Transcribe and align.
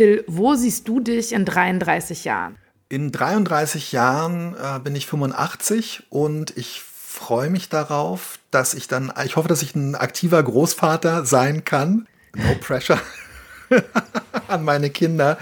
Till, 0.00 0.24
wo 0.26 0.54
siehst 0.54 0.88
du 0.88 1.00
dich 1.00 1.34
in 1.34 1.44
33 1.44 2.24
Jahren? 2.24 2.56
In 2.88 3.12
33 3.12 3.92
Jahren 3.92 4.54
äh, 4.54 4.78
bin 4.78 4.96
ich 4.96 5.06
85 5.06 6.04
und 6.08 6.56
ich 6.56 6.80
freue 6.80 7.50
mich 7.50 7.68
darauf, 7.68 8.38
dass 8.50 8.72
ich 8.72 8.88
dann, 8.88 9.12
ich 9.26 9.36
hoffe, 9.36 9.48
dass 9.48 9.60
ich 9.60 9.74
ein 9.74 9.94
aktiver 9.96 10.42
Großvater 10.42 11.26
sein 11.26 11.66
kann. 11.66 12.06
No 12.34 12.54
pressure 12.62 12.98
an 14.48 14.64
meine 14.64 14.88
Kinder. 14.88 15.36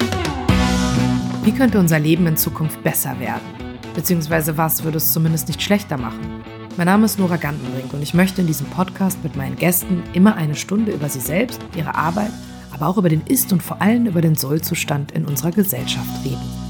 Wie 1.44 1.52
könnte 1.52 1.78
unser 1.78 2.00
Leben 2.00 2.26
in 2.26 2.36
Zukunft 2.36 2.82
besser 2.82 3.16
werden? 3.20 3.78
Beziehungsweise 3.94 4.56
was 4.56 4.82
würde 4.82 4.96
es 4.96 5.12
zumindest 5.12 5.46
nicht 5.46 5.62
schlechter 5.62 5.98
machen? 5.98 6.42
Mein 6.76 6.86
Name 6.86 7.04
ist 7.04 7.20
Nora 7.20 7.36
Gantenbrink 7.36 7.92
und 7.92 8.02
ich 8.02 8.12
möchte 8.12 8.40
in 8.40 8.48
diesem 8.48 8.66
Podcast 8.70 9.22
mit 9.22 9.36
meinen 9.36 9.54
Gästen 9.54 10.02
immer 10.14 10.34
eine 10.34 10.56
Stunde 10.56 10.90
über 10.90 11.08
sie 11.08 11.20
selbst, 11.20 11.60
ihre 11.76 11.94
Arbeit, 11.94 12.32
aber 12.72 12.88
auch 12.88 12.98
über 12.98 13.08
den 13.08 13.26
Ist- 13.26 13.52
und 13.52 13.62
vor 13.62 13.80
allem 13.80 14.06
über 14.06 14.20
den 14.20 14.34
Sollzustand 14.34 15.12
in 15.12 15.24
unserer 15.24 15.50
Gesellschaft 15.50 16.24
reden. 16.24 16.68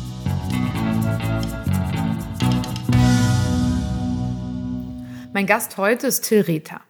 Mein 5.32 5.46
Gast 5.46 5.76
heute 5.76 6.09
ist 6.09 6.23
Till 6.23 6.40
Rether. 6.40 6.80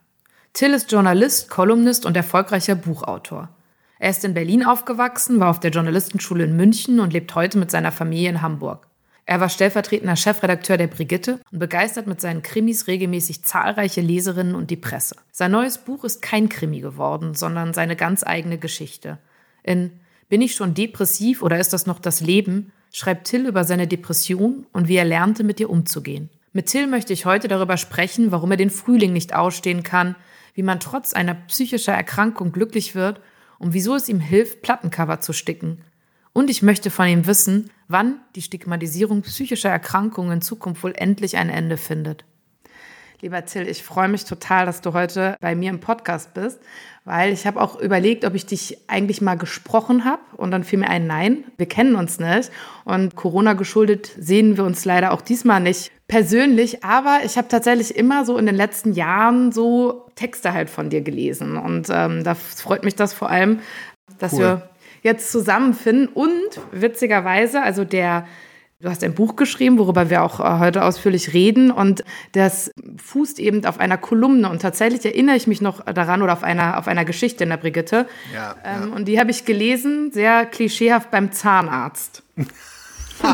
Till 0.55 0.73
ist 0.73 0.91
Journalist, 0.91 1.51
Kolumnist 1.51 2.07
und 2.07 2.17
erfolgreicher 2.17 2.75
Buchautor. 2.75 3.51
Er 3.99 4.11
ist 4.11 4.25
in 4.25 4.35
Berlin 4.35 4.65
aufgewachsen, 4.65 5.39
war 5.39 5.51
auf 5.51 5.61
der 5.61 5.71
Journalistenschule 5.71 6.45
in 6.45 6.57
München 6.57 6.99
und 7.01 7.13
lebt 7.13 7.35
heute 7.35 7.59
mit 7.59 7.71
seiner 7.71 7.93
Familie 7.93 8.31
in 8.31 8.43
Hamburg. 8.43 8.88
Er 9.29 9.41
war 9.41 9.51
stellvertretender 9.51 10.17
Chefredakteur 10.17 10.79
der 10.79 10.87
Brigitte 10.87 11.41
und 11.53 11.59
begeistert 11.59 12.07
mit 12.07 12.19
seinen 12.19 12.43
Krimis 12.43 12.87
regelmäßig 12.87 13.45
zahlreiche 13.45 14.01
Leserinnen 14.01 14.55
und 14.55 14.71
die 14.71 14.77
Presse. 14.77 15.17
Sein 15.33 15.51
neues 15.51 15.77
Buch 15.77 16.05
ist 16.05 16.23
kein 16.23 16.49
Krimi 16.49 16.81
geworden, 16.81 17.35
sondern 17.35 17.75
seine 17.75 17.95
ganz 17.95 18.25
eigene 18.25 18.57
Geschichte. 18.57 19.19
In 19.63 19.91
Bin 20.31 20.41
ich 20.41 20.55
schon 20.55 20.73
depressiv 20.73 21.43
oder 21.43 21.59
ist 21.59 21.75
das 21.75 21.85
noch 21.85 21.99
das 21.99 22.23
Leben? 22.23 22.73
schreibt 22.91 23.27
Till 23.27 23.47
über 23.47 23.65
seine 23.65 23.87
Depression 23.87 24.65
und 24.73 24.89
wie 24.89 24.97
er 24.97 25.05
lernte, 25.05 25.45
mit 25.45 25.61
ihr 25.61 25.69
umzugehen. 25.69 26.31
Mit 26.55 26.69
Till 26.69 26.87
möchte 26.87 27.13
ich 27.13 27.27
heute 27.27 27.49
darüber 27.49 27.77
sprechen, 27.77 28.33
warum 28.33 28.53
er 28.53 28.57
den 28.57 28.71
Frühling 28.71 29.13
nicht 29.13 29.35
ausstehen 29.35 29.83
kann, 29.83 30.17
wie 30.55 30.63
man 30.63 30.81
trotz 30.81 31.13
einer 31.13 31.35
psychischer 31.35 31.93
Erkrankung 31.93 32.51
glücklich 32.51 32.95
wird 32.95 33.21
und 33.59 33.75
wieso 33.75 33.95
es 33.95 34.09
ihm 34.09 34.21
hilft, 34.21 34.63
Plattencover 34.63 35.21
zu 35.21 35.35
sticken. 35.35 35.83
Und 36.39 36.51
ich 36.51 36.63
möchte 36.63 36.91
von 36.91 37.09
ihm 37.09 37.27
wissen, 37.27 37.69
wann 37.89 38.21
die 38.37 38.43
Stigmatisierung 38.43 39.23
psychischer 39.23 39.71
Erkrankungen 39.71 40.35
in 40.35 40.41
Zukunft 40.41 40.85
wohl 40.85 40.93
endlich 40.95 41.37
ein 41.37 41.51
Ende 41.51 41.77
findet. 41.77 42.25
Lieber 43.21 43.45
Till, 43.45 43.67
ich 43.67 43.83
freue 43.83 44.07
mich 44.07 44.25
total, 44.25 44.65
dass 44.65 44.81
du 44.81 44.93
heute 44.93 45.37
bei 45.41 45.57
mir 45.57 45.71
im 45.71 45.81
Podcast 45.81 46.35
bist, 46.35 46.61
weil 47.05 47.33
ich 47.33 47.45
habe 47.45 47.61
auch 47.61 47.81
überlegt, 47.81 48.25
ob 48.25 48.37
ich 48.37 48.47
dich 48.47 48.79
eigentlich 48.87 49.21
mal 49.21 49.35
gesprochen 49.35 50.05
habe 50.05 50.23
und 50.37 50.53
dann 50.53 50.63
fiel 50.63 50.79
mir 50.79 50.91
ein 50.91 51.09
Nein, 51.09 51.43
wir 51.57 51.67
kennen 51.67 51.97
uns 51.97 52.21
nicht 52.21 52.53
und 52.85 53.17
Corona 53.17 53.55
geschuldet 53.55 54.13
sehen 54.17 54.57
wir 54.57 54.63
uns 54.63 54.85
leider 54.85 55.11
auch 55.11 55.23
diesmal 55.23 55.59
nicht 55.59 55.91
persönlich, 56.07 56.85
aber 56.85 57.19
ich 57.25 57.37
habe 57.37 57.49
tatsächlich 57.49 57.97
immer 57.97 58.25
so 58.25 58.39
in 58.39 58.47
den 58.47 58.55
letzten 58.55 58.93
Jahren 58.93 59.51
so 59.51 60.07
Texte 60.15 60.53
halt 60.53 60.71
von 60.71 60.89
dir 60.89 61.01
gelesen 61.01 61.57
und 61.57 61.89
ähm, 61.91 62.23
da 62.23 62.37
freut 62.37 62.85
mich 62.85 62.95
das 62.95 63.13
vor 63.13 63.29
allem, 63.29 63.59
dass 64.21 64.35
cool. 64.35 64.39
wir 64.39 64.71
jetzt 65.03 65.31
zusammenfinden. 65.31 66.09
Und 66.09 66.61
witzigerweise, 66.73 67.63
also 67.63 67.85
der 67.85 68.27
Du 68.81 68.89
hast 68.89 69.03
ein 69.03 69.13
Buch 69.13 69.35
geschrieben, 69.35 69.77
worüber 69.77 70.09
wir 70.09 70.23
auch 70.23 70.39
äh, 70.39 70.61
heute 70.61 70.85
ausführlich 70.85 71.35
reden. 71.35 71.73
Und 71.73 72.05
das 72.31 72.71
fußt 73.03 73.41
eben 73.41 73.67
auf 73.67 73.81
einer 73.81 73.99
Kolumne. 73.99 74.49
Und 74.49 74.63
tatsächlich 74.63 75.05
erinnere 75.05 75.35
ich 75.35 75.49
mich 75.49 75.61
noch 75.61 75.85
daran 75.85 76.23
oder 76.23 76.33
auf 76.33 76.45
einer, 76.45 76.79
auf 76.79 76.87
einer 76.87 77.05
Geschichte 77.05 77.43
in 77.43 77.51
der 77.51 77.57
Brigitte. 77.57 78.07
Ja, 78.33 78.55
ähm, 78.65 78.91
ja. 78.91 78.95
Und 78.95 79.07
die 79.07 79.19
habe 79.19 79.33
ich 79.33 79.45
gelesen, 79.45 80.13
sehr 80.13 80.47
klischeehaft 80.47 81.11
beim 81.11 81.33
Zahnarzt. 81.33 82.23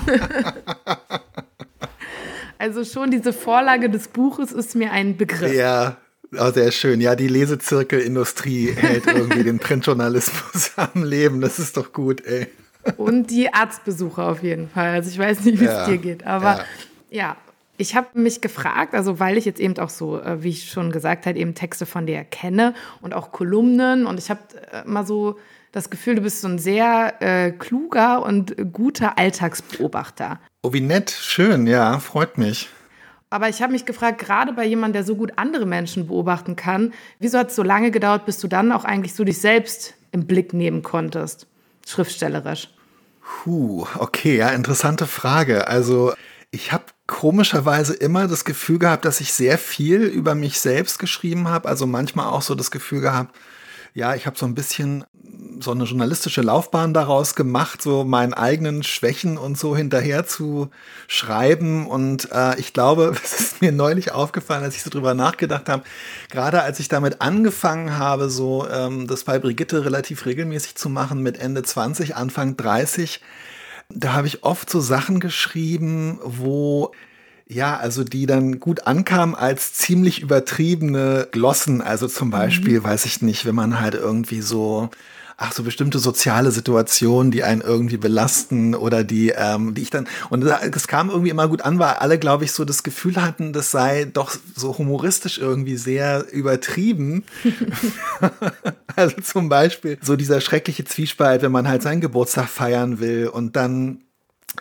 also 2.59 2.83
schon 2.87 3.11
diese 3.11 3.35
Vorlage 3.35 3.91
des 3.91 4.09
Buches 4.09 4.51
ist 4.51 4.75
mir 4.75 4.93
ein 4.93 5.19
Begriff. 5.19 5.53
Ja, 5.53 5.99
Oh, 6.39 6.51
sehr 6.51 6.73
schön. 6.73 7.01
Ja, 7.01 7.17
die 7.17 7.29
Lesezirkelindustrie 7.29 8.73
hält 8.77 9.07
irgendwie 9.07 9.45
den 9.45 9.59
Printjournalismus 9.59 10.73
am 10.77 11.05
Leben. 11.05 11.41
Das 11.41 11.59
ist 11.59 11.77
doch 11.77 11.93
gut, 11.93 12.25
ey. 12.25 12.49
Und 12.97 13.31
die 13.31 13.53
Arztbesuche 13.53 14.23
auf 14.23 14.43
jeden 14.43 14.69
Fall. 14.69 14.91
Also 14.91 15.11
ich 15.11 15.19
weiß 15.19 15.41
nicht, 15.45 15.61
wie 15.61 15.65
ja, 15.65 15.83
es 15.83 15.89
dir 15.89 15.99
geht. 15.99 16.27
Aber 16.27 16.65
ja, 17.11 17.19
ja 17.29 17.37
ich 17.77 17.97
habe 17.97 18.19
mich 18.19 18.41
gefragt, 18.41 18.95
also 18.95 19.19
weil 19.19 19.37
ich 19.37 19.45
jetzt 19.45 19.61
eben 19.61 19.77
auch 19.79 19.91
so, 19.91 20.21
äh, 20.21 20.43
wie 20.43 20.51
ich 20.51 20.71
schon 20.71 20.93
gesagt 20.93 21.27
habe, 21.27 21.39
eben 21.39 21.55
Texte 21.55 21.87
von 21.87 22.07
dir 22.07 22.23
kenne 22.25 22.75
und 23.01 23.15
auch 23.15 23.33
Kolumnen. 23.33 24.07
Und 24.07 24.19
ich 24.19 24.31
habe 24.31 24.41
äh, 24.73 24.85
immer 24.85 25.05
so 25.05 25.39
das 25.73 25.91
Gefühl, 25.91 26.15
du 26.15 26.21
bist 26.21 26.41
so 26.41 26.49
ein 26.49 26.59
sehr 26.59 27.15
äh, 27.21 27.51
kluger 27.51 28.25
und 28.25 28.55
guter 28.73 29.19
Alltagsbeobachter. 29.19 30.39
Oh, 30.63 30.73
wie 30.73 30.81
nett. 30.81 31.11
Schön, 31.11 31.67
ja, 31.67 31.99
freut 31.99 32.39
mich. 32.39 32.69
Aber 33.35 33.49
ich 33.49 33.63
habe 33.63 33.73
mich 33.73 33.85
gefragt, 33.85 34.21
gerade 34.21 34.53
bei 34.53 34.65
jemandem, 34.65 34.93
der 34.93 35.03
so 35.03 35.17
gut 35.17 35.33
andere 35.35 35.67
Menschen 35.67 36.07
beobachten 36.07 36.55
kann, 36.55 36.95
wieso 37.19 37.37
hat 37.37 37.49
es 37.49 37.57
so 37.57 37.65
lange 37.65 37.91
gedauert, 37.91 38.27
bis 38.27 38.39
du 38.39 38.47
dann 38.47 38.71
auch 38.71 38.85
eigentlich 38.85 39.13
so 39.13 39.25
dich 39.25 39.41
selbst 39.41 39.95
im 40.13 40.29
Blick 40.29 40.53
nehmen 40.53 40.85
konntest, 40.85 41.49
schriftstellerisch? 41.85 42.69
Puh, 43.43 43.89
okay, 43.99 44.37
ja, 44.37 44.51
interessante 44.51 45.09
Frage. 45.09 45.67
Also 45.67 46.15
ich 46.53 46.71
habe 46.71 46.85
komischerweise 47.09 47.95
immer 47.95 48.29
das 48.29 48.45
Gefühl 48.45 48.79
gehabt, 48.79 49.05
dass 49.05 49.21
ich 49.21 49.33
sehr 49.33 49.59
viel 49.59 50.03
über 50.03 50.37
mich 50.37 50.61
selbst 50.61 51.01
geschrieben 51.01 51.49
habe. 51.49 51.69
Also 51.69 51.89
manchmal 51.89 52.27
auch 52.27 52.43
so 52.43 52.55
das 52.55 52.71
Gefühl 52.71 53.01
gehabt, 53.01 53.35
ja, 53.95 54.15
ich 54.15 54.27
habe 54.27 54.39
so 54.39 54.47
ein 54.47 54.55
bisschen 54.55 55.05
so 55.65 55.73
eine 55.73 55.85
journalistische 55.85 56.43
Laufbahn 56.43 56.95
daraus 56.95 57.35
gemacht, 57.35 57.83
so 57.83 58.05
meinen 58.05 58.35
eigenen 58.35 58.83
Schwächen 58.83 59.37
und 59.37 59.59
so 59.59 59.77
hinterher 59.77 60.27
zu 60.27 60.71
schreiben. 61.09 61.87
Und 61.87 62.31
äh, 62.33 62.59
ich 62.59 62.73
glaube, 62.73 63.15
es 63.25 63.41
ist 63.41 63.61
mir 63.61 63.73
neulich 63.73 64.13
aufgefallen, 64.13 64.63
als 64.63 64.77
ich 64.77 64.83
so 64.83 64.91
drüber 64.91 65.15
nachgedacht 65.15 65.69
habe, 65.69 65.83
gerade 66.31 66.63
als 66.63 66.81
ich 66.81 66.89
damit 66.89 67.21
angefangen 67.21 67.99
habe, 67.99 68.31
so 68.31 68.69
ähm, 68.69 69.07
das 69.07 69.25
bei 69.25 69.39
Brigitte 69.39 69.85
relativ 69.85 70.27
regelmäßig 70.27 70.77
zu 70.77 70.89
machen 70.89 71.23
mit 71.23 71.39
Ende 71.39 71.63
20, 71.63 72.15
Anfang 72.17 72.57
30, 72.57 73.21
da 73.89 74.13
habe 74.13 74.27
ich 74.27 74.45
oft 74.45 74.71
so 74.71 74.81
Sachen 74.81 75.21
geschrieben, 75.21 76.19
wo 76.23 76.93
ja, 77.47 77.77
also 77.77 78.05
die 78.05 78.27
dann 78.27 78.59
gut 78.59 78.87
ankamen 78.87 79.35
als 79.35 79.75
ziemlich 79.75 80.23
übertriebene 80.23 81.29
Glossen. 81.31 81.83
Also 81.83 82.09
zum 82.09 82.31
Beispiel, 82.31 82.81
mhm. 82.81 82.85
weiß 82.85 83.05
ich 83.05 83.23
nicht, 83.23 83.45
wenn 83.45 83.55
man 83.55 83.81
halt 83.81 83.95
irgendwie 83.95 84.41
so 84.41 84.89
ach 85.37 85.53
so 85.53 85.63
bestimmte 85.63 85.99
soziale 85.99 86.51
Situationen, 86.51 87.31
die 87.33 87.43
einen 87.43 87.61
irgendwie 87.61 87.97
belasten 87.97 88.75
oder 88.75 89.05
die, 89.05 89.31
ähm, 89.37 89.75
die 89.75 89.83
ich 89.83 89.91
dann 89.91 90.07
und 90.31 90.43
das 90.43 90.89
kam 90.89 91.11
irgendwie 91.11 91.31
immer 91.31 91.49
gut 91.49 91.63
an, 91.63 91.79
weil 91.79 91.95
alle, 91.95 92.19
glaube 92.19 92.45
ich, 92.45 92.53
so 92.53 92.65
das 92.65 92.83
Gefühl 92.83 93.17
hatten, 93.17 93.53
das 93.53 93.71
sei 93.71 94.05
doch 94.05 94.37
so 94.55 94.79
humoristisch 94.79 95.39
irgendwie 95.39 95.77
sehr 95.77 96.33
übertrieben. 96.33 97.25
also 98.97 99.17
zum 99.21 99.49
Beispiel 99.49 99.99
so 100.01 100.17
dieser 100.17 100.41
schreckliche 100.41 100.85
Zwiespalt, 100.85 101.43
wenn 101.43 101.53
man 101.53 101.69
halt 101.69 101.83
seinen 101.83 102.01
Geburtstag 102.01 102.49
feiern 102.49 103.01
will 103.01 103.29
und 103.29 103.57
dann 103.57 104.01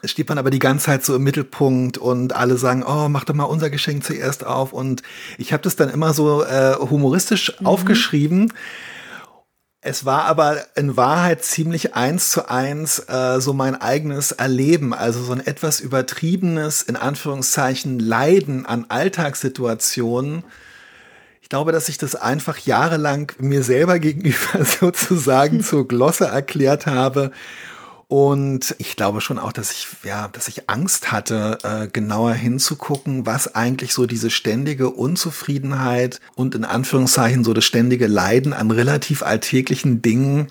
steht 0.04 0.30
man 0.30 0.38
aber 0.38 0.50
die 0.50 0.60
ganze 0.60 0.88
Zeit 0.88 1.06
so 1.06 1.16
im 1.16 1.24
Mittelpunkt 1.24 1.98
und 1.98 2.36
alle 2.36 2.58
sagen, 2.58 2.84
oh, 2.84 3.10
mach 3.10 3.26
doch 3.26 3.36
mal 3.36 3.44
unser 3.44 3.70
Geschenk 3.70 4.04
zuerst 4.04 4.46
auf. 4.46 4.74
Und 4.74 5.04
ich 5.38 5.54
habe 5.54 5.64
das 5.64 5.76
dann 5.76 5.90
immer 5.90 6.14
so 6.14 6.44
äh, 6.44 6.76
humoristisch 6.80 7.54
mhm. 7.60 7.68
aufgeschrieben. 7.68 8.54
Es 9.86 10.06
war 10.06 10.24
aber 10.24 10.64
in 10.76 10.96
Wahrheit 10.96 11.44
ziemlich 11.44 11.94
eins 11.94 12.32
zu 12.32 12.50
eins 12.50 13.00
äh, 13.00 13.42
so 13.42 13.52
mein 13.52 13.76
eigenes 13.76 14.32
Erleben, 14.32 14.94
also 14.94 15.22
so 15.22 15.34
ein 15.34 15.46
etwas 15.46 15.82
übertriebenes, 15.82 16.84
in 16.84 16.96
Anführungszeichen, 16.96 18.00
Leiden 18.00 18.66
an 18.66 18.86
Alltagssituationen. 18.88 20.46
Ich 21.42 21.50
glaube, 21.50 21.74
dass 21.74 21.90
ich 21.90 21.98
das 21.98 22.16
einfach 22.16 22.60
jahrelang 22.60 23.34
mir 23.40 23.62
selber 23.62 24.00
gegenüber 24.00 24.64
sozusagen 24.80 25.62
zur 25.62 25.86
Glosse 25.86 26.28
erklärt 26.28 26.86
habe 26.86 27.32
und 28.14 28.76
ich 28.78 28.96
glaube 28.96 29.22
schon 29.22 29.40
auch, 29.40 29.52
dass 29.52 29.72
ich, 29.72 29.88
ja, 30.04 30.28
dass 30.28 30.48
ich 30.48 30.70
Angst 30.70 31.12
hatte, 31.12 31.58
äh, 31.64 31.88
genauer 31.88 32.34
hinzugucken, 32.34 33.26
was 33.26 33.56
eigentlich 33.56 33.92
so 33.92 34.06
diese 34.06 34.30
ständige 34.30 34.92
Unzufriedenheit 34.92 36.20
und 36.36 36.54
in 36.54 36.64
Anführungszeichen 36.64 37.44
so 37.44 37.56
das 37.56 37.66
ständige 37.66 38.06
Leiden 38.06 38.54
an 38.54 38.70
relativ 38.70 39.24
alltäglichen 39.24 40.04
Dingen, 40.04 40.50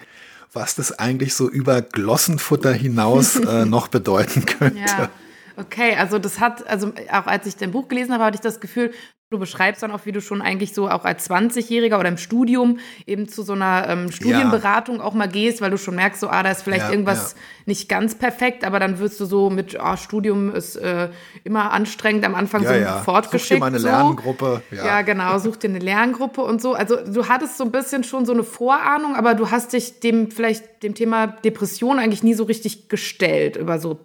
was 0.53 0.75
das 0.75 0.99
eigentlich 0.99 1.37
so 1.37 1.49
über 1.49 1.83
Glossenfutter 1.83 2.73
hinaus 2.73 3.37
äh, 3.47 3.65
noch 3.65 3.87
bedeuten 3.87 4.45
könnte. 4.45 4.81
Ja. 4.81 5.11
Okay, 5.57 5.95
also 5.95 6.19
das 6.19 6.41
hat, 6.41 6.67
also 6.67 6.93
auch 7.13 7.27
als 7.27 7.47
ich 7.47 7.55
dein 7.55 7.71
Buch 7.71 7.87
gelesen 7.87 8.13
habe, 8.13 8.25
hatte 8.25 8.35
ich 8.35 8.41
das 8.41 8.59
Gefühl, 8.59 8.91
Du 9.33 9.39
beschreibst 9.39 9.83
dann 9.83 9.91
auch, 9.91 10.05
wie 10.05 10.13
du 10.13 10.21
schon 10.21 10.43
eigentlich 10.43 10.75
so 10.75 10.89
auch 10.89 11.05
als 11.05 11.29
20-Jähriger 11.29 11.99
oder 11.99 12.09
im 12.09 12.19
Studium 12.19 12.79
eben 13.07 13.29
zu 13.29 13.43
so 13.43 13.55
einer 13.55 13.89
ähm, 13.89 14.13
Studienberatung 14.13 14.99
ja. 14.99 15.03
auch 15.03 15.15
mal 15.15 15.27
gehst, 15.27 15.61
weil 15.61 15.71
du 15.71 15.79
schon 15.79 15.95
merkst, 15.95 16.21
so, 16.21 16.29
ah, 16.29 16.43
da 16.43 16.51
ist 16.51 16.63
vielleicht 16.63 16.85
ja, 16.85 16.91
irgendwas 16.91 17.33
ja. 17.33 17.43
nicht 17.67 17.89
ganz 17.89 18.15
perfekt, 18.15 18.65
aber 18.65 18.79
dann 18.79 18.99
wirst 18.99 19.19
du 19.21 19.25
so 19.25 19.49
mit, 19.49 19.81
ah, 19.81 19.97
Studium 19.97 20.55
ist 20.55 20.77
äh, 20.77 21.09
immer 21.45 21.73
anstrengend 21.73 22.25
am 22.25 22.35
Anfang 22.35 22.65
so 22.65 22.73
ja. 22.73 22.99
fortgeschickt. 22.99 23.49
Such 23.49 23.57
dir 23.57 23.61
mal 23.61 23.67
eine 23.67 23.79
so. 23.79 23.89
Lerngruppe. 23.89 24.63
Ja. 24.71 25.03
genau, 25.03 25.39
such 25.39 25.57
dir 25.57 25.71
eine 25.71 25.79
Lerngruppe 25.79 26.43
und 26.43 26.61
so. 26.61 26.75
Also 26.75 26.97
du 26.97 27.29
hattest 27.29 27.57
so 27.57 27.65
ein 27.65 27.73
bisschen 27.73 28.05
schon 28.05 28.27
so 28.27 28.33
eine 28.33 28.45
Vorahnung, 28.45 29.17
aber 29.17 29.35
du 29.35 29.51
hast 29.51 29.73
dich 29.73 30.01
dem 30.01 30.31
vielleicht 30.31 30.83
dem 30.83 30.95
Thema 30.95 31.27
Depression 31.27 31.99
eigentlich 31.99 32.23
nie 32.23 32.35
so 32.35 32.45
richtig 32.45 32.89
gestellt 32.89 33.57
über 33.57 33.79
so 33.79 33.99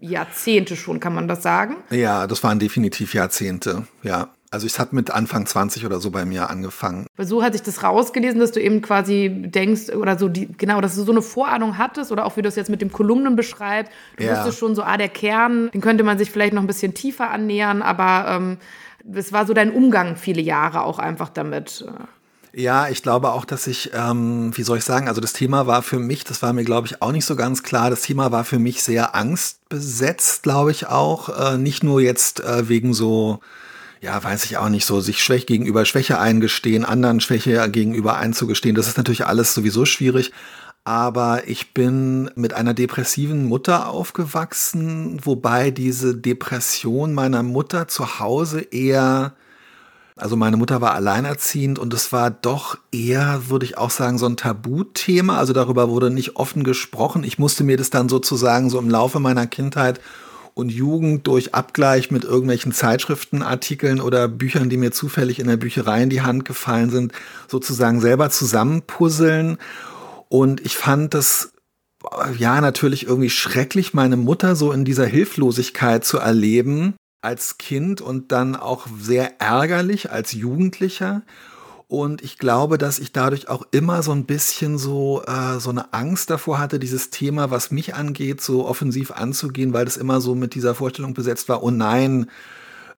Jahrzehnte 0.00 0.76
schon, 0.76 1.00
kann 1.00 1.14
man 1.14 1.28
das 1.28 1.42
sagen? 1.42 1.76
Ja, 1.90 2.26
das 2.26 2.42
waren 2.44 2.58
definitiv 2.58 3.14
Jahrzehnte, 3.14 3.86
ja. 4.02 4.28
Also 4.56 4.66
es 4.66 4.78
hat 4.78 4.94
mit 4.94 5.10
Anfang 5.10 5.44
20 5.44 5.84
oder 5.84 6.00
so 6.00 6.10
bei 6.10 6.24
mir 6.24 6.48
angefangen. 6.48 7.06
Weil 7.18 7.26
so 7.26 7.42
hatte 7.42 7.56
ich 7.56 7.62
das 7.62 7.82
rausgelesen, 7.82 8.40
dass 8.40 8.52
du 8.52 8.60
eben 8.62 8.80
quasi 8.80 9.30
denkst 9.30 9.90
oder 9.90 10.18
so 10.18 10.30
die, 10.30 10.48
genau, 10.56 10.80
dass 10.80 10.96
du 10.96 11.02
so 11.02 11.12
eine 11.12 11.20
Vorahnung 11.20 11.76
hattest 11.76 12.10
oder 12.10 12.24
auch 12.24 12.38
wie 12.38 12.42
du 12.42 12.48
es 12.48 12.56
jetzt 12.56 12.70
mit 12.70 12.80
dem 12.80 12.90
Kolumnen 12.90 13.36
beschreibst. 13.36 13.92
Du 14.16 14.24
ja. 14.24 14.32
wusstest 14.32 14.58
schon 14.58 14.74
so, 14.74 14.82
ah, 14.82 14.96
der 14.96 15.10
Kern, 15.10 15.70
den 15.74 15.82
könnte 15.82 16.04
man 16.04 16.16
sich 16.16 16.30
vielleicht 16.30 16.54
noch 16.54 16.62
ein 16.62 16.66
bisschen 16.66 16.94
tiefer 16.94 17.30
annähern, 17.30 17.82
aber 17.82 18.30
ähm, 18.30 18.56
das 19.04 19.30
war 19.30 19.44
so 19.44 19.52
dein 19.52 19.70
Umgang 19.70 20.16
viele 20.16 20.40
Jahre 20.40 20.84
auch 20.84 20.98
einfach 20.98 21.28
damit. 21.28 21.84
Ja, 22.54 22.88
ich 22.88 23.02
glaube 23.02 23.32
auch, 23.32 23.44
dass 23.44 23.66
ich, 23.66 23.90
ähm, 23.92 24.56
wie 24.56 24.62
soll 24.62 24.78
ich 24.78 24.84
sagen, 24.84 25.06
also 25.06 25.20
das 25.20 25.34
Thema 25.34 25.66
war 25.66 25.82
für 25.82 25.98
mich, 25.98 26.24
das 26.24 26.40
war 26.40 26.54
mir, 26.54 26.64
glaube 26.64 26.86
ich, 26.86 27.02
auch 27.02 27.12
nicht 27.12 27.26
so 27.26 27.36
ganz 27.36 27.62
klar. 27.62 27.90
Das 27.90 28.00
Thema 28.00 28.32
war 28.32 28.44
für 28.44 28.58
mich 28.58 28.82
sehr 28.82 29.14
angstbesetzt, 29.14 30.44
glaube 30.44 30.70
ich 30.70 30.86
auch. 30.86 31.28
Äh, 31.28 31.58
nicht 31.58 31.84
nur 31.84 32.00
jetzt 32.00 32.40
äh, 32.40 32.70
wegen 32.70 32.94
so 32.94 33.40
ja, 34.00 34.22
weiß 34.22 34.44
ich 34.44 34.56
auch 34.58 34.68
nicht 34.68 34.86
so, 34.86 35.00
sich 35.00 35.22
schwäch 35.22 35.46
gegenüber 35.46 35.84
Schwäche 35.84 36.18
eingestehen, 36.18 36.84
anderen 36.84 37.20
Schwäche 37.20 37.68
gegenüber 37.70 38.16
einzugestehen, 38.16 38.74
das 38.74 38.88
ist 38.88 38.96
natürlich 38.96 39.26
alles 39.26 39.54
sowieso 39.54 39.84
schwierig. 39.86 40.32
Aber 40.84 41.48
ich 41.48 41.74
bin 41.74 42.30
mit 42.36 42.54
einer 42.54 42.72
depressiven 42.72 43.46
Mutter 43.46 43.88
aufgewachsen, 43.88 45.18
wobei 45.24 45.72
diese 45.72 46.14
Depression 46.14 47.12
meiner 47.12 47.42
Mutter 47.42 47.88
zu 47.88 48.20
Hause 48.20 48.60
eher, 48.60 49.34
also 50.14 50.36
meine 50.36 50.56
Mutter 50.56 50.80
war 50.80 50.94
alleinerziehend 50.94 51.80
und 51.80 51.92
es 51.92 52.12
war 52.12 52.30
doch 52.30 52.78
eher, 52.92 53.48
würde 53.48 53.66
ich 53.66 53.78
auch 53.78 53.90
sagen, 53.90 54.16
so 54.16 54.26
ein 54.26 54.36
Tabuthema. 54.36 55.38
Also 55.38 55.52
darüber 55.52 55.88
wurde 55.88 56.10
nicht 56.10 56.36
offen 56.36 56.62
gesprochen. 56.62 57.24
Ich 57.24 57.36
musste 57.36 57.64
mir 57.64 57.76
das 57.76 57.90
dann 57.90 58.08
sozusagen 58.08 58.70
so 58.70 58.78
im 58.78 58.88
Laufe 58.88 59.18
meiner 59.18 59.48
Kindheit 59.48 60.00
und 60.56 60.72
Jugend 60.72 61.26
durch 61.26 61.54
Abgleich 61.54 62.10
mit 62.10 62.24
irgendwelchen 62.24 62.72
Zeitschriftenartikeln 62.72 64.00
oder 64.00 64.26
Büchern, 64.26 64.70
die 64.70 64.78
mir 64.78 64.90
zufällig 64.90 65.38
in 65.38 65.48
der 65.48 65.58
Bücherei 65.58 66.02
in 66.02 66.08
die 66.08 66.22
Hand 66.22 66.46
gefallen 66.46 66.88
sind, 66.88 67.12
sozusagen 67.46 68.00
selber 68.00 68.30
zusammenpuzzeln. 68.30 69.58
Und 70.30 70.64
ich 70.64 70.74
fand 70.74 71.12
das 71.12 71.52
ja 72.38 72.62
natürlich 72.62 73.06
irgendwie 73.06 73.28
schrecklich, 73.28 73.92
meine 73.92 74.16
Mutter 74.16 74.56
so 74.56 74.72
in 74.72 74.86
dieser 74.86 75.04
Hilflosigkeit 75.04 76.06
zu 76.06 76.16
erleben 76.16 76.94
als 77.20 77.58
Kind 77.58 78.00
und 78.00 78.32
dann 78.32 78.56
auch 78.56 78.86
sehr 78.98 79.38
ärgerlich 79.42 80.10
als 80.10 80.32
Jugendlicher. 80.32 81.20
Und 81.88 82.22
ich 82.22 82.38
glaube, 82.38 82.78
dass 82.78 82.98
ich 82.98 83.12
dadurch 83.12 83.48
auch 83.48 83.64
immer 83.70 84.02
so 84.02 84.10
ein 84.10 84.24
bisschen 84.26 84.76
so, 84.76 85.22
äh, 85.26 85.60
so 85.60 85.70
eine 85.70 85.92
Angst 85.94 86.30
davor 86.30 86.58
hatte, 86.58 86.80
dieses 86.80 87.10
Thema, 87.10 87.50
was 87.52 87.70
mich 87.70 87.94
angeht, 87.94 88.40
so 88.40 88.66
offensiv 88.66 89.12
anzugehen, 89.12 89.72
weil 89.72 89.84
das 89.84 89.96
immer 89.96 90.20
so 90.20 90.34
mit 90.34 90.54
dieser 90.56 90.74
Vorstellung 90.74 91.14
besetzt 91.14 91.48
war, 91.48 91.62
oh 91.62 91.70
nein, 91.70 92.28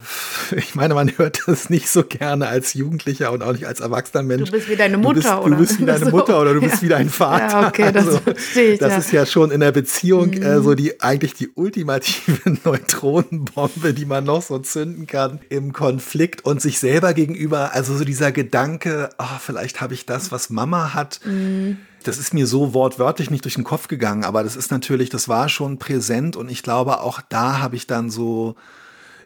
ich 0.57 0.77
meine, 0.77 0.95
man 0.95 1.11
hört 1.19 1.43
das 1.47 1.71
nicht 1.71 1.89
so 1.89 2.05
gerne 2.05 2.47
als 2.47 2.75
Jugendlicher 2.75 3.33
und 3.33 3.43
auch 3.43 3.53
nicht 3.53 3.67
als 3.67 3.81
erwachsener 3.81 4.23
Mensch. 4.23 4.45
Du 4.45 4.53
bist 4.53 4.69
wie 4.69 4.77
deine 4.77 4.97
Mutter, 4.97 5.15
du 5.15 5.21
bist, 5.21 5.33
oder? 5.33 5.51
Du 5.51 5.57
bist 5.57 5.81
wie 5.81 5.85
deine 5.85 6.05
so. 6.05 6.11
Mutter 6.11 6.41
oder 6.41 6.55
du 6.55 6.61
bist 6.61 6.77
ja. 6.77 6.83
wie 6.83 6.89
dein 6.89 7.11
Vater. 7.11 7.61
Ja, 7.63 7.69
okay, 7.69 7.93
das 7.93 8.07
also, 8.07 8.19
verstehe 8.19 8.73
ich. 8.75 8.79
Das 8.79 8.93
ja. 8.93 8.99
ist 8.99 9.13
ja 9.13 9.27
schon 9.27 9.51
in 9.51 9.61
der 9.61 9.73
Beziehung 9.73 10.31
mhm. 10.31 10.43
äh, 10.43 10.61
so 10.61 10.75
die 10.75 11.01
eigentlich 11.01 11.35
die 11.35 11.51
ultimative 11.55 12.59
Neutronenbombe, 12.65 13.93
die 13.93 14.05
man 14.05 14.25
noch 14.25 14.43
so 14.43 14.59
zünden 14.61 15.07
kann 15.07 15.41
im 15.49 15.73
Konflikt 15.73 16.45
und 16.45 16.63
sich 16.63 16.79
selber 16.79 17.13
gegenüber. 17.13 17.73
Also 17.75 17.97
so 17.97 18.05
dieser 18.05 18.31
Gedanke, 18.31 19.11
oh, 19.19 19.39
vielleicht 19.41 19.81
habe 19.81 19.95
ich 19.95 20.07
das, 20.07 20.31
was 20.31 20.51
Mama 20.51 20.95
hat. 20.95 21.21
Mhm 21.25 21.79
das 22.05 22.17
ist 22.17 22.33
mir 22.33 22.47
so 22.47 22.73
wortwörtlich 22.73 23.29
nicht 23.29 23.45
durch 23.45 23.57
den 23.57 23.65
Kopf 23.65 23.89
gegangen, 23.89 24.25
aber 24.25 24.43
das 24.43 24.57
ist 24.57 24.71
natürlich, 24.71 25.11
das 25.11 25.29
war 25.29 25.49
schon 25.49 25.79
präsent 25.79 26.37
und 26.37 26.49
ich 26.49 26.63
glaube, 26.63 27.01
auch 27.01 27.21
da 27.29 27.59
habe 27.59 27.77
ich 27.77 27.87
dann 27.87 28.09
so 28.09 28.55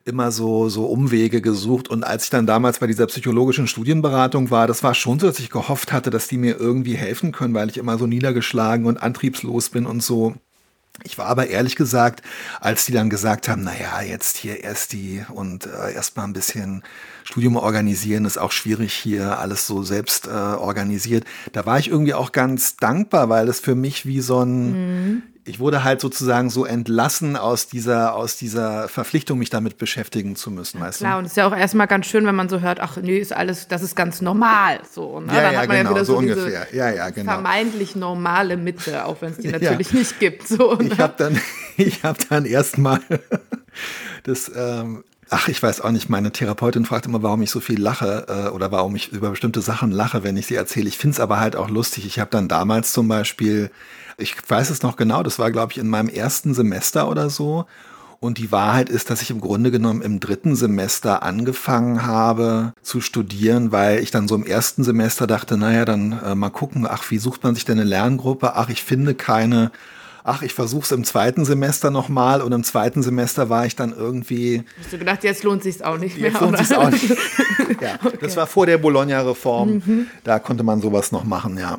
immer 0.05 0.33
so, 0.33 0.69
so 0.69 0.87
Umwege 0.87 1.41
gesucht. 1.41 1.89
Und 1.89 2.05
als 2.05 2.25
ich 2.25 2.31
dann 2.31 2.47
damals 2.47 2.79
bei 2.79 2.87
dieser 2.87 3.07
psychologischen 3.07 3.67
Studienberatung 3.67 4.51
war, 4.51 4.67
das 4.67 4.83
war 4.83 4.95
schon 4.95 5.19
so, 5.19 5.27
dass 5.27 5.39
ich 5.39 5.51
gehofft 5.51 5.93
hatte, 5.93 6.11
dass 6.11 6.29
die 6.29 6.39
mir 6.39 6.59
irgendwie 6.59 6.95
helfen 6.95 7.33
können, 7.33 7.55
weil 7.55 7.71
ich 7.71 7.79
immer 7.79 7.99
so 7.99 8.07
niedergeschlagen 8.07 8.87
und 8.87 9.03
antriebslos 9.03 9.71
bin 9.71 9.87
und 9.87 10.03
so. 10.03 10.35
Ich 11.05 11.17
war 11.17 11.27
aber 11.27 11.49
ehrlich 11.49 11.75
gesagt, 11.75 12.23
als 12.61 12.85
die 12.85 12.93
dann 12.93 13.09
gesagt 13.09 13.49
haben, 13.49 13.65
naja, 13.65 14.03
jetzt 14.03 14.37
hier 14.37 14.63
erst 14.63 14.93
die 14.93 15.25
und 15.33 15.67
äh, 15.67 15.95
erstmal 15.95 16.27
ein 16.27 16.35
bisschen 16.35 16.83
Studium 17.25 17.57
organisieren, 17.57 18.27
ist 18.27 18.39
auch 18.39 18.53
schwierig 18.53 18.93
hier 18.93 19.39
alles 19.39 19.67
so 19.67 19.83
selbst 19.83 20.27
äh, 20.27 20.31
organisiert. 20.31 21.25
Da 21.53 21.65
war 21.65 21.79
ich 21.79 21.89
irgendwie 21.89 22.15
auch 22.15 22.31
ganz 22.31 22.77
dankbar, 22.77 23.31
weil 23.31 23.49
es 23.49 23.59
für 23.59 23.75
mich 23.75 24.05
wie 24.05 24.21
so 24.21 24.43
ein, 24.43 24.73
mhm 24.73 25.23
ich 25.45 25.59
wurde 25.59 25.83
halt 25.83 26.01
sozusagen 26.01 26.51
so 26.51 26.65
entlassen 26.65 27.37
aus 27.37 27.67
dieser, 27.67 28.15
aus 28.15 28.37
dieser 28.37 28.89
Verpflichtung, 28.89 29.39
mich 29.39 29.51
damit 29.51 29.77
beschäftigen 29.77 30.37
zu 30.37 30.51
müssen, 30.51 30.81
weißt 30.81 30.99
klar, 30.99 31.15
du? 31.15 31.19
und 31.19 31.25
es 31.25 31.33
ist 31.33 31.37
ja 31.37 31.49
auch 31.49 31.57
erstmal 31.57 31.89
ganz 31.89 32.07
schön, 32.07 32.27
wenn 32.27 32.35
man 32.35 32.49
so 32.49 32.61
hört, 32.61 32.79
ach 32.81 32.97
nee, 32.97 33.19
ist 33.19 33.33
alles, 33.33 33.67
das 33.67 33.83
ist 33.83 33.97
ganz 33.97 34.21
normal. 34.21 34.81
So, 34.91 35.21
ne? 35.21 35.27
Ja, 35.29 35.43
Dann 35.43 35.53
ja, 35.53 35.61
hat 35.61 35.69
man 35.69 35.77
genau, 35.79 35.91
ja 35.91 35.97
wieder 35.97 36.05
so, 36.05 36.13
so 36.13 36.19
ungefähr. 36.19 36.69
Ja, 36.73 36.91
ja, 36.91 37.11
genau. 37.11 37.33
vermeintlich 37.33 37.97
normale 37.97 38.57
Mitte, 38.57 39.05
auch 39.05 39.21
wenn 39.21 39.33
es 39.33 39.39
die 39.39 39.49
natürlich 39.53 39.93
ja. 39.93 39.99
nicht 39.99 40.21
gibt. 40.21 40.47
So, 40.47 40.75
ne? 40.77 40.91
Ich 40.93 40.99
habe 41.01 41.15
dann, 41.17 41.41
ich 41.77 42.05
hab 42.05 42.29
dann 42.29 42.45
erstmal 42.45 43.01
das 44.23 44.51
ähm, 44.55 45.03
Ach, 45.35 45.49
ich 45.49 45.63
weiß 45.63 45.81
auch 45.81 45.93
nicht. 45.93 46.11
Meine 46.11 46.31
Therapeutin 46.31 46.85
fragt 46.85 47.07
immer, 47.07 47.23
warum 47.23 47.41
ich 47.41 47.51
so 47.51 47.61
viel 47.61 47.81
lache 47.81 48.27
äh, 48.29 48.49
oder 48.51 48.71
warum 48.71 48.95
ich 48.97 49.13
über 49.13 49.31
bestimmte 49.31 49.63
Sachen 49.63 49.91
lache, 49.91 50.23
wenn 50.25 50.37
ich 50.37 50.47
sie 50.47 50.57
erzähle. 50.57 50.89
Ich 50.89 50.99
finde 50.99 51.15
es 51.15 51.21
aber 51.21 51.41
halt 51.41 51.57
auch 51.57 51.71
lustig. 51.71 52.05
Ich 52.05 52.19
habe 52.19 52.31
dann 52.31 52.49
damals 52.49 52.93
zum 52.93 53.09
Beispiel, 53.09 53.71
ich 54.19 54.37
weiß 54.47 54.71
es 54.71 54.83
noch 54.83 54.97
genau, 54.97 55.23
das 55.23 55.39
war, 55.39 55.51
glaube 55.51 55.73
ich, 55.73 55.79
in 55.79 55.89
meinem 55.89 56.09
ersten 56.09 56.55
Semester 56.55 57.09
oder 57.09 57.31
so. 57.31 57.67
Und 58.21 58.39
die 58.39 58.53
Wahrheit 58.53 58.89
ist, 58.89 59.11
dass 59.11 59.21
ich 59.21 59.31
im 59.31 59.41
Grunde 59.41 59.73
genommen 59.73 60.01
im 60.01 60.21
dritten 60.21 60.55
Semester 60.55 61.25
angefangen 61.25 62.07
habe 62.07 62.73
zu 62.81 63.01
studieren, 63.01 63.73
weil 63.73 63.99
ich 63.99 64.13
dann 64.13 64.29
so 64.29 64.37
im 64.37 64.47
ersten 64.47 64.85
Semester 64.85 65.27
dachte, 65.27 65.57
naja, 65.57 65.85
dann 65.85 66.21
äh, 66.25 66.37
mal 66.37 66.51
gucken, 66.51 66.87
ach, 66.89 67.11
wie 67.11 67.19
sucht 67.19 67.43
man 67.43 67.57
sich 67.57 67.65
denn 67.65 67.81
eine 67.81 67.89
Lerngruppe? 67.89 68.55
Ach, 68.55 68.69
ich 68.69 68.85
finde 68.85 69.17
keine 69.17 69.73
ach, 70.25 70.43
ich 70.43 70.55
versuche 70.55 70.83
es 70.83 70.93
im 70.93 71.05
zweiten 71.05 71.45
Semester 71.45 71.91
nochmal 71.91 72.43
und 72.43 72.53
im 72.53 72.65
zweiten 72.65 73.03
Semester 73.03 73.49
war 73.49 73.67
ich 73.67 73.77
dann 73.77 73.93
irgendwie. 73.93 74.65
Hast 74.79 74.93
du 74.93 74.99
gedacht, 74.99 75.25
jetzt 75.25 75.43
lohnt 75.43 75.63
sich 75.63 75.85
auch 75.85 75.99
nicht 75.99 76.19
mehr? 76.19 76.31
Jetzt 76.31 76.41
lohnt 76.41 76.59
sich 76.59 76.77
auch 76.77 76.91
nicht. 76.91 77.09
ja, 77.81 77.99
okay. 78.05 78.19
das 78.21 78.37
war 78.37 78.47
vor 78.47 78.67
der 78.67 78.79
Bologna-Reform. 78.79 79.83
Mhm. 79.85 80.07
Da 80.25 80.39
konnte 80.39 80.63
man 80.63 80.81
sowas 80.81 81.13
noch 81.13 81.25
machen, 81.25 81.59
ja. 81.59 81.79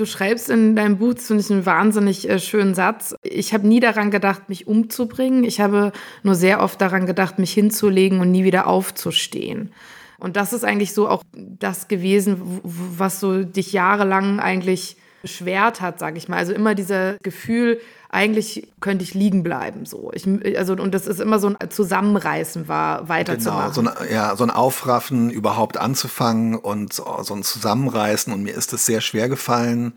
Du 0.00 0.06
schreibst 0.06 0.48
in 0.48 0.76
deinem 0.76 0.96
Buch, 0.96 1.12
das 1.12 1.26
finde 1.26 1.42
ich 1.42 1.50
einen 1.50 1.66
wahnsinnig 1.66 2.26
äh, 2.26 2.38
schönen 2.38 2.72
Satz. 2.72 3.14
Ich 3.22 3.52
habe 3.52 3.68
nie 3.68 3.80
daran 3.80 4.10
gedacht, 4.10 4.48
mich 4.48 4.66
umzubringen. 4.66 5.44
Ich 5.44 5.60
habe 5.60 5.92
nur 6.22 6.34
sehr 6.34 6.62
oft 6.62 6.80
daran 6.80 7.04
gedacht, 7.04 7.38
mich 7.38 7.52
hinzulegen 7.52 8.18
und 8.20 8.30
nie 8.30 8.42
wieder 8.42 8.66
aufzustehen. 8.66 9.74
Und 10.18 10.36
das 10.36 10.54
ist 10.54 10.64
eigentlich 10.64 10.94
so 10.94 11.06
auch 11.06 11.22
das 11.34 11.86
gewesen, 11.86 12.40
was 12.62 13.20
so 13.20 13.44
dich 13.44 13.74
jahrelang 13.74 14.40
eigentlich 14.40 14.96
beschwert 15.22 15.80
hat, 15.80 15.98
sage 15.98 16.18
ich 16.18 16.28
mal. 16.28 16.38
Also 16.38 16.52
immer 16.52 16.74
dieser 16.74 17.14
Gefühl, 17.18 17.80
eigentlich 18.08 18.68
könnte 18.80 19.04
ich 19.04 19.14
liegen 19.14 19.42
bleiben 19.42 19.86
so. 19.86 20.10
Ich, 20.12 20.26
also 20.58 20.72
und 20.74 20.92
das 20.92 21.06
ist 21.06 21.20
immer 21.20 21.38
so 21.38 21.48
ein 21.48 21.70
Zusammenreißen 21.70 22.68
war, 22.68 23.08
weiterzumachen. 23.08 23.72
Genau, 23.72 23.92
so 23.92 24.02
ein, 24.02 24.12
ja, 24.12 24.36
so 24.36 24.44
ein 24.44 24.50
Aufraffen, 24.50 25.30
überhaupt 25.30 25.76
anzufangen 25.76 26.56
und 26.56 26.92
so, 26.92 27.22
so 27.22 27.34
ein 27.34 27.42
Zusammenreißen. 27.42 28.32
Und 28.32 28.42
mir 28.42 28.54
ist 28.54 28.72
es 28.72 28.86
sehr 28.86 29.00
schwer 29.00 29.28
gefallen. 29.28 29.92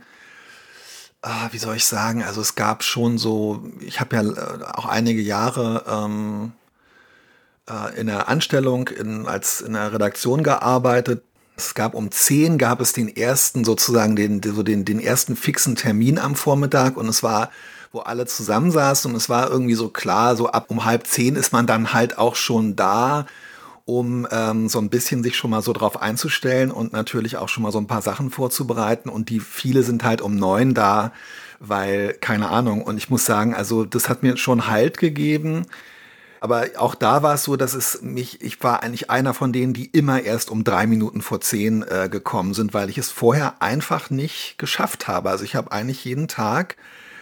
Ah, 1.22 1.48
wie 1.51 1.58
soll 1.58 1.77
ich 1.77 1.86
sagen? 1.86 2.22
Also 2.22 2.42
es 2.42 2.56
gab 2.56 2.84
schon 2.84 3.18
so, 3.18 3.63
ich 3.80 4.00
habe 4.00 4.15
ja 4.15 4.22
äh, 4.24 4.63
auch 4.74 4.86
einige 4.86 5.22
Jahre 5.22 5.86
ähm, 5.88 6.51
äh, 7.70 8.00
in 8.00 8.08
der 8.08 8.27
Anstellung 8.27 8.89
in, 8.89 9.25
als 9.25 9.62
in 9.62 9.74
der 9.74 9.94
Redaktion 9.94 10.44
gearbeitet 10.44 11.24
es 11.56 11.74
gab 11.74 11.94
um 11.94 12.10
10 12.10 12.58
gab 12.58 12.82
es 12.82 12.94
den 12.94 13.16
ersten 13.16 13.64
sozusagen 13.64 14.16
den, 14.16 14.42
so 14.42 14.64
den, 14.64 14.86
den 14.86 15.00
ersten 15.00 15.36
fixen 15.36 15.76
Termin 15.76 16.18
am 16.18 16.36
Vormittag 16.36 16.98
und 16.98 17.08
es 17.08 17.24
war, 17.24 17.52
wo 17.92 18.00
alle 18.00 18.26
zusammensaßen 18.26 19.12
und 19.12 19.18
es 19.18 19.30
war 19.30 19.50
irgendwie 19.50 19.76
so 19.76 19.90
klar, 19.90 20.36
so 20.36 20.48
ab 20.50 20.66
um 20.70 20.86
halb 20.86 21.06
zehn 21.06 21.36
ist 21.36 21.54
man 21.54 21.68
dann 21.68 21.94
halt 21.94 22.18
auch 22.18 22.36
schon 22.36 22.76
da, 22.76 23.28
um 23.86 24.28
ähm, 24.32 24.68
so 24.68 24.80
ein 24.80 24.90
bisschen 24.90 25.24
sich 25.24 25.36
schon 25.36 25.52
mal 25.52 25.62
so 25.62 25.74
drauf 25.74 26.02
einzustellen 26.02 26.72
und 26.72 26.94
natürlich 26.94 27.38
auch 27.38 27.50
schon 27.50 27.64
mal 27.64 27.72
so 27.72 27.80
ein 27.80 27.88
paar 27.88 28.02
Sachen 28.02 28.32
vorzubereiten 28.32 29.10
und 29.10 29.30
die 29.30 29.40
viele 29.40 29.84
sind 29.84 30.04
halt 30.04 30.22
um 30.22 30.36
neun 30.36 30.74
da, 30.74 31.12
weil 31.60 32.14
keine 32.20 32.50
Ahnung. 32.50 32.82
Und 32.82 32.98
ich 32.98 33.10
muss 33.10 33.26
sagen, 33.26 33.54
also 33.54 33.86
das 33.86 34.10
hat 34.10 34.24
mir 34.24 34.38
schon 34.38 34.68
Halt 34.68 34.98
gegeben 34.98 35.68
Aber 36.44 36.66
auch 36.76 36.94
da 36.94 37.24
war 37.24 37.36
es 37.36 37.46
so, 37.46 37.56
dass 37.56 37.74
es 37.74 38.02
mich, 38.02 38.42
ich 38.42 38.62
war 38.62 38.84
eigentlich 38.84 39.10
einer 39.10 39.34
von 39.34 39.54
denen, 39.54 39.72
die 39.72 39.86
immer 39.86 40.24
erst 40.24 40.52
um 40.52 40.66
drei 40.66 40.88
Minuten 40.88 41.22
vor 41.22 41.40
zehn 41.40 41.84
äh, 41.84 42.10
gekommen 42.12 42.54
sind, 42.54 42.74
weil 42.74 42.90
ich 42.90 42.98
es 42.98 43.10
vorher 43.10 43.62
einfach 43.62 44.10
nicht 44.10 44.56
geschafft 44.58 45.08
habe. 45.08 45.30
Also 45.30 45.46
ich 45.46 45.56
habe 45.56 45.72
eigentlich 45.72 46.04
jeden 46.04 46.28
Tag 46.28 46.76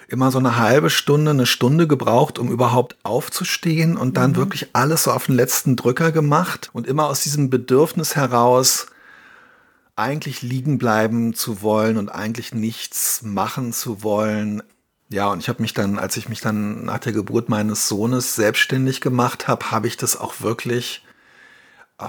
immer 0.07 0.31
so 0.31 0.39
eine 0.39 0.57
halbe 0.57 0.89
Stunde, 0.89 1.29
eine 1.29 1.45
Stunde 1.45 1.85
gebraucht, 1.85 2.39
um 2.39 2.51
überhaupt 2.51 2.95
aufzustehen 3.03 3.95
und 3.95 4.17
dann 4.17 4.31
mhm. 4.31 4.37
wirklich 4.37 4.69
alles 4.73 5.03
so 5.03 5.11
auf 5.11 5.27
den 5.27 5.35
letzten 5.35 5.75
Drücker 5.75 6.11
gemacht 6.11 6.71
und 6.73 6.87
immer 6.87 7.05
aus 7.05 7.21
diesem 7.21 7.51
Bedürfnis 7.51 8.15
heraus, 8.15 8.87
eigentlich 9.95 10.41
liegen 10.41 10.79
bleiben 10.79 11.35
zu 11.35 11.61
wollen 11.61 11.97
und 11.97 12.09
eigentlich 12.09 12.55
nichts 12.55 13.21
machen 13.21 13.71
zu 13.71 14.01
wollen. 14.01 14.63
Ja, 15.11 15.27
und 15.27 15.39
ich 15.39 15.49
habe 15.49 15.61
mich 15.61 15.73
dann, 15.73 15.99
als 15.99 16.15
ich 16.17 16.29
mich 16.29 16.41
dann 16.41 16.85
nach 16.85 16.99
der 16.99 17.11
Geburt 17.11 17.49
meines 17.49 17.87
Sohnes 17.87 18.35
selbstständig 18.35 19.01
gemacht 19.01 19.47
habe, 19.47 19.71
habe 19.71 19.87
ich 19.87 19.97
das 19.97 20.17
auch 20.17 20.41
wirklich 20.41 21.03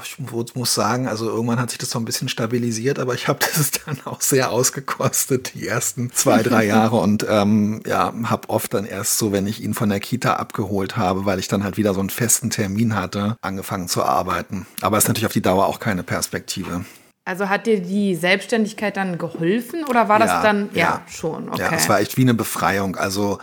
ich 0.04 0.54
muss 0.54 0.74
sagen, 0.74 1.06
also 1.06 1.28
irgendwann 1.28 1.60
hat 1.60 1.70
sich 1.70 1.78
das 1.78 1.90
so 1.90 1.98
ein 1.98 2.04
bisschen 2.04 2.28
stabilisiert, 2.28 2.98
aber 2.98 3.14
ich 3.14 3.28
habe 3.28 3.40
das 3.54 3.70
dann 3.84 3.98
auch 4.04 4.20
sehr 4.20 4.50
ausgekostet, 4.50 5.54
die 5.54 5.66
ersten 5.66 6.10
zwei, 6.12 6.42
drei 6.42 6.64
Jahre 6.66 6.96
und 6.96 7.26
ähm, 7.28 7.82
ja, 7.86 8.12
habe 8.24 8.48
oft 8.48 8.72
dann 8.74 8.84
erst 8.84 9.18
so, 9.18 9.32
wenn 9.32 9.46
ich 9.46 9.62
ihn 9.62 9.74
von 9.74 9.88
der 9.88 10.00
Kita 10.00 10.34
abgeholt 10.34 10.96
habe, 10.96 11.24
weil 11.24 11.38
ich 11.38 11.48
dann 11.48 11.64
halt 11.64 11.76
wieder 11.76 11.94
so 11.94 12.00
einen 12.00 12.10
festen 12.10 12.50
Termin 12.50 12.94
hatte, 12.94 13.36
angefangen 13.42 13.88
zu 13.88 14.02
arbeiten. 14.02 14.66
Aber 14.80 14.96
es 14.96 15.04
ist 15.04 15.08
natürlich 15.08 15.26
auf 15.26 15.32
die 15.32 15.42
Dauer 15.42 15.66
auch 15.66 15.78
keine 15.78 16.02
Perspektive. 16.02 16.84
Also 17.24 17.48
hat 17.48 17.66
dir 17.66 17.80
die 17.80 18.16
Selbstständigkeit 18.16 18.96
dann 18.96 19.16
geholfen 19.16 19.84
oder 19.84 20.08
war 20.08 20.18
das 20.18 20.30
ja, 20.30 20.42
dann 20.42 20.70
ja, 20.72 20.80
ja 20.80 21.02
schon? 21.08 21.48
Okay. 21.48 21.60
Ja, 21.60 21.72
es 21.72 21.88
war 21.88 22.00
echt 22.00 22.16
wie 22.16 22.22
eine 22.22 22.34
Befreiung. 22.34 22.96
Also 22.96 23.38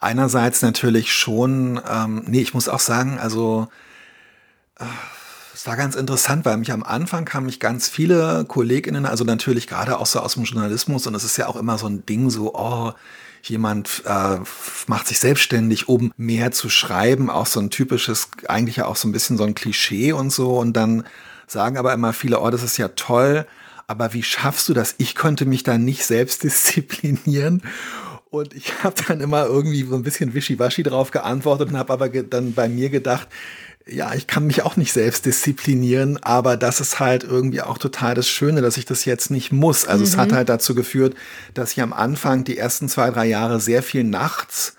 einerseits 0.00 0.60
natürlich 0.60 1.12
schon, 1.12 1.80
ähm, 1.88 2.24
nee, 2.26 2.42
ich 2.42 2.52
muss 2.52 2.68
auch 2.68 2.80
sagen, 2.80 3.18
also 3.18 3.68
äh, 4.78 4.84
es 5.54 5.66
war 5.66 5.76
ganz 5.76 5.94
interessant, 5.94 6.44
weil 6.44 6.56
mich 6.58 6.72
am 6.72 6.82
Anfang 6.82 7.24
kamen 7.24 7.46
mich 7.46 7.60
ganz 7.60 7.88
viele 7.88 8.44
KollegInnen, 8.46 9.06
also 9.06 9.24
natürlich 9.24 9.66
gerade 9.66 9.98
auch 9.98 10.06
so 10.06 10.20
aus 10.20 10.34
dem 10.34 10.42
Journalismus 10.42 11.06
und 11.06 11.14
es 11.14 11.24
ist 11.24 11.36
ja 11.38 11.46
auch 11.46 11.56
immer 11.56 11.78
so 11.78 11.86
ein 11.86 12.04
Ding 12.04 12.30
so, 12.30 12.54
oh, 12.54 12.92
jemand 13.42 14.02
äh, 14.04 14.38
macht 14.88 15.06
sich 15.06 15.20
selbstständig, 15.20 15.88
um 15.88 16.12
mehr 16.16 16.52
zu 16.52 16.68
schreiben, 16.68 17.30
auch 17.30 17.46
so 17.46 17.60
ein 17.60 17.70
typisches, 17.70 18.28
eigentlich 18.48 18.76
ja 18.76 18.86
auch 18.86 18.96
so 18.96 19.08
ein 19.08 19.12
bisschen 19.12 19.38
so 19.38 19.44
ein 19.44 19.54
Klischee 19.54 20.12
und 20.12 20.30
so 20.30 20.58
und 20.58 20.72
dann 20.74 21.04
sagen 21.52 21.76
aber 21.76 21.92
immer 21.92 22.12
viele, 22.12 22.40
oh, 22.40 22.50
das 22.50 22.62
ist 22.62 22.78
ja 22.78 22.88
toll, 22.88 23.46
aber 23.86 24.12
wie 24.12 24.22
schaffst 24.22 24.68
du 24.68 24.74
das? 24.74 24.94
Ich 24.98 25.14
könnte 25.14 25.44
mich 25.44 25.62
da 25.62 25.78
nicht 25.78 26.04
selbst 26.04 26.42
disziplinieren. 26.42 27.62
Und 28.30 28.54
ich 28.54 28.82
habe 28.82 28.94
dann 29.06 29.20
immer 29.20 29.44
irgendwie 29.44 29.82
so 29.82 29.94
ein 29.94 30.02
bisschen 30.02 30.32
wischiwaschi 30.32 30.82
drauf 30.82 31.10
geantwortet 31.10 31.68
und 31.68 31.76
habe 31.76 31.92
aber 31.92 32.08
dann 32.08 32.54
bei 32.54 32.68
mir 32.68 32.88
gedacht, 32.88 33.28
ja, 33.86 34.14
ich 34.14 34.26
kann 34.26 34.46
mich 34.46 34.62
auch 34.62 34.76
nicht 34.76 34.92
selbst 34.92 35.26
disziplinieren, 35.26 36.22
aber 36.22 36.56
das 36.56 36.80
ist 36.80 37.00
halt 37.00 37.24
irgendwie 37.24 37.62
auch 37.62 37.78
total 37.78 38.14
das 38.14 38.28
Schöne, 38.28 38.62
dass 38.62 38.76
ich 38.76 38.84
das 38.84 39.04
jetzt 39.04 39.30
nicht 39.30 39.52
muss. 39.52 39.86
Also 39.86 40.04
mhm. 40.04 40.08
es 40.08 40.16
hat 40.16 40.30
mhm. 40.30 40.36
halt 40.36 40.48
dazu 40.48 40.74
geführt, 40.74 41.14
dass 41.54 41.72
ich 41.72 41.82
am 41.82 41.92
Anfang 41.92 42.44
die 42.44 42.56
ersten 42.56 42.88
zwei, 42.88 43.10
drei 43.10 43.26
Jahre 43.26 43.60
sehr 43.60 43.82
viel 43.82 44.04
nachts 44.04 44.76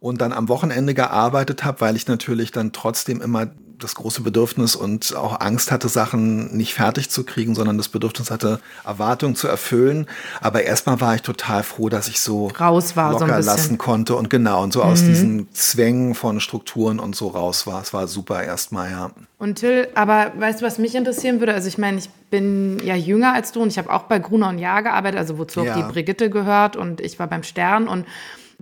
und 0.00 0.20
dann 0.20 0.32
am 0.32 0.48
Wochenende 0.48 0.94
gearbeitet 0.94 1.64
habe, 1.64 1.80
weil 1.80 1.96
ich 1.96 2.06
natürlich 2.06 2.50
dann 2.52 2.72
trotzdem 2.72 3.22
immer 3.22 3.50
das 3.82 3.94
große 3.94 4.22
Bedürfnis 4.22 4.76
und 4.76 5.14
auch 5.16 5.40
Angst 5.40 5.70
hatte, 5.70 5.88
Sachen 5.88 6.56
nicht 6.56 6.74
fertig 6.74 7.10
zu 7.10 7.24
kriegen, 7.24 7.54
sondern 7.54 7.76
das 7.78 7.88
Bedürfnis 7.88 8.30
hatte, 8.30 8.60
Erwartungen 8.84 9.36
zu 9.36 9.48
erfüllen. 9.48 10.06
Aber 10.40 10.62
erstmal 10.62 11.00
war 11.00 11.14
ich 11.14 11.22
total 11.22 11.62
froh, 11.62 11.88
dass 11.88 12.08
ich 12.08 12.20
so 12.20 12.48
raus 12.48 12.96
war, 12.96 13.12
locker 13.12 13.42
so 13.42 13.50
lassen 13.50 13.78
konnte 13.78 14.16
und 14.16 14.30
genau 14.30 14.62
und 14.62 14.72
so 14.72 14.82
mhm. 14.82 14.90
aus 14.90 15.04
diesen 15.04 15.52
Zwängen 15.52 16.14
von 16.14 16.40
Strukturen 16.40 16.98
und 16.98 17.16
so 17.16 17.28
raus 17.28 17.66
war. 17.66 17.82
Es 17.82 17.92
war 17.92 18.06
super 18.06 18.42
erstmal, 18.42 18.90
ja. 18.90 19.10
Und 19.38 19.56
Till, 19.56 19.88
aber 19.94 20.32
weißt 20.38 20.60
du, 20.60 20.66
was 20.66 20.78
mich 20.78 20.94
interessieren 20.94 21.40
würde? 21.40 21.54
Also 21.54 21.68
ich 21.68 21.78
meine, 21.78 21.98
ich 21.98 22.08
bin 22.30 22.80
ja 22.84 22.94
jünger 22.94 23.34
als 23.34 23.52
du 23.52 23.60
und 23.62 23.68
ich 23.68 23.78
habe 23.78 23.92
auch 23.92 24.04
bei 24.04 24.18
Gruner 24.18 24.48
und 24.48 24.58
Jahr 24.58 24.82
gearbeitet, 24.82 25.18
also 25.18 25.38
wozu 25.38 25.62
ja. 25.62 25.72
auch 25.72 25.76
die 25.76 25.92
Brigitte 25.92 26.30
gehört 26.30 26.76
und 26.76 27.00
ich 27.00 27.18
war 27.18 27.26
beim 27.26 27.42
Stern 27.42 27.88
und 27.88 28.06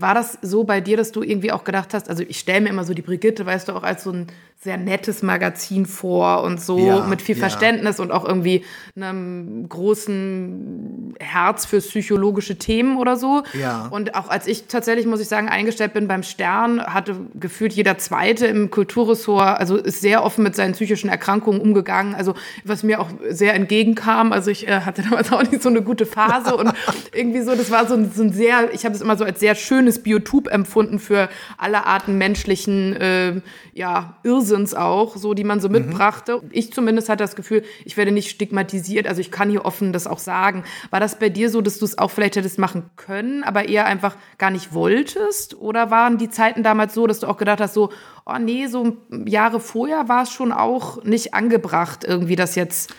war 0.00 0.15
das 0.15 0.39
so 0.43 0.65
bei 0.65 0.81
dir, 0.81 0.97
dass 0.97 1.12
du 1.12 1.23
irgendwie 1.23 1.53
auch 1.53 1.65
gedacht 1.65 1.95
hast, 1.95 2.09
also 2.09 2.23
ich 2.27 2.39
stelle 2.39 2.62
mir 2.62 2.71
immer 2.71 2.85
so 2.85 2.95
die 2.95 3.03
Brigitte, 3.03 3.45
weißt 3.45 3.69
du, 3.69 3.73
auch 3.73 3.83
als 3.83 4.05
so 4.05 4.12
ein 4.12 4.27
sehr 4.62 4.76
nettes 4.76 5.23
Magazin 5.23 5.87
vor 5.87 6.43
und 6.43 6.61
so 6.61 6.79
ja, 6.79 7.07
mit 7.07 7.23
viel 7.23 7.35
ja. 7.35 7.40
Verständnis 7.40 7.99
und 7.99 8.12
auch 8.12 8.26
irgendwie 8.26 8.62
einem 8.95 9.67
großen 9.67 11.14
Herz 11.19 11.64
für 11.64 11.79
psychologische 11.79 12.57
Themen 12.57 12.99
oder 12.99 13.17
so. 13.17 13.43
Ja. 13.59 13.87
Und 13.90 14.14
auch 14.14 14.29
als 14.29 14.47
ich 14.47 14.67
tatsächlich, 14.67 15.07
muss 15.07 15.21
ich 15.21 15.29
sagen, 15.29 15.49
eingestellt 15.49 15.95
bin 15.95 16.09
beim 16.09 16.23
Stern, 16.23 16.83
hatte 16.83 17.17
gefühlt 17.40 17.73
jeder 17.73 17.97
Zweite 17.97 18.49
im 18.49 18.71
Kulturressort, 18.71 19.59
also 19.59 19.76
ist 19.76 20.02
sehr 20.02 20.23
offen 20.23 20.45
mit 20.45 20.55
seinen 20.55 20.75
psychischen 20.75 21.09
Erkrankungen 21.09 21.59
umgegangen, 21.59 22.14
also 22.14 22.35
was 22.62 22.83
mir 22.83 23.00
auch 23.00 23.09
sehr 23.31 23.55
entgegenkam. 23.55 24.31
Also 24.31 24.50
ich 24.50 24.69
äh, 24.69 24.83
hatte 24.83 25.00
damals 25.09 25.33
auch 25.33 25.43
nicht 25.43 25.62
so 25.62 25.71
eine 25.71 25.81
gute 25.81 26.05
Phase 26.05 26.55
und 26.55 26.71
irgendwie 27.14 27.40
so, 27.40 27.55
das 27.55 27.71
war 27.71 27.87
so 27.87 27.95
ein, 27.95 28.12
so 28.14 28.23
ein 28.23 28.35
sehr, 28.35 28.75
ich 28.75 28.85
habe 28.85 28.95
es 28.95 29.00
immer 29.00 29.17
so 29.17 29.25
als 29.25 29.40
sehr 29.40 29.55
schönes 29.55 30.02
Biotop 30.02 30.49
empfunden 30.49 30.99
für 30.99 31.31
alle 31.57 31.87
Arten 31.87 32.19
menschlichen, 32.19 32.95
äh, 32.97 33.40
ja, 33.73 34.19
Irrsinn 34.23 34.50
Irrsinns 34.50 34.75
auch, 34.75 35.16
so 35.16 35.35
die 35.35 35.45
man 35.45 35.61
so 35.61 35.69
mhm. 35.69 35.75
mitbrachte. 35.75 36.40
Mhm. 36.42 36.49
Ich 36.52 36.73
zumindest 36.73 37.09
hatte 37.09 37.23
das 37.25 37.37
Gefühl, 37.37 37.62
ich 37.85 37.97
werde 37.97 38.12
nicht 38.12 38.30
stigmatisiert. 38.30 39.07
Also 39.07 39.21
ich 39.21 39.30
kann 39.30 39.50
hier 39.50 39.64
offen 39.64 39.92
das 39.92 40.07
auch 40.07 40.19
sagen. 40.19 40.64
War 40.90 41.00
das 41.00 41.19
bei 41.19 41.28
dir 41.28 41.50
so, 41.50 41.61
dass 41.61 41.78
du 41.78 41.85
es 41.85 41.99
auch 41.99 42.11
vielleicht 42.11 42.37
hättest 42.37 42.59
machen 42.59 42.90
können, 42.97 43.45
aber 43.45 43.69
eher 43.69 43.87
einfach 43.87 44.16
gar 44.38 44.50
nicht 44.50 44.75
wolltest? 44.75 45.54
Oder 45.54 45.90
waren 45.90 46.19
die 46.19 46.30
Zeiten 46.30 46.62
damals 46.62 46.95
so, 46.95 47.07
dass 47.07 47.21
du 47.21 47.26
auch 47.26 47.37
gedacht 47.37 47.61
hast, 47.61 47.75
so, 47.75 47.90
oh 48.26 48.38
nee, 48.38 48.66
so 48.66 48.97
Jahre 49.25 49.61
vorher 49.61 50.09
war 50.09 50.25
es 50.25 50.30
schon 50.30 50.52
auch 50.52 51.02
nicht 51.04 51.35
angebracht, 51.35 52.04
irgendwie 52.04 52.37
das 52.37 52.54
jetzt. 52.57 52.92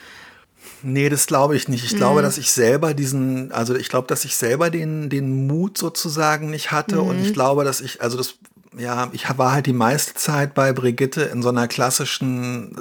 Nee, 0.83 1.09
das 1.09 1.27
glaube 1.27 1.55
ich 1.55 1.67
nicht. 1.67 1.83
Ich 1.85 1.93
mhm. 1.93 1.97
glaube, 1.97 2.21
dass 2.21 2.37
ich 2.37 2.51
selber 2.51 2.93
diesen, 2.93 3.51
also 3.51 3.75
ich 3.75 3.89
glaube, 3.89 4.07
dass 4.07 4.25
ich 4.25 4.35
selber 4.35 4.69
den, 4.69 5.09
den 5.09 5.47
Mut 5.47 5.77
sozusagen 5.77 6.49
nicht 6.49 6.71
hatte. 6.71 6.97
Mhm. 6.97 7.07
Und 7.07 7.21
ich 7.21 7.33
glaube, 7.33 7.63
dass 7.63 7.81
ich, 7.81 8.01
also 8.01 8.17
das 8.17 8.35
ja, 8.77 9.09
ich 9.11 9.25
war 9.37 9.51
halt 9.51 9.65
die 9.65 9.73
meiste 9.73 10.13
Zeit 10.13 10.53
bei 10.53 10.73
Brigitte 10.73 11.23
in 11.23 11.41
so 11.41 11.49
einer 11.49 11.67
klassischen, 11.67 12.75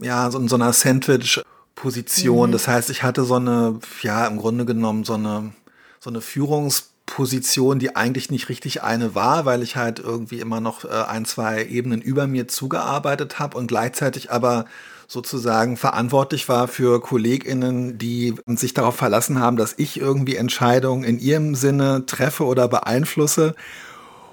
ja, 0.00 0.30
so 0.30 0.38
in 0.38 0.48
so 0.48 0.54
einer 0.56 0.72
Sandwich-Position. 0.72 2.50
Mhm. 2.50 2.52
Das 2.52 2.68
heißt, 2.68 2.90
ich 2.90 3.02
hatte 3.02 3.24
so 3.24 3.34
eine, 3.34 3.80
ja, 4.02 4.26
im 4.26 4.38
Grunde 4.38 4.64
genommen 4.64 5.04
so 5.04 5.14
eine, 5.14 5.52
so 5.98 6.10
eine 6.10 6.20
Führungsposition, 6.20 7.78
die 7.78 7.96
eigentlich 7.96 8.30
nicht 8.30 8.48
richtig 8.48 8.82
eine 8.82 9.14
war, 9.14 9.44
weil 9.44 9.62
ich 9.62 9.76
halt 9.76 9.98
irgendwie 9.98 10.40
immer 10.40 10.60
noch 10.60 10.84
äh, 10.84 10.88
ein, 10.88 11.24
zwei 11.24 11.64
Ebenen 11.64 12.00
über 12.00 12.26
mir 12.26 12.46
zugearbeitet 12.46 13.38
habe 13.38 13.58
und 13.58 13.66
gleichzeitig 13.66 14.30
aber 14.30 14.66
sozusagen 15.08 15.76
verantwortlich 15.76 16.48
war 16.48 16.68
für 16.68 17.00
KollegInnen, 17.00 17.98
die 17.98 18.34
sich 18.46 18.72
darauf 18.72 18.96
verlassen 18.96 19.40
haben, 19.40 19.58
dass 19.58 19.74
ich 19.76 20.00
irgendwie 20.00 20.36
Entscheidungen 20.36 21.04
in 21.04 21.18
ihrem 21.18 21.54
Sinne 21.54 22.06
treffe 22.06 22.44
oder 22.46 22.66
beeinflusse. 22.66 23.54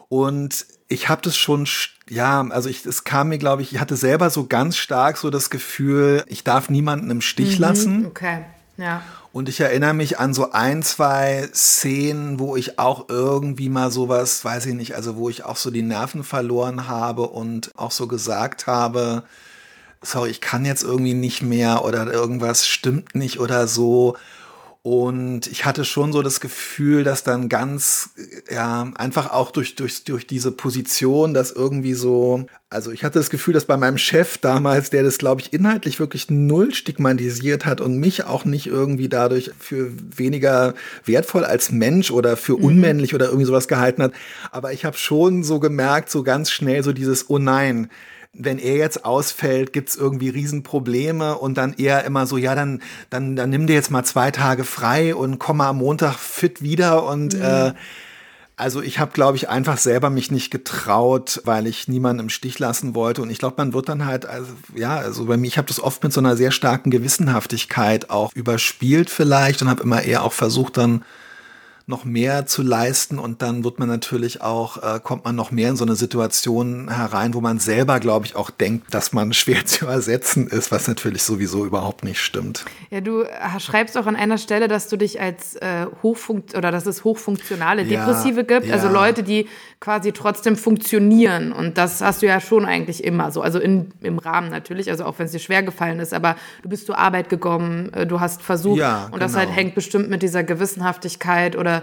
Und 0.07 0.65
ich 0.89 1.07
habe 1.07 1.21
das 1.21 1.37
schon, 1.37 1.67
ja, 2.09 2.41
also 2.49 2.67
ich, 2.67 2.85
es 2.85 3.03
kam 3.03 3.29
mir, 3.29 3.37
glaube 3.37 3.61
ich, 3.61 3.73
ich 3.73 3.79
hatte 3.79 3.95
selber 3.95 4.31
so 4.31 4.47
ganz 4.47 4.75
stark 4.75 5.17
so 5.17 5.29
das 5.29 5.51
Gefühl, 5.51 6.23
ich 6.27 6.43
darf 6.43 6.69
niemanden 6.69 7.11
im 7.11 7.21
Stich 7.21 7.55
mhm, 7.55 7.61
lassen. 7.61 8.05
Okay, 8.07 8.39
ja. 8.77 9.03
Und 9.31 9.47
ich 9.47 9.59
erinnere 9.59 9.93
mich 9.93 10.17
an 10.17 10.33
so 10.33 10.51
ein, 10.51 10.81
zwei 10.81 11.47
Szenen, 11.53 12.39
wo 12.39 12.55
ich 12.55 12.79
auch 12.79 13.07
irgendwie 13.09 13.69
mal 13.69 13.91
sowas, 13.91 14.43
weiß 14.43 14.65
ich 14.65 14.73
nicht, 14.73 14.95
also 14.95 15.15
wo 15.15 15.29
ich 15.29 15.45
auch 15.45 15.55
so 15.55 15.69
die 15.69 15.83
Nerven 15.83 16.23
verloren 16.23 16.87
habe 16.87 17.27
und 17.27 17.71
auch 17.77 17.91
so 17.91 18.07
gesagt 18.07 18.65
habe, 18.65 19.21
sorry, 20.01 20.31
ich 20.31 20.41
kann 20.41 20.65
jetzt 20.65 20.81
irgendwie 20.81 21.13
nicht 21.13 21.43
mehr 21.43 21.85
oder 21.85 22.11
irgendwas 22.11 22.65
stimmt 22.67 23.13
nicht 23.13 23.39
oder 23.39 23.67
so. 23.67 24.17
Und 24.81 25.47
ich 25.47 25.65
hatte 25.65 25.83
schon 25.83 26.13
so 26.13 26.21
das 26.21 26.39
Gefühl, 26.39 27.03
dass 27.03 27.23
dann 27.23 27.49
ganz, 27.49 28.11
ja, 28.49 28.89
einfach 28.95 29.29
auch 29.31 29.51
durch, 29.51 29.75
durch, 29.75 30.05
durch 30.05 30.25
diese 30.25 30.53
Position, 30.53 31.33
dass 31.33 31.51
irgendwie 31.51 31.93
so, 31.93 32.45
also 32.69 32.91
ich 32.91 33.03
hatte 33.03 33.19
das 33.19 33.29
Gefühl, 33.29 33.53
dass 33.53 33.65
bei 33.65 33.75
meinem 33.75 33.97
Chef 33.97 34.37
damals, 34.37 34.89
der 34.89 35.03
das, 35.03 35.17
glaube 35.17 35.41
ich, 35.41 35.51
inhaltlich 35.51 35.99
wirklich 35.99 36.29
null 36.29 36.73
stigmatisiert 36.73 37.65
hat 37.65 37.81
und 37.81 37.97
mich 37.97 38.23
auch 38.23 38.45
nicht 38.45 38.67
irgendwie 38.67 39.09
dadurch 39.09 39.51
für 39.59 39.91
weniger 40.15 40.75
wertvoll 41.03 41.43
als 41.43 41.73
Mensch 41.73 42.09
oder 42.09 42.37
für 42.37 42.57
mhm. 42.57 42.63
unmännlich 42.63 43.13
oder 43.13 43.25
irgendwie 43.25 43.47
sowas 43.47 43.67
gehalten 43.67 44.01
hat. 44.01 44.13
Aber 44.49 44.71
ich 44.71 44.85
habe 44.85 44.95
schon 44.95 45.43
so 45.43 45.59
gemerkt, 45.59 46.09
so 46.09 46.23
ganz 46.23 46.51
schnell 46.51 46.85
so 46.85 46.93
dieses, 46.93 47.29
oh 47.29 47.37
nein, 47.37 47.89
wenn 48.33 48.59
er 48.59 48.75
jetzt 48.75 49.05
ausfällt, 49.05 49.73
gibt's 49.73 49.95
irgendwie 49.95 50.29
Riesenprobleme 50.29 51.37
und 51.37 51.57
dann 51.57 51.73
eher 51.73 52.03
immer 52.05 52.27
so, 52.27 52.37
ja, 52.37 52.55
dann, 52.55 52.81
dann, 53.09 53.35
dann 53.35 53.49
nimm 53.49 53.67
dir 53.67 53.73
jetzt 53.73 53.91
mal 53.91 54.03
zwei 54.03 54.31
Tage 54.31 54.63
frei 54.63 55.15
und 55.15 55.39
komm 55.39 55.57
mal 55.57 55.69
am 55.69 55.77
Montag 55.77 56.15
fit 56.15 56.61
wieder 56.61 57.05
und 57.05 57.33
mhm. 57.33 57.41
äh, 57.41 57.73
also 58.59 58.81
ich 58.81 58.99
habe, 58.99 59.13
glaube 59.13 59.37
ich, 59.37 59.47
einfach 59.47 59.77
selber 59.77 60.09
mich 60.09 60.31
nicht 60.31 60.51
getraut, 60.51 61.41
weil 61.45 61.65
ich 61.65 61.87
niemanden 61.87 62.23
im 62.23 62.29
Stich 62.29 62.59
lassen 62.59 62.93
wollte. 62.93 63.21
Und 63.21 63.29
ich 63.29 63.39
glaube, 63.39 63.55
man 63.57 63.71
wird 63.71 63.87
dann 63.87 64.05
halt, 64.05 64.25
also 64.25 64.51
ja, 64.75 64.97
also 64.97 65.27
bei 65.27 65.37
mir, 65.37 65.47
ich 65.47 65.57
habe 65.57 65.69
das 65.69 65.81
oft 65.81 66.03
mit 66.03 66.11
so 66.11 66.19
einer 66.19 66.35
sehr 66.35 66.51
starken 66.51 66.91
Gewissenhaftigkeit 66.91 68.09
auch 68.09 68.33
überspielt 68.33 69.09
vielleicht 69.09 69.61
und 69.61 69.69
habe 69.69 69.81
immer 69.81 70.01
eher 70.01 70.23
auch 70.23 70.33
versucht 70.33 70.75
dann 70.75 71.05
noch 71.89 72.05
mehr 72.05 72.45
zu 72.45 72.61
leisten 72.61 73.17
und 73.17 73.41
dann 73.41 73.63
wird 73.63 73.79
man 73.79 73.89
natürlich 73.89 74.41
auch, 74.41 74.77
äh, 74.77 74.99
kommt 74.99 75.25
man 75.25 75.35
noch 75.35 75.49
mehr 75.49 75.69
in 75.69 75.75
so 75.75 75.83
eine 75.83 75.95
Situation 75.95 76.87
herein, 76.87 77.33
wo 77.33 77.41
man 77.41 77.57
selber, 77.57 77.99
glaube 77.99 78.27
ich, 78.27 78.35
auch 78.35 78.51
denkt, 78.51 78.93
dass 78.93 79.11
man 79.11 79.33
schwer 79.39 79.65
zu 79.65 79.87
ersetzen 79.87 80.47
ist, 80.47 80.71
was 80.71 80.87
natürlich 80.87 81.23
sowieso 81.23 81.65
überhaupt 81.65 82.03
nicht 82.03 82.21
stimmt. 82.21 82.63
Ja, 82.91 83.01
du 83.01 83.23
äh, 83.23 83.59
schreibst 83.59 83.97
auch 83.97 84.05
an 84.05 84.15
einer 84.15 84.37
Stelle, 84.37 84.67
dass 84.67 84.87
du 84.87 84.97
dich 84.97 85.19
als 85.19 85.55
äh, 85.55 85.87
hochfunkt 86.03 86.55
oder 86.55 86.71
dass 86.71 86.85
es 86.85 87.03
hochfunktionale 87.03 87.85
Depressive 87.85 88.41
ja, 88.41 88.43
gibt, 88.43 88.67
ja. 88.67 88.75
also 88.75 88.87
Leute, 88.87 89.23
die 89.23 89.47
quasi 89.79 90.11
trotzdem 90.11 90.55
funktionieren 90.55 91.51
und 91.51 91.79
das 91.79 92.01
hast 92.01 92.21
du 92.21 92.27
ja 92.27 92.39
schon 92.39 92.65
eigentlich 92.65 93.03
immer 93.03 93.31
so, 93.31 93.41
also 93.41 93.57
in, 93.59 93.91
im 94.01 94.19
Rahmen 94.19 94.51
natürlich, 94.51 94.91
also 94.91 95.05
auch 95.05 95.17
wenn 95.17 95.25
es 95.25 95.31
dir 95.31 95.39
schwer 95.39 95.63
gefallen 95.63 95.99
ist, 95.99 96.13
aber 96.13 96.35
du 96.61 96.69
bist 96.69 96.85
zur 96.85 96.99
Arbeit 96.99 97.29
gekommen, 97.29 97.91
äh, 97.93 98.05
du 98.05 98.19
hast 98.19 98.43
versucht 98.43 98.77
ja, 98.77 99.05
und 99.05 99.13
genau. 99.13 99.25
das 99.25 99.35
halt 99.35 99.47
genau. 99.47 99.57
hängt 99.57 99.75
bestimmt 99.75 100.09
mit 100.09 100.21
dieser 100.21 100.43
Gewissenhaftigkeit 100.43 101.55
oder 101.55 101.78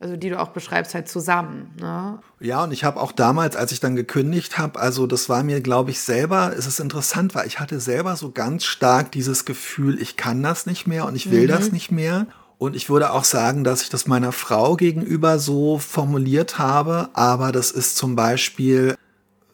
also 0.00 0.16
die 0.16 0.30
du 0.30 0.40
auch 0.40 0.48
beschreibst, 0.48 0.94
halt 0.94 1.08
zusammen. 1.08 1.74
Ne? 1.78 2.18
Ja, 2.40 2.64
und 2.64 2.72
ich 2.72 2.84
habe 2.84 2.98
auch 2.98 3.12
damals, 3.12 3.54
als 3.54 3.70
ich 3.70 3.80
dann 3.80 3.96
gekündigt 3.96 4.56
habe, 4.56 4.80
also 4.80 5.06
das 5.06 5.28
war 5.28 5.42
mir, 5.42 5.60
glaube 5.60 5.90
ich, 5.90 6.00
selber, 6.00 6.54
es 6.56 6.66
ist 6.66 6.80
interessant, 6.80 7.34
weil 7.34 7.46
ich 7.46 7.60
hatte 7.60 7.80
selber 7.80 8.16
so 8.16 8.30
ganz 8.30 8.64
stark 8.64 9.12
dieses 9.12 9.44
Gefühl, 9.44 10.00
ich 10.00 10.16
kann 10.16 10.42
das 10.42 10.64
nicht 10.64 10.86
mehr 10.86 11.04
und 11.04 11.16
ich 11.16 11.30
will 11.30 11.44
mhm. 11.44 11.48
das 11.48 11.70
nicht 11.70 11.90
mehr. 11.90 12.26
Und 12.56 12.76
ich 12.76 12.90
würde 12.90 13.12
auch 13.12 13.24
sagen, 13.24 13.64
dass 13.64 13.82
ich 13.82 13.88
das 13.88 14.06
meiner 14.06 14.32
Frau 14.32 14.76
gegenüber 14.76 15.38
so 15.38 15.78
formuliert 15.78 16.58
habe, 16.58 17.08
aber 17.14 17.52
das 17.52 17.70
ist 17.70 17.96
zum 17.96 18.16
Beispiel 18.16 18.96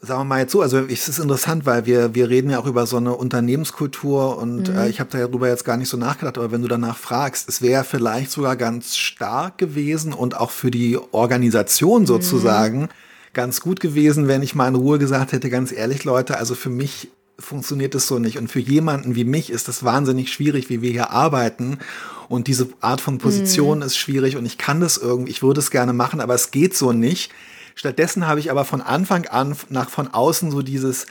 sagen 0.06 0.20
wir 0.20 0.25
mal 0.25 0.40
jetzt 0.40 0.52
so, 0.52 0.62
also 0.62 0.78
es 0.78 1.08
ist 1.08 1.18
interessant, 1.18 1.66
weil 1.66 1.86
wir, 1.86 2.14
wir 2.14 2.28
reden 2.28 2.50
ja 2.50 2.58
auch 2.58 2.66
über 2.66 2.86
so 2.86 2.96
eine 2.96 3.14
Unternehmenskultur 3.14 4.38
und 4.38 4.70
mhm. 4.70 4.78
äh, 4.78 4.88
ich 4.88 5.00
habe 5.00 5.10
darüber 5.10 5.48
jetzt 5.48 5.64
gar 5.64 5.76
nicht 5.76 5.88
so 5.88 5.96
nachgedacht, 5.96 6.38
aber 6.38 6.52
wenn 6.52 6.62
du 6.62 6.68
danach 6.68 6.96
fragst, 6.96 7.48
es 7.48 7.60
wäre 7.60 7.84
vielleicht 7.84 8.30
sogar 8.30 8.56
ganz 8.56 8.96
stark 8.96 9.58
gewesen 9.58 10.12
und 10.12 10.36
auch 10.36 10.50
für 10.50 10.70
die 10.70 10.98
Organisation 11.12 12.02
mhm. 12.02 12.06
sozusagen 12.06 12.80
mhm. 12.82 12.88
ganz 13.32 13.60
gut 13.60 13.80
gewesen, 13.80 14.28
wenn 14.28 14.42
ich 14.42 14.54
mal 14.54 14.68
in 14.68 14.76
Ruhe 14.76 14.98
gesagt 14.98 15.32
hätte, 15.32 15.50
ganz 15.50 15.72
ehrlich 15.72 16.04
Leute, 16.04 16.38
also 16.38 16.54
für 16.54 16.70
mich 16.70 17.08
funktioniert 17.38 17.94
es 17.94 18.06
so 18.06 18.18
nicht 18.18 18.38
und 18.38 18.50
für 18.50 18.60
jemanden 18.60 19.14
wie 19.14 19.25
mich 19.25 19.50
ist 19.50 19.68
das 19.68 19.84
wahnsinnig 19.84 20.32
schwierig, 20.32 20.70
wie 20.70 20.80
wir 20.80 20.90
hier 20.90 21.10
arbeiten 21.10 21.78
und 22.28 22.46
diese 22.46 22.68
Art 22.80 23.00
von 23.00 23.18
Position 23.18 23.78
mhm. 23.78 23.84
ist 23.84 23.96
schwierig 23.98 24.36
und 24.36 24.46
ich 24.46 24.56
kann 24.56 24.80
das 24.80 24.96
irgendwie, 24.96 25.30
ich 25.30 25.42
würde 25.42 25.60
es 25.60 25.70
gerne 25.70 25.92
machen, 25.92 26.20
aber 26.20 26.34
es 26.34 26.50
geht 26.50 26.75
so 26.75 26.92
nicht 26.92 27.30
Stattdessen 27.76 28.26
habe 28.26 28.40
ich 28.40 28.50
aber 28.50 28.64
von 28.64 28.80
Anfang 28.80 29.26
an 29.26 29.54
nach 29.68 29.90
von 29.90 30.09
außen 30.12 30.50
so 30.50 30.62
dieses, 30.62 31.06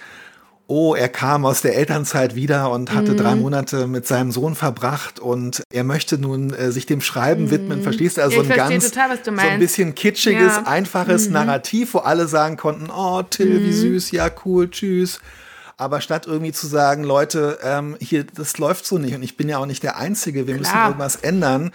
oh, 0.65 0.95
er 0.95 1.09
kam 1.09 1.45
aus 1.45 1.61
der 1.61 1.75
Elternzeit 1.75 2.35
wieder 2.35 2.71
und 2.71 2.91
hatte 2.91 3.11
mhm. 3.11 3.17
drei 3.17 3.35
Monate 3.35 3.85
mit 3.85 4.07
seinem 4.07 4.31
Sohn 4.31 4.55
verbracht 4.55 5.19
und 5.19 5.61
er 5.71 5.83
möchte 5.83 6.17
nun 6.17 6.53
äh, 6.53 6.71
sich 6.71 6.87
dem 6.87 7.01
Schreiben 7.01 7.45
mhm. 7.45 7.51
widmen. 7.51 7.83
Verstehst 7.83 8.17
du? 8.17 8.23
Also 8.23 8.41
ein 8.41 8.49
ganz 8.49 8.89
total, 8.89 9.17
so 9.23 9.31
ein 9.31 9.59
bisschen 9.59 9.93
kitschiges, 9.93 10.55
ja. 10.55 10.63
einfaches 10.63 11.27
mhm. 11.27 11.33
Narrativ, 11.33 11.93
wo 11.93 11.99
alle 11.99 12.27
sagen 12.27 12.57
konnten, 12.57 12.89
oh, 12.89 13.21
Till, 13.21 13.61
wie 13.61 13.67
mhm. 13.67 13.73
süß, 13.73 14.09
ja, 14.11 14.29
cool, 14.43 14.69
tschüss. 14.69 15.19
Aber 15.77 16.01
statt 16.01 16.25
irgendwie 16.25 16.53
zu 16.53 16.65
sagen, 16.65 17.03
Leute, 17.03 17.59
ähm, 17.61 17.95
hier, 17.99 18.23
das 18.23 18.57
läuft 18.57 18.87
so 18.87 18.97
nicht 18.97 19.13
und 19.13 19.21
ich 19.21 19.37
bin 19.37 19.49
ja 19.49 19.59
auch 19.59 19.65
nicht 19.67 19.83
der 19.83 19.97
Einzige, 19.97 20.47
wir 20.47 20.57
Klar. 20.57 20.59
müssen 20.59 20.87
irgendwas 20.87 21.15
ändern, 21.17 21.71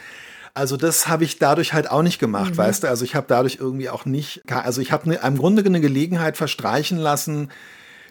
also 0.55 0.77
das 0.77 1.09
habe 1.09 1.25
ich 1.25 1.39
dadurch 1.39 1.73
halt 1.73 1.91
auch 1.91 2.03
nicht 2.03 2.19
gemacht, 2.19 2.53
mhm. 2.53 2.59
weißt 2.59 2.83
du? 2.85 2.89
Also 2.89 3.05
ich 3.05 3.15
habe 3.15 3.27
dadurch 3.29 3.59
irgendwie 3.61 3.89
auch 3.89 4.05
nicht, 4.05 4.43
also 4.49 4.81
ich 4.81 4.93
habe 4.93 5.09
ne, 5.09 5.21
im 5.25 5.39
Grunde 5.39 5.65
eine 5.65 5.81
Gelegenheit 5.81 6.37
verstreichen 6.37 6.99
lassen, 6.99 7.51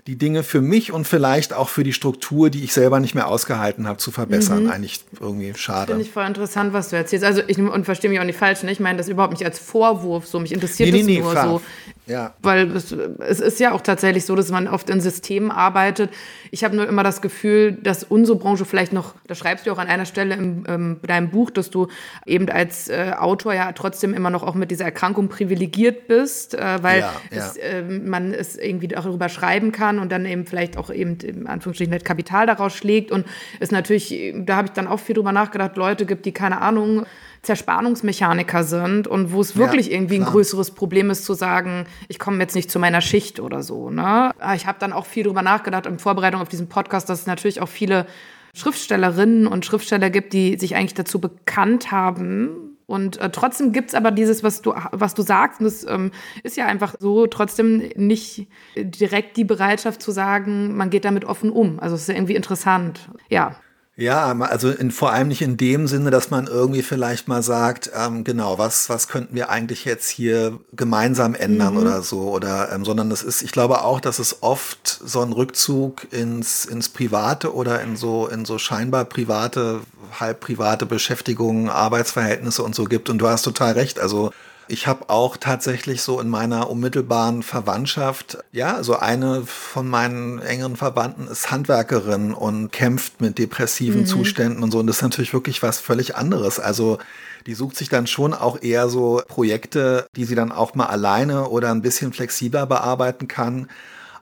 die 0.07 0.17
Dinge 0.17 0.43
für 0.43 0.61
mich 0.61 0.91
und 0.91 1.05
vielleicht 1.05 1.53
auch 1.53 1.69
für 1.69 1.83
die 1.83 1.93
Struktur, 1.93 2.49
die 2.49 2.63
ich 2.63 2.73
selber 2.73 2.99
nicht 2.99 3.13
mehr 3.13 3.27
ausgehalten 3.27 3.87
habe, 3.87 3.99
zu 3.99 4.11
verbessern. 4.11 4.63
Mhm. 4.63 4.71
Eigentlich 4.71 5.01
irgendwie 5.19 5.53
schade. 5.55 5.91
Finde 5.91 6.03
ich 6.03 6.11
voll 6.11 6.25
interessant, 6.25 6.73
was 6.73 6.89
du 6.89 6.95
erzählst. 6.95 7.25
Also 7.25 7.41
ich 7.45 7.59
und 7.59 7.85
verstehe 7.85 8.09
mich 8.09 8.19
auch 8.19 8.23
nicht 8.23 8.39
falsch. 8.39 8.63
Ne? 8.63 8.71
Ich 8.71 8.79
meine 8.79 8.97
das 8.97 9.07
überhaupt 9.07 9.33
nicht 9.33 9.45
als 9.45 9.59
Vorwurf. 9.59 10.25
So 10.25 10.39
mich 10.39 10.51
interessiert 10.51 10.91
nee, 10.91 10.93
nee, 10.93 10.99
das 10.99 11.07
nee, 11.07 11.19
nur 11.19 11.31
klar. 11.31 11.47
so. 11.47 11.61
Ja. 12.09 12.33
Weil 12.41 12.71
es, 12.75 12.91
es, 12.91 13.39
ist 13.39 13.59
ja 13.59 13.71
auch 13.71 13.81
tatsächlich 13.81 14.25
so, 14.25 14.35
dass 14.35 14.49
man 14.49 14.67
oft 14.67 14.89
in 14.89 14.99
Systemen 14.99 15.51
arbeitet. 15.51 16.09
Ich 16.49 16.63
habe 16.63 16.75
nur 16.75 16.87
immer 16.87 17.03
das 17.03 17.21
Gefühl, 17.21 17.73
dass 17.73 18.03
unsere 18.03 18.37
Branche 18.37 18.65
vielleicht 18.65 18.93
noch, 18.93 19.13
da 19.27 19.35
schreibst 19.35 19.67
du 19.67 19.71
auch 19.71 19.77
an 19.77 19.87
einer 19.87 20.05
Stelle 20.05 20.35
in 20.35 20.65
ähm, 20.67 20.99
deinem 21.05 21.29
Buch, 21.29 21.51
dass 21.51 21.69
du 21.69 21.87
eben 22.25 22.49
als 22.49 22.89
äh, 22.89 23.13
Autor 23.17 23.53
ja 23.53 23.71
trotzdem 23.73 24.15
immer 24.15 24.31
noch 24.31 24.41
auch 24.41 24.55
mit 24.55 24.71
dieser 24.71 24.85
Erkrankung 24.85 25.29
privilegiert 25.29 26.07
bist, 26.07 26.55
äh, 26.55 26.81
weil 26.81 27.01
ja, 27.01 27.13
ja. 27.31 27.37
Es, 27.37 27.57
äh, 27.57 27.83
man 27.83 28.33
es 28.33 28.57
irgendwie 28.57 28.87
darüber 28.87 29.29
schreiben 29.29 29.71
kann 29.71 29.99
und 29.99 30.11
dann 30.11 30.25
eben 30.25 30.47
vielleicht 30.47 30.77
auch 30.77 30.89
eben 30.89 31.17
in 31.19 31.45
Anführungsstrichen 31.45 31.93
nicht 31.93 32.05
Kapital 32.05 32.47
daraus 32.47 32.73
schlägt. 32.73 33.11
Und 33.11 33.27
es 33.59 33.69
natürlich, 33.69 34.33
da 34.35 34.55
habe 34.55 34.67
ich 34.67 34.73
dann 34.73 34.87
auch 34.87 34.99
viel 34.99 35.13
drüber 35.13 35.31
nachgedacht, 35.31 35.77
Leute 35.77 36.07
gibt, 36.07 36.25
die 36.25 36.31
keine 36.31 36.61
Ahnung, 36.61 37.05
Zerspannungsmechaniker 37.41 38.63
sind 38.63 39.07
und 39.07 39.31
wo 39.31 39.41
es 39.41 39.55
wirklich 39.55 39.87
ja, 39.87 39.93
irgendwie 39.93 40.15
ein 40.15 40.25
größeres 40.25 40.71
Problem 40.71 41.09
ist 41.09 41.25
zu 41.25 41.33
sagen, 41.33 41.85
ich 42.07 42.19
komme 42.19 42.39
jetzt 42.39 42.55
nicht 42.55 42.69
zu 42.69 42.79
meiner 42.79 43.01
Schicht 43.01 43.39
oder 43.39 43.63
so. 43.63 43.89
Ne? 43.89 44.31
Ich 44.55 44.67
habe 44.67 44.77
dann 44.79 44.93
auch 44.93 45.05
viel 45.05 45.23
drüber 45.23 45.41
nachgedacht 45.41 45.85
in 45.85 45.99
Vorbereitung 45.99 46.41
auf 46.41 46.49
diesen 46.49 46.69
Podcast, 46.69 47.09
dass 47.09 47.21
es 47.21 47.27
natürlich 47.27 47.61
auch 47.61 47.69
viele 47.69 48.05
Schriftstellerinnen 48.53 49.47
und 49.47 49.65
Schriftsteller 49.65 50.09
gibt, 50.09 50.33
die 50.33 50.57
sich 50.57 50.75
eigentlich 50.75 50.95
dazu 50.95 51.19
bekannt 51.21 51.91
haben, 51.91 52.69
und 52.89 53.17
äh, 53.17 53.29
trotzdem 53.29 53.71
gibt's 53.71 53.93
aber 53.93 54.09
dieses, 54.09 54.43
was 54.43 54.63
du, 54.63 54.73
was 54.91 55.13
du 55.13 55.21
sagst, 55.21 55.59
und 55.59 55.65
das 55.65 55.85
ähm, 55.85 56.09
ist 56.41 56.57
ja 56.57 56.65
einfach 56.65 56.95
so, 56.97 57.27
trotzdem 57.27 57.87
nicht 57.95 58.47
direkt 58.75 59.37
die 59.37 59.43
Bereitschaft 59.43 60.01
zu 60.01 60.09
sagen, 60.11 60.75
man 60.75 60.89
geht 60.89 61.05
damit 61.05 61.23
offen 61.23 61.51
um. 61.51 61.79
Also 61.79 61.93
es 61.93 62.01
ist 62.01 62.07
ja 62.07 62.15
irgendwie 62.15 62.33
interessant. 62.33 63.11
Ja. 63.29 63.55
Ja, 63.99 64.31
also 64.31 64.69
in, 64.69 64.91
vor 64.91 65.11
allem 65.11 65.27
nicht 65.27 65.41
in 65.41 65.57
dem 65.57 65.85
Sinne, 65.85 66.09
dass 66.09 66.29
man 66.29 66.47
irgendwie 66.47 66.83
vielleicht 66.83 67.27
mal 67.27 67.43
sagt, 67.43 67.91
ähm, 67.93 68.23
genau, 68.23 68.57
was, 68.57 68.87
was 68.87 69.09
könnten 69.09 69.35
wir 69.35 69.49
eigentlich 69.49 69.83
jetzt 69.83 70.07
hier 70.07 70.57
gemeinsam 70.71 71.35
ändern 71.35 71.73
mhm. 71.73 71.81
oder 71.81 72.01
so, 72.01 72.29
oder, 72.29 72.71
ähm, 72.71 72.85
sondern 72.85 73.11
es 73.11 73.23
ist, 73.23 73.41
ich 73.41 73.51
glaube 73.51 73.83
auch, 73.83 73.99
dass 73.99 74.19
es 74.19 74.41
oft 74.41 74.87
so 74.87 75.19
einen 75.19 75.33
Rückzug 75.33 76.07
ins, 76.13 76.63
ins 76.63 76.87
Private 76.87 77.53
oder 77.53 77.81
in 77.81 77.97
so, 77.97 78.27
in 78.27 78.45
so 78.45 78.57
scheinbar 78.57 79.03
private, 79.03 79.81
halb 80.17 80.39
private 80.39 80.85
Beschäftigungen, 80.85 81.67
Arbeitsverhältnisse 81.67 82.63
und 82.63 82.75
so 82.75 82.85
gibt. 82.85 83.09
Und 83.09 83.17
du 83.17 83.27
hast 83.27 83.41
total 83.41 83.73
recht. 83.73 83.99
Also 83.99 84.31
ich 84.69 84.87
habe 84.87 85.09
auch 85.09 85.35
tatsächlich 85.35 86.01
so 86.01 86.21
in 86.21 86.29
meiner 86.29 86.69
unmittelbaren 86.69 87.43
Verwandtschaft, 87.43 88.37
ja, 88.51 88.83
so 88.83 88.97
eine 88.97 89.43
von 89.43 89.87
meinen 89.87 90.39
engeren 90.39 90.75
Verwandten 90.75 91.27
ist 91.27 91.51
Handwerkerin 91.51 92.33
und 92.33 92.71
kämpft 92.71 93.19
mit 93.19 93.37
depressiven 93.39 94.01
mhm. 94.01 94.05
Zuständen 94.05 94.63
und 94.63 94.71
so. 94.71 94.79
Und 94.79 94.87
das 94.87 94.97
ist 94.97 95.01
natürlich 95.01 95.33
wirklich 95.33 95.63
was 95.63 95.79
völlig 95.79 96.15
anderes. 96.15 96.59
Also 96.59 96.99
die 97.47 97.55
sucht 97.55 97.77
sich 97.77 97.89
dann 97.89 98.05
schon 98.05 98.33
auch 98.33 98.61
eher 98.61 98.89
so 98.89 99.21
Projekte, 99.27 100.07
die 100.15 100.25
sie 100.25 100.35
dann 100.35 100.51
auch 100.51 100.75
mal 100.75 100.85
alleine 100.85 101.49
oder 101.49 101.71
ein 101.71 101.81
bisschen 101.81 102.13
flexibler 102.13 102.65
bearbeiten 102.67 103.27
kann. 103.27 103.67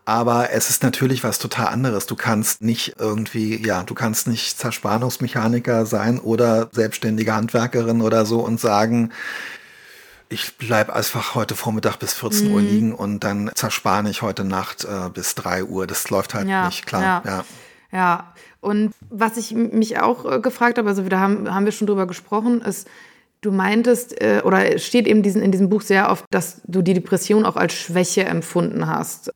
Aber 0.06 0.52
es 0.52 0.70
ist 0.70 0.84
natürlich 0.84 1.26
was 1.26 1.38
total 1.38 1.68
anderes. 1.68 2.06
Du 2.06 2.16
kannst 2.16 2.62
nicht 2.62 2.96
irgendwie, 2.98 3.62
ja, 3.68 3.84
du 3.84 3.94
kannst 3.94 4.28
nicht 4.30 4.58
Zerspannungsmechaniker 4.58 5.86
sein 5.86 6.18
oder 6.18 6.70
selbstständige 6.72 7.36
Handwerkerin 7.36 8.02
oder 8.02 8.26
so 8.26 8.40
und 8.40 8.58
sagen, 8.62 9.12
ich 10.30 10.58
bleibe 10.58 10.94
einfach 10.94 11.36
heute 11.36 11.56
Vormittag 11.56 11.98
bis 11.98 12.13
14 12.13 12.48
mhm. 12.48 12.54
Uhr 12.54 12.62
liegen 12.62 12.94
und 12.94 13.24
dann 13.24 13.52
zerspare 13.56 14.10
ich 14.10 14.22
heute 14.22 14.44
Nacht 14.44 14.86
äh, 14.86 15.10
bis 15.10 15.36
3 15.36 15.63
Uhr. 15.66 15.88
Das 15.88 16.10
läuft 16.10 16.34
halt 16.34 16.48
ja, 16.48 16.66
nicht, 16.66 16.86
klar. 16.86 17.02
Ja. 17.02 17.24
ja. 17.26 17.46
ja. 17.92 18.34
und 18.60 18.94
was 19.10 19.38
ich 19.38 19.54
mich 19.54 20.00
auch 20.00 20.30
äh, 20.32 20.40
gefragt 20.40 20.78
habe, 20.78 20.90
also 20.90 21.04
da 21.04 21.20
haben, 21.20 21.54
haben 21.54 21.66
wir 21.66 21.72
schon 21.72 21.88
drüber 21.88 22.08
gesprochen, 22.08 22.62
ist, 22.62 22.88
du 23.42 23.52
meintest, 23.52 24.20
äh, 24.22 24.42
oder 24.44 24.78
steht 24.80 25.08
eben 25.08 25.24
diesen, 25.24 25.42
in 25.42 25.52
diesem 25.52 25.70
Buch 25.70 25.82
sehr 25.82 26.10
oft, 26.10 26.26
dass 26.32 26.62
du 26.66 26.82
die 26.82 26.94
Depression 26.94 27.46
auch 27.46 27.56
als 27.56 27.74
Schwäche 27.74 28.26
empfunden 28.26 28.88
hast. 28.88 29.32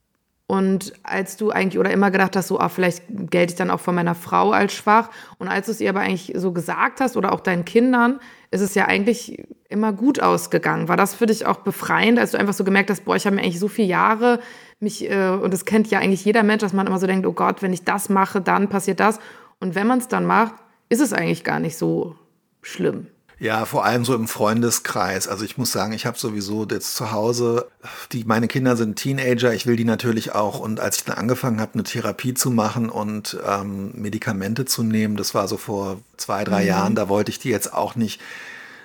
Und 0.48 0.92
als 1.04 1.38
du 1.38 1.52
eigentlich 1.52 1.80
oder 1.80 1.92
immer 1.92 2.12
gedacht 2.12 2.36
hast, 2.36 2.50
so, 2.50 2.60
ah, 2.60 2.68
vielleicht 2.68 3.04
gelte 3.08 3.54
ich 3.54 3.58
dann 3.58 3.72
auch 3.72 3.80
von 3.80 3.96
meiner 3.96 4.16
Frau 4.16 4.52
als 4.52 4.74
schwach. 4.74 5.10
Und 5.38 5.48
als 5.48 5.68
du 5.68 5.72
es 5.72 5.80
ihr 5.80 5.90
aber 5.90 6.02
eigentlich 6.02 6.34
so 6.36 6.52
gesagt 6.52 7.00
hast 7.00 7.16
oder 7.16 7.32
auch 7.32 7.40
deinen 7.40 7.64
Kindern, 7.64 8.20
ist 8.50 8.60
es 8.60 8.76
ja 8.76 8.86
eigentlich 8.86 9.46
immer 9.72 9.94
gut 9.94 10.22
ausgegangen. 10.22 10.88
War 10.88 10.98
das 10.98 11.16
für 11.16 11.26
dich 11.26 11.46
auch 11.46 11.58
befreiend, 11.58 12.20
als 12.20 12.32
du 12.32 12.40
einfach 12.40 12.54
so 12.54 12.64
gemerkt 12.64 12.90
hast, 12.90 13.06
boah, 13.06 13.16
ich 13.16 13.26
habe 13.26 13.36
mir 13.36 13.42
eigentlich 13.42 13.60
so 13.60 13.68
viele 13.68 13.88
Jahre 13.88 14.40
mich, 14.80 15.10
äh, 15.10 15.30
und 15.30 15.54
das 15.54 15.66
kennt 15.66 15.90
ja 15.90 16.00
eigentlich 16.00 16.26
jeder 16.26 16.44
Mensch, 16.44 16.62
dass 16.62 16.74
man 16.74 16.88
immer 16.88 17.00
so 17.00 17.08
denkt, 17.08 17.26
oh 17.26 17.34
Gott, 17.34 17.62
wenn 17.62 17.74
ich 17.74 17.84
das 17.84 18.10
mache, 18.10 18.42
dann 18.42 18.68
passiert 18.68 19.00
das. 19.00 19.20
Und 19.60 19.76
wenn 19.76 19.88
man 19.88 20.00
es 20.00 20.08
dann 20.08 20.26
macht, 20.26 20.56
ist 20.90 21.02
es 21.02 21.14
eigentlich 21.14 21.44
gar 21.44 21.60
nicht 21.60 21.78
so 21.78 22.16
schlimm. 22.62 23.08
Ja, 23.42 23.66
vor 23.66 23.86
allem 23.86 24.06
so 24.06 24.14
im 24.14 24.28
Freundeskreis. 24.28 25.28
Also 25.28 25.46
ich 25.46 25.58
muss 25.58 25.72
sagen, 25.72 25.94
ich 25.94 26.06
habe 26.06 26.16
sowieso 26.16 26.68
jetzt 26.70 26.96
zu 26.96 27.12
Hause, 27.12 27.68
die 28.12 28.24
meine 28.24 28.48
Kinder 28.48 28.76
sind 28.76 28.98
Teenager, 28.98 29.52
ich 29.52 29.66
will 29.66 29.76
die 29.76 29.84
natürlich 29.84 30.36
auch. 30.36 30.60
Und 30.60 30.80
als 30.80 30.98
ich 30.98 31.06
dann 31.06 31.18
angefangen 31.18 31.60
habe, 31.60 31.74
eine 31.74 31.82
Therapie 31.84 32.36
zu 32.36 32.52
machen 32.52 32.90
und 32.90 33.40
ähm, 33.48 33.94
Medikamente 33.96 34.66
zu 34.66 34.84
nehmen, 34.84 35.18
das 35.18 35.34
war 35.34 35.48
so 35.48 35.58
vor 35.58 36.02
zwei, 36.18 36.44
drei 36.44 36.62
mhm. 36.62 36.68
Jahren, 36.68 36.96
da 36.96 37.10
wollte 37.10 37.32
ich 37.32 37.40
die 37.40 37.50
jetzt 37.50 37.74
auch 37.74 37.96
nicht 37.96 38.22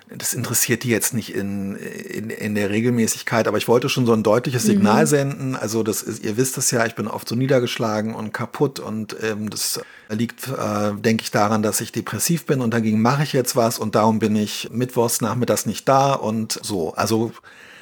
das 0.09 0.35
interessiert 0.35 0.85
die 0.85 0.89
jetzt 0.89 1.15
nicht 1.15 1.35
in, 1.35 1.75
in, 1.75 2.31
in 2.31 2.55
der 2.55 2.71
Regelmäßigkeit, 2.71 3.49
aber 3.49 3.59
ich 3.59 3.67
wollte 3.67 3.89
schon 3.89 4.07
so 4.07 4.13
ein 4.13 4.23
deutliches 4.23 4.63
Signal 4.63 5.03
mhm. 5.03 5.09
senden. 5.09 5.57
Also 5.57 5.83
das 5.83 6.03
ist, 6.03 6.25
ihr 6.25 6.37
wisst 6.37 6.57
es 6.59 6.71
ja, 6.71 6.87
ich 6.87 6.95
bin 6.95 7.09
oft 7.09 7.29
so 7.29 7.35
niedergeschlagen 7.35 8.15
und 8.15 8.33
kaputt 8.33 8.79
und 8.79 9.17
ähm, 9.23 9.51
das 9.51 9.81
liegt, 10.09 10.47
äh, 10.47 10.93
denke 10.95 11.25
ich, 11.25 11.33
daran, 11.33 11.63
dass 11.63 11.81
ich 11.81 11.91
depressiv 11.91 12.47
bin 12.47 12.61
und 12.61 12.73
dagegen 12.73 13.03
mache 13.03 13.25
ich 13.25 13.33
jetzt 13.33 13.57
was 13.57 13.81
und 13.81 13.97
darum 13.97 14.21
bin 14.21 14.37
ich 14.37 14.69
mittwochs 14.71 15.21
nachmittags 15.21 15.67
nicht 15.67 15.89
da 15.89 16.13
und 16.13 16.61
so. 16.63 16.95
Also 16.95 17.33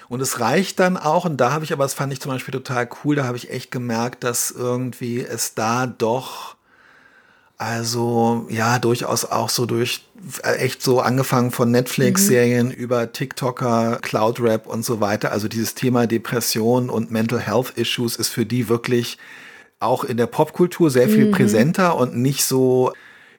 und 0.09 0.21
es 0.21 0.41
reicht 0.41 0.81
dann 0.81 0.97
auch, 0.97 1.25
und 1.25 1.39
da 1.39 1.51
habe 1.53 1.65
ich 1.65 1.73
aber, 1.73 1.85
das 1.85 1.95
fand 1.95 2.13
ich 2.13 2.21
zum 2.21 2.31
Beispiel 2.31 2.53
total 2.53 2.89
cool, 3.03 3.17
da 3.17 3.25
habe 3.25 3.37
ich 3.37 3.51
echt 3.51 3.71
gemerkt, 3.71 4.23
dass 4.23 4.51
irgendwie 4.51 5.21
es 5.21 5.55
da 5.55 5.87
doch 5.87 6.54
also 7.57 8.47
ja, 8.49 8.79
durchaus 8.79 9.25
auch 9.25 9.49
so 9.49 9.67
durch 9.67 10.05
äh, 10.43 10.57
echt 10.57 10.83
so 10.83 11.01
angefangen 11.01 11.51
von 11.51 11.71
Netflix-Serien 11.71 12.69
mhm. 12.69 12.73
über 12.73 13.13
TikToker, 13.13 13.99
Cloud-Rap 14.03 14.67
und 14.67 14.85
so 14.85 15.01
weiter. 15.01 15.33
Also 15.33 15.49
dieses 15.49 15.75
Thema 15.75 16.07
Depression 16.07 16.91
und 16.91 17.11
Mental 17.11 17.41
Health 17.41 17.71
Issues 17.77 18.17
ist 18.17 18.29
für 18.29 18.45
die 18.45 18.69
wirklich 18.69 19.19
auch 19.79 20.05
in 20.05 20.17
der 20.17 20.27
Popkultur 20.27 20.91
sehr 20.91 21.09
viel 21.09 21.27
mhm. 21.27 21.33
präsenter 21.33 21.97
und 21.97 22.17
nicht 22.17 22.45
so 22.45 22.93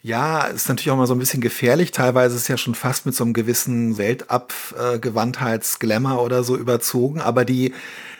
ja, 0.05 0.41
ist 0.41 0.69
natürlich 0.69 0.91
auch 0.91 0.97
mal 0.97 1.07
so 1.07 1.15
ein 1.15 1.19
bisschen 1.19 1.41
gefährlich. 1.41 1.89
Teilweise 1.89 2.35
ist 2.35 2.43
es 2.43 2.47
ja 2.47 2.57
schon 2.57 2.75
fast 2.75 3.07
mit 3.07 3.15
so 3.15 3.23
einem 3.23 3.33
gewissen 3.33 3.97
Weltabgewandtheitsglamour 3.97 6.21
oder 6.21 6.43
so 6.43 6.55
überzogen. 6.55 7.21
Aber 7.21 7.43
die 7.43 7.73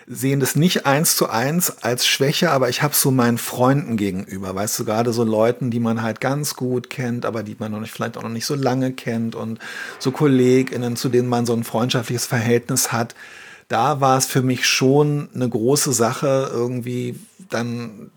sehen 0.07 0.39
das 0.39 0.55
nicht 0.55 0.85
eins 0.85 1.15
zu 1.15 1.29
eins 1.29 1.81
als 1.81 2.05
Schwäche, 2.05 2.51
aber 2.51 2.69
ich 2.69 2.83
habe 2.83 2.93
so 2.93 3.09
meinen 3.09 3.39
Freunden 3.39 3.97
gegenüber, 3.97 4.53
weißt 4.53 4.79
du, 4.79 4.85
gerade 4.85 5.11
so 5.13 5.23
Leuten, 5.23 5.71
die 5.71 5.79
man 5.79 6.03
halt 6.03 6.21
ganz 6.21 6.55
gut 6.55 6.89
kennt, 6.89 7.25
aber 7.25 7.41
die 7.41 7.55
man 7.57 7.71
noch 7.71 7.79
nicht, 7.79 7.91
vielleicht 7.91 8.17
auch 8.17 8.23
noch 8.23 8.29
nicht 8.29 8.45
so 8.45 8.55
lange 8.55 8.91
kennt 8.93 9.33
und 9.33 9.59
so 9.97 10.11
KollegInnen, 10.11 10.95
zu 10.95 11.09
denen 11.09 11.27
man 11.27 11.45
so 11.45 11.53
ein 11.53 11.63
freundschaftliches 11.63 12.25
Verhältnis 12.25 12.91
hat. 12.91 13.15
Da 13.67 13.99
war 13.99 14.17
es 14.17 14.27
für 14.27 14.43
mich 14.43 14.67
schon 14.67 15.29
eine 15.33 15.49
große 15.49 15.91
Sache, 15.91 16.51
irgendwie 16.53 17.19
dann 17.49 18.11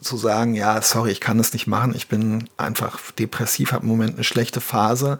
zu 0.00 0.16
sagen, 0.16 0.54
ja, 0.54 0.80
sorry, 0.80 1.10
ich 1.10 1.20
kann 1.20 1.38
das 1.38 1.52
nicht 1.52 1.66
machen, 1.66 1.94
ich 1.94 2.08
bin 2.08 2.48
einfach 2.56 3.10
depressiv, 3.12 3.72
habe 3.72 3.82
im 3.82 3.88
Moment 3.90 4.14
eine 4.14 4.24
schlechte 4.24 4.60
Phase 4.60 5.18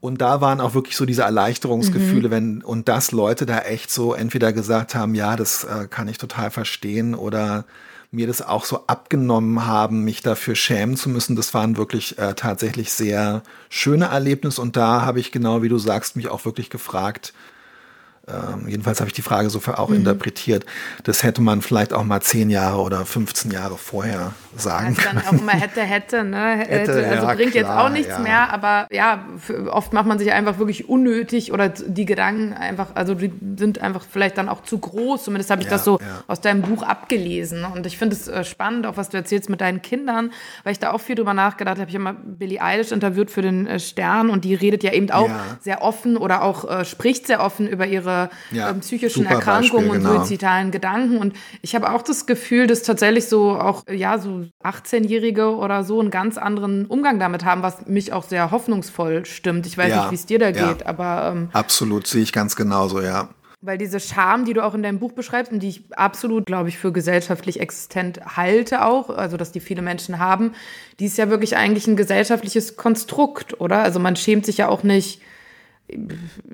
und 0.00 0.20
da 0.20 0.40
waren 0.40 0.60
auch 0.60 0.74
wirklich 0.74 0.96
so 0.96 1.06
diese 1.06 1.22
Erleichterungsgefühle, 1.22 2.28
mhm. 2.28 2.32
wenn 2.32 2.62
und 2.62 2.88
dass 2.88 3.12
Leute 3.12 3.46
da 3.46 3.60
echt 3.60 3.90
so 3.90 4.14
entweder 4.14 4.52
gesagt 4.52 4.94
haben, 4.94 5.14
ja, 5.14 5.36
das 5.36 5.64
äh, 5.64 5.88
kann 5.88 6.08
ich 6.08 6.18
total 6.18 6.50
verstehen 6.50 7.14
oder 7.14 7.64
mir 8.10 8.26
das 8.26 8.40
auch 8.40 8.64
so 8.64 8.86
abgenommen 8.86 9.66
haben, 9.66 10.04
mich 10.04 10.22
dafür 10.22 10.54
schämen 10.54 10.96
zu 10.96 11.08
müssen. 11.08 11.36
Das 11.36 11.54
waren 11.54 11.76
wirklich 11.76 12.18
äh, 12.18 12.34
tatsächlich 12.34 12.92
sehr 12.92 13.42
schöne 13.68 14.06
Erlebnisse 14.06 14.60
und 14.60 14.76
da 14.76 15.02
habe 15.02 15.20
ich 15.20 15.32
genau, 15.32 15.62
wie 15.62 15.68
du 15.68 15.78
sagst, 15.78 16.16
mich 16.16 16.28
auch 16.28 16.44
wirklich 16.44 16.70
gefragt, 16.70 17.32
ähm, 18.28 18.66
jedenfalls 18.66 18.98
habe 18.98 19.08
ich 19.08 19.14
die 19.14 19.22
Frage 19.22 19.50
so 19.50 19.60
auch 19.72 19.88
mhm. 19.88 19.96
interpretiert. 19.96 20.66
Das 21.04 21.22
hätte 21.22 21.42
man 21.42 21.62
vielleicht 21.62 21.92
auch 21.92 22.02
mal 22.02 22.20
zehn 22.20 22.50
Jahre 22.50 22.80
oder 22.80 23.06
15 23.06 23.52
Jahre 23.52 23.78
vorher 23.78 24.32
sagen 24.56 24.96
können. 24.96 25.22
Dann 25.24 25.38
auch 25.38 25.40
immer 25.40 25.52
hätte, 25.52 25.82
hätte, 25.82 26.24
ne? 26.24 26.56
Hätte, 26.66 26.92
also 26.92 27.26
ja, 27.26 27.34
bringt 27.34 27.52
klar, 27.52 27.62
jetzt 27.62 27.70
auch 27.70 27.88
nichts 27.88 28.08
ja. 28.08 28.18
mehr, 28.18 28.52
aber 28.52 28.88
ja, 28.90 29.26
oft 29.70 29.92
macht 29.92 30.06
man 30.06 30.18
sich 30.18 30.32
einfach 30.32 30.58
wirklich 30.58 30.88
unnötig 30.88 31.52
oder 31.52 31.68
die 31.68 32.04
Gedanken 32.04 32.52
einfach, 32.52 32.96
also 32.96 33.14
die 33.14 33.32
sind 33.56 33.80
einfach 33.80 34.04
vielleicht 34.10 34.38
dann 34.38 34.48
auch 34.48 34.62
zu 34.62 34.78
groß. 34.78 35.24
Zumindest 35.24 35.50
habe 35.50 35.60
ich 35.62 35.66
ja, 35.66 35.74
das 35.74 35.84
so 35.84 36.00
aus 36.26 36.40
deinem 36.40 36.62
Buch 36.62 36.82
abgelesen. 36.82 37.64
Und 37.64 37.86
ich 37.86 37.96
finde 37.96 38.16
es 38.16 38.26
äh, 38.26 38.42
spannend, 38.44 38.86
auch 38.86 38.96
was 38.96 39.10
du 39.10 39.18
erzählst 39.18 39.50
mit 39.50 39.60
deinen 39.60 39.82
Kindern, 39.82 40.32
weil 40.64 40.72
ich 40.72 40.80
da 40.80 40.90
auch 40.90 41.00
viel 41.00 41.14
drüber 41.14 41.34
nachgedacht 41.34 41.78
habe. 41.78 41.88
Ich 41.88 41.94
habe 41.94 42.04
mal 42.04 42.16
Billie 42.24 42.60
Eilish 42.60 42.90
interviewt 42.90 43.30
für 43.30 43.42
den 43.42 43.68
äh, 43.68 43.78
Stern 43.78 44.30
und 44.30 44.44
die 44.44 44.54
redet 44.54 44.82
ja 44.82 44.92
eben 44.92 45.10
auch 45.10 45.30
sehr 45.60 45.82
offen 45.82 46.16
oder 46.16 46.42
auch 46.42 46.68
äh, 46.68 46.84
spricht 46.84 47.26
sehr 47.26 47.40
offen 47.40 47.68
über 47.68 47.86
ihre 47.86 48.15
ja, 48.50 48.70
ähm, 48.70 48.80
psychischen 48.80 49.26
Erkrankungen 49.26 49.88
Beispiel, 49.88 50.06
und 50.10 50.18
suizidalen 50.18 50.70
Gedanken. 50.70 51.18
Und 51.18 51.34
ich 51.62 51.74
habe 51.74 51.90
auch 51.90 52.02
das 52.02 52.26
Gefühl, 52.26 52.66
dass 52.66 52.82
tatsächlich 52.82 53.28
so 53.28 53.58
auch, 53.58 53.84
ja, 53.90 54.18
so 54.18 54.44
18-Jährige 54.64 55.56
oder 55.56 55.84
so 55.84 56.00
einen 56.00 56.10
ganz 56.10 56.38
anderen 56.38 56.86
Umgang 56.86 57.18
damit 57.18 57.44
haben, 57.44 57.62
was 57.62 57.86
mich 57.86 58.12
auch 58.12 58.24
sehr 58.24 58.50
hoffnungsvoll 58.50 59.24
stimmt. 59.26 59.66
Ich 59.66 59.76
weiß 59.78 59.90
ja, 59.90 60.02
nicht, 60.02 60.10
wie 60.10 60.16
es 60.16 60.26
dir 60.26 60.38
da 60.38 60.50
ja. 60.50 60.68
geht, 60.68 60.86
aber. 60.86 61.32
Ähm, 61.34 61.48
Absolut, 61.52 62.06
sehe 62.06 62.22
ich 62.22 62.32
ganz 62.32 62.56
genauso, 62.56 63.00
ja. 63.00 63.28
Weil 63.62 63.78
diese 63.78 64.00
Scham, 64.00 64.44
die 64.44 64.52
du 64.52 64.62
auch 64.62 64.74
in 64.74 64.82
deinem 64.82 64.98
Buch 64.98 65.12
beschreibst 65.12 65.50
und 65.50 65.60
die 65.60 65.68
ich 65.68 65.96
absolut, 65.96 66.46
glaube 66.46 66.68
ich, 66.68 66.78
für 66.78 66.92
gesellschaftlich 66.92 67.58
existent 67.58 68.20
halte 68.36 68.84
auch, 68.84 69.08
also 69.08 69.36
dass 69.36 69.50
die 69.50 69.60
viele 69.60 69.80
Menschen 69.82 70.18
haben, 70.18 70.52
die 71.00 71.06
ist 71.06 71.16
ja 71.16 71.30
wirklich 71.30 71.56
eigentlich 71.56 71.86
ein 71.86 71.96
gesellschaftliches 71.96 72.76
Konstrukt, 72.76 73.58
oder? 73.60 73.78
Also 73.78 73.98
man 73.98 74.14
schämt 74.14 74.44
sich 74.44 74.58
ja 74.58 74.68
auch 74.68 74.82
nicht 74.82 75.22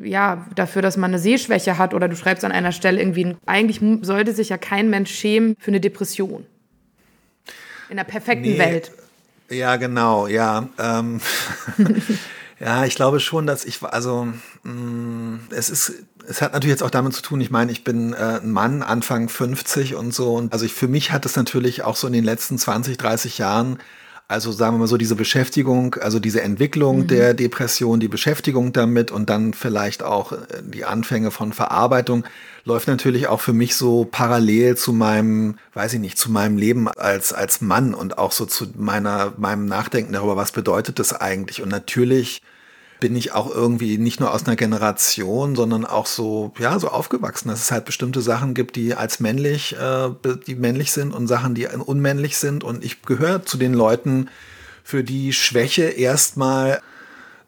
ja, 0.03 0.47
dafür, 0.55 0.83
dass 0.83 0.97
man 0.97 1.11
eine 1.11 1.19
Sehschwäche 1.19 1.79
hat 1.79 1.95
oder 1.95 2.09
du 2.09 2.17
schreibst 2.17 2.45
an 2.45 2.53
einer 2.53 2.73
Stelle 2.73 3.01
irgendwie, 3.01 3.37
eigentlich 3.47 3.81
sollte 4.03 4.33
sich 4.33 4.51
ja 4.51 4.59
kein 4.59 4.91
Mensch 4.91 5.13
schämen 5.13 5.57
für 5.59 5.71
eine 5.71 5.81
Depression. 5.81 6.47
In 7.89 7.97
der 7.97 8.05
perfekten 8.05 8.53
nee, 8.53 8.59
Welt. 8.59 8.93
Ja, 9.51 9.77
genau, 9.77 10.27
ja. 10.27 10.69
Ähm, 10.79 11.21
ja, 12.61 12.85
ich 12.85 12.95
glaube 12.95 13.21
schon, 13.21 13.47
dass 13.47 13.65
ich, 13.65 13.83
also, 13.83 14.29
mh, 14.63 14.73
mm, 14.73 15.41
es 15.51 15.71
ist, 15.71 15.93
es 16.27 16.41
hat 16.41 16.53
natürlich 16.53 16.73
jetzt 16.73 16.83
auch 16.83 16.91
damit 16.91 17.15
zu 17.15 17.23
tun, 17.23 17.41
ich 17.41 17.51
meine, 17.51 17.73
ich 17.73 17.85
bin 17.85 18.13
äh, 18.13 18.41
ein 18.43 18.51
Mann, 18.51 18.83
Anfang 18.83 19.29
50 19.29 19.95
und 19.95 20.15
so. 20.15 20.35
Und 20.35 20.53
also 20.53 20.65
ich, 20.65 20.73
für 20.73 20.89
mich 20.89 21.13
hat 21.13 21.27
es 21.27 21.37
natürlich 21.37 21.83
auch 21.83 21.97
so 21.97 22.07
in 22.07 22.13
den 22.13 22.25
letzten 22.25 22.59
20, 22.59 22.97
30 22.97 23.39
Jahren 23.39 23.79
also 24.29 24.51
sagen 24.51 24.77
wir 24.77 24.81
mal 24.81 24.87
so, 24.87 24.97
diese 24.97 25.15
Beschäftigung, 25.15 25.95
also 25.97 26.19
diese 26.19 26.43
Entwicklung 26.43 27.01
mhm. 27.01 27.07
der 27.09 27.35
Depression, 27.35 28.01
die 28.01 28.09
Beschäftigung 28.09 28.73
damit 28.73 29.11
und 29.11 29.29
dann 29.29 29.53
vielleicht 29.53 30.03
auch 30.03 30.33
äh, 30.33 30.37
die 30.63 30.85
Anfänge 30.85 31.31
von 31.31 31.53
Verarbeitung 31.53 32.25
läuft 32.65 32.89
natürlich 32.89 33.27
auch 33.27 33.41
für 33.41 33.53
mich 33.53 33.77
so 33.77 34.07
parallel 34.11 34.77
zu 34.77 34.93
meinem, 34.93 35.57
weiß 35.75 35.95
ich 35.95 36.01
nicht, 36.01 36.17
zu 36.17 36.31
meinem 36.31 36.57
Leben 36.57 36.89
als, 36.89 37.33
als 37.33 37.61
Mann 37.61 37.93
und 37.93 38.19
auch 38.19 38.33
so 38.33 38.47
zu 38.47 38.67
meiner, 38.77 39.33
meinem 39.37 39.67
Nachdenken 39.67 40.13
darüber, 40.13 40.37
was 40.37 40.53
bedeutet 40.53 40.99
das 40.99 41.13
eigentlich. 41.13 41.63
Und 41.63 41.69
natürlich 41.69 42.43
bin 43.03 43.17
ich 43.17 43.33
auch 43.33 43.53
irgendwie 43.53 43.99
nicht 43.99 44.21
nur 44.21 44.33
aus 44.33 44.47
einer 44.47 44.55
Generation, 44.55 45.57
sondern 45.57 45.85
auch 45.85 46.07
so, 46.07 46.53
ja, 46.61 46.79
so 46.79 46.87
aufgewachsen, 46.87 47.49
dass 47.49 47.61
es 47.61 47.73
halt 47.73 47.85
bestimmte 47.85 48.21
Sachen 48.21 48.55
gibt, 48.55 48.77
die 48.77 48.95
als 48.95 49.19
männlich, 49.19 49.75
äh, 49.77 50.11
die 50.47 50.55
männlich 50.55 50.93
sind 50.93 51.13
und 51.13 51.27
Sachen, 51.27 51.57
die 51.57 51.67
unmännlich 51.67 52.37
sind. 52.37 52.63
Und 52.63 52.85
ich 52.85 53.03
gehöre 53.03 53.45
zu 53.45 53.57
den 53.57 53.75
Leuten, 53.75 54.29
für 54.85 55.03
die 55.03 55.33
Schwäche 55.33 55.83
erstmal 55.83 56.81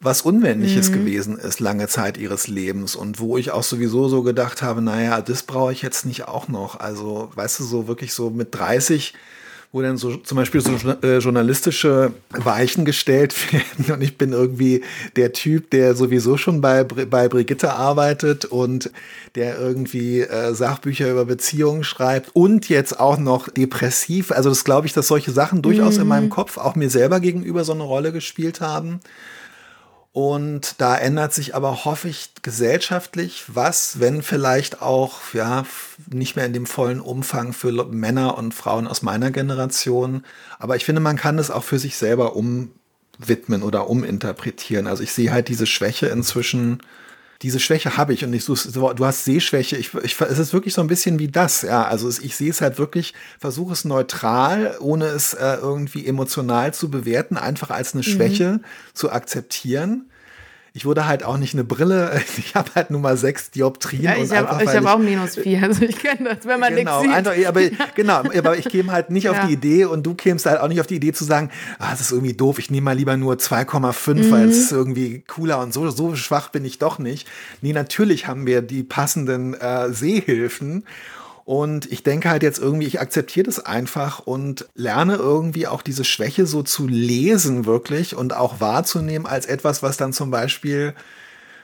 was 0.01 0.23
Unmännliches 0.23 0.89
mhm. 0.89 0.93
gewesen 0.93 1.37
ist, 1.37 1.61
lange 1.61 1.87
Zeit 1.87 2.17
ihres 2.17 2.49
Lebens. 2.49 2.97
Und 2.97 3.21
wo 3.21 3.37
ich 3.37 3.51
auch 3.51 3.63
sowieso 3.63 4.09
so 4.09 4.23
gedacht 4.23 4.61
habe, 4.61 4.81
naja, 4.81 5.21
das 5.21 5.43
brauche 5.43 5.71
ich 5.71 5.81
jetzt 5.81 6.05
nicht 6.05 6.27
auch 6.27 6.49
noch. 6.49 6.81
Also, 6.81 7.31
weißt 7.33 7.61
du, 7.61 7.63
so 7.63 7.87
wirklich 7.87 8.13
so 8.13 8.29
mit 8.29 8.53
30 8.53 9.13
wo 9.75 9.81
dann 9.81 9.97
so 9.97 10.15
zum 10.15 10.37
Beispiel 10.37 10.61
so 10.61 10.71
äh, 11.03 11.17
journalistische 11.17 12.13
Weichen 12.29 12.85
gestellt 12.85 13.35
werden 13.51 13.93
und 13.93 14.01
ich 14.01 14.17
bin 14.17 14.31
irgendwie 14.31 14.85
der 15.17 15.33
Typ, 15.33 15.69
der 15.71 15.95
sowieso 15.95 16.37
schon 16.37 16.61
bei, 16.61 16.85
bei 16.85 17.27
Brigitte 17.27 17.73
arbeitet 17.73 18.45
und 18.45 18.89
der 19.35 19.59
irgendwie 19.59 20.21
äh, 20.21 20.53
Sachbücher 20.53 21.11
über 21.11 21.25
Beziehungen 21.25 21.83
schreibt 21.83 22.29
und 22.33 22.69
jetzt 22.69 22.97
auch 22.97 23.17
noch 23.17 23.49
depressiv. 23.49 24.31
Also 24.31 24.47
das 24.47 24.63
glaube 24.63 24.87
ich, 24.87 24.93
dass 24.93 25.09
solche 25.09 25.31
Sachen 25.31 25.61
durchaus 25.61 25.95
mhm. 25.95 26.03
in 26.03 26.07
meinem 26.07 26.29
Kopf 26.29 26.57
auch 26.57 26.75
mir 26.75 26.89
selber 26.89 27.19
gegenüber 27.19 27.65
so 27.65 27.73
eine 27.73 27.83
Rolle 27.83 28.13
gespielt 28.13 28.61
haben. 28.61 29.01
Und 30.15 30.79
da 30.79 30.97
ändert 30.97 31.33
sich 31.33 31.55
aber, 31.55 31.83
hoffe 31.83 32.07
ich, 32.07 32.29
gesellschaftlich 32.41 33.43
was, 33.47 33.99
wenn 33.99 34.21
vielleicht 34.21 34.81
auch, 34.81 35.33
ja, 35.33 35.65
nicht 36.09 36.37
mehr 36.37 36.45
in 36.45 36.53
dem 36.53 36.67
vollen 36.67 37.01
Umfang 37.01 37.51
für 37.51 37.83
Männer 37.83 38.37
und 38.37 38.53
Frauen 38.53 38.87
aus 38.87 39.01
meiner 39.01 39.31
Generation. 39.31 40.23
Aber 40.57 40.77
ich 40.77 40.85
finde, 40.85 41.01
man 41.01 41.17
kann 41.17 41.37
es 41.37 41.51
auch 41.51 41.65
für 41.65 41.79
sich 41.79 41.97
selber 41.97 42.33
umwidmen 42.33 43.61
oder 43.61 43.89
uminterpretieren. 43.89 44.87
Also 44.87 45.03
ich 45.03 45.11
sehe 45.11 45.33
halt 45.33 45.49
diese 45.49 45.65
Schwäche 45.65 46.07
inzwischen 46.07 46.81
diese 47.41 47.59
Schwäche 47.59 47.97
habe 47.97 48.13
ich 48.13 48.23
und 48.23 48.33
ich, 48.33 48.45
du, 48.45 48.55
du 48.55 49.05
hast 49.05 49.25
Sehschwäche. 49.25 49.77
Ich, 49.77 49.93
ich, 49.93 50.19
es 50.21 50.39
ist 50.39 50.53
wirklich 50.53 50.73
so 50.73 50.81
ein 50.81 50.87
bisschen 50.87 51.19
wie 51.19 51.27
das. 51.27 51.61
Ja, 51.61 51.83
also 51.83 52.09
ich 52.09 52.35
sehe 52.35 52.49
es 52.49 52.61
halt 52.61 52.77
wirklich, 52.77 53.13
versuche 53.39 53.73
es 53.73 53.85
neutral, 53.85 54.77
ohne 54.79 55.05
es 55.05 55.33
äh, 55.33 55.57
irgendwie 55.61 56.05
emotional 56.05 56.73
zu 56.73 56.89
bewerten, 56.89 57.37
einfach 57.37 57.69
als 57.69 57.93
eine 57.93 58.01
mhm. 58.01 58.11
Schwäche 58.11 58.51
mhm. 58.53 58.63
zu 58.93 59.11
akzeptieren 59.11 60.09
ich 60.75 60.83
wurde 60.83 61.07
halt 61.07 61.23
auch 61.23 61.37
nicht 61.37 61.53
eine 61.53 61.63
Brille, 61.63 62.21
ich 62.37 62.53
habe 62.53 62.69
halt 62.75 62.91
nur 62.91 62.99
mal 62.99 63.15
sechs 63.15 63.49
Dioptrien. 63.49 64.03
Ja, 64.03 64.17
ich 64.17 64.29
habe 64.31 64.49
hab 64.49 64.85
auch 64.85 64.99
minus 64.99 65.35
vier, 65.35 65.63
also 65.63 65.83
ich 65.83 65.97
kenne 65.97 66.35
das, 66.35 66.45
wenn 66.45 66.59
man 66.59 66.75
genau, 66.75 67.01
nichts 67.01 67.17
sieht. 67.17 67.27
Einfach, 67.27 67.47
aber, 67.47 67.61
genau, 67.95 68.37
aber 68.37 68.57
ich 68.57 68.67
käme 68.67 68.91
halt 68.91 69.09
nicht 69.09 69.23
ja. 69.23 69.31
auf 69.31 69.47
die 69.47 69.53
Idee 69.53 69.85
und 69.85 70.05
du 70.05 70.15
kämst 70.15 70.45
halt 70.45 70.59
auch 70.59 70.67
nicht 70.67 70.81
auf 70.81 70.87
die 70.87 70.97
Idee 70.97 71.13
zu 71.13 71.23
sagen, 71.23 71.49
ah, 71.79 71.91
das 71.91 72.01
ist 72.01 72.11
irgendwie 72.11 72.33
doof, 72.33 72.59
ich 72.59 72.69
nehme 72.69 72.83
mal 72.85 72.97
lieber 72.97 73.15
nur 73.15 73.35
2,5, 73.35 74.13
mhm. 74.15 74.31
weil 74.31 74.49
es 74.49 74.69
irgendwie 74.69 75.23
cooler 75.25 75.59
und 75.61 75.73
so, 75.73 75.89
so 75.89 76.13
schwach 76.15 76.49
bin 76.49 76.65
ich 76.65 76.77
doch 76.77 76.99
nicht. 76.99 77.25
Nee, 77.61 77.71
natürlich 77.71 78.27
haben 78.27 78.45
wir 78.45 78.61
die 78.61 78.83
passenden 78.83 79.53
äh, 79.53 79.93
Sehhilfen 79.93 80.83
und 81.45 81.91
ich 81.91 82.03
denke 82.03 82.29
halt 82.29 82.43
jetzt 82.43 82.59
irgendwie, 82.59 82.87
ich 82.87 82.99
akzeptiere 82.99 83.45
das 83.45 83.63
einfach 83.63 84.19
und 84.19 84.67
lerne 84.75 85.15
irgendwie 85.15 85.67
auch 85.67 85.81
diese 85.81 86.03
Schwäche 86.03 86.45
so 86.45 86.63
zu 86.63 86.87
lesen 86.87 87.65
wirklich 87.65 88.15
und 88.15 88.33
auch 88.33 88.59
wahrzunehmen 88.59 89.27
als 89.27 89.45
etwas, 89.45 89.81
was 89.81 89.95
dann 89.95 90.11
zum 90.11 90.31
Beispiel 90.31 90.95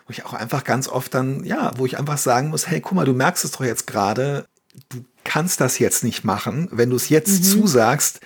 wo 0.06 0.12
ich 0.12 0.26
auch 0.26 0.34
einfach 0.34 0.64
ganz 0.64 0.88
oft 0.88 1.14
dann, 1.14 1.44
ja, 1.44 1.72
wo 1.78 1.86
ich 1.86 1.98
einfach 1.98 2.18
sagen 2.18 2.50
muss, 2.50 2.68
hey, 2.68 2.82
guck 2.82 2.94
mal, 2.94 3.06
du 3.06 3.14
merkst 3.14 3.46
es 3.46 3.52
doch 3.52 3.64
jetzt 3.64 3.88
gerade, 3.88 4.46
du 4.90 5.04
kannst 5.24 5.62
das 5.62 5.80
jetzt 5.80 6.04
nicht 6.04 6.24
machen. 6.24 6.68
Wenn 6.72 6.90
du 6.90 6.96
es 6.96 7.10
jetzt 7.10 7.40
mhm. 7.40 7.44
zusagst, 7.44 8.20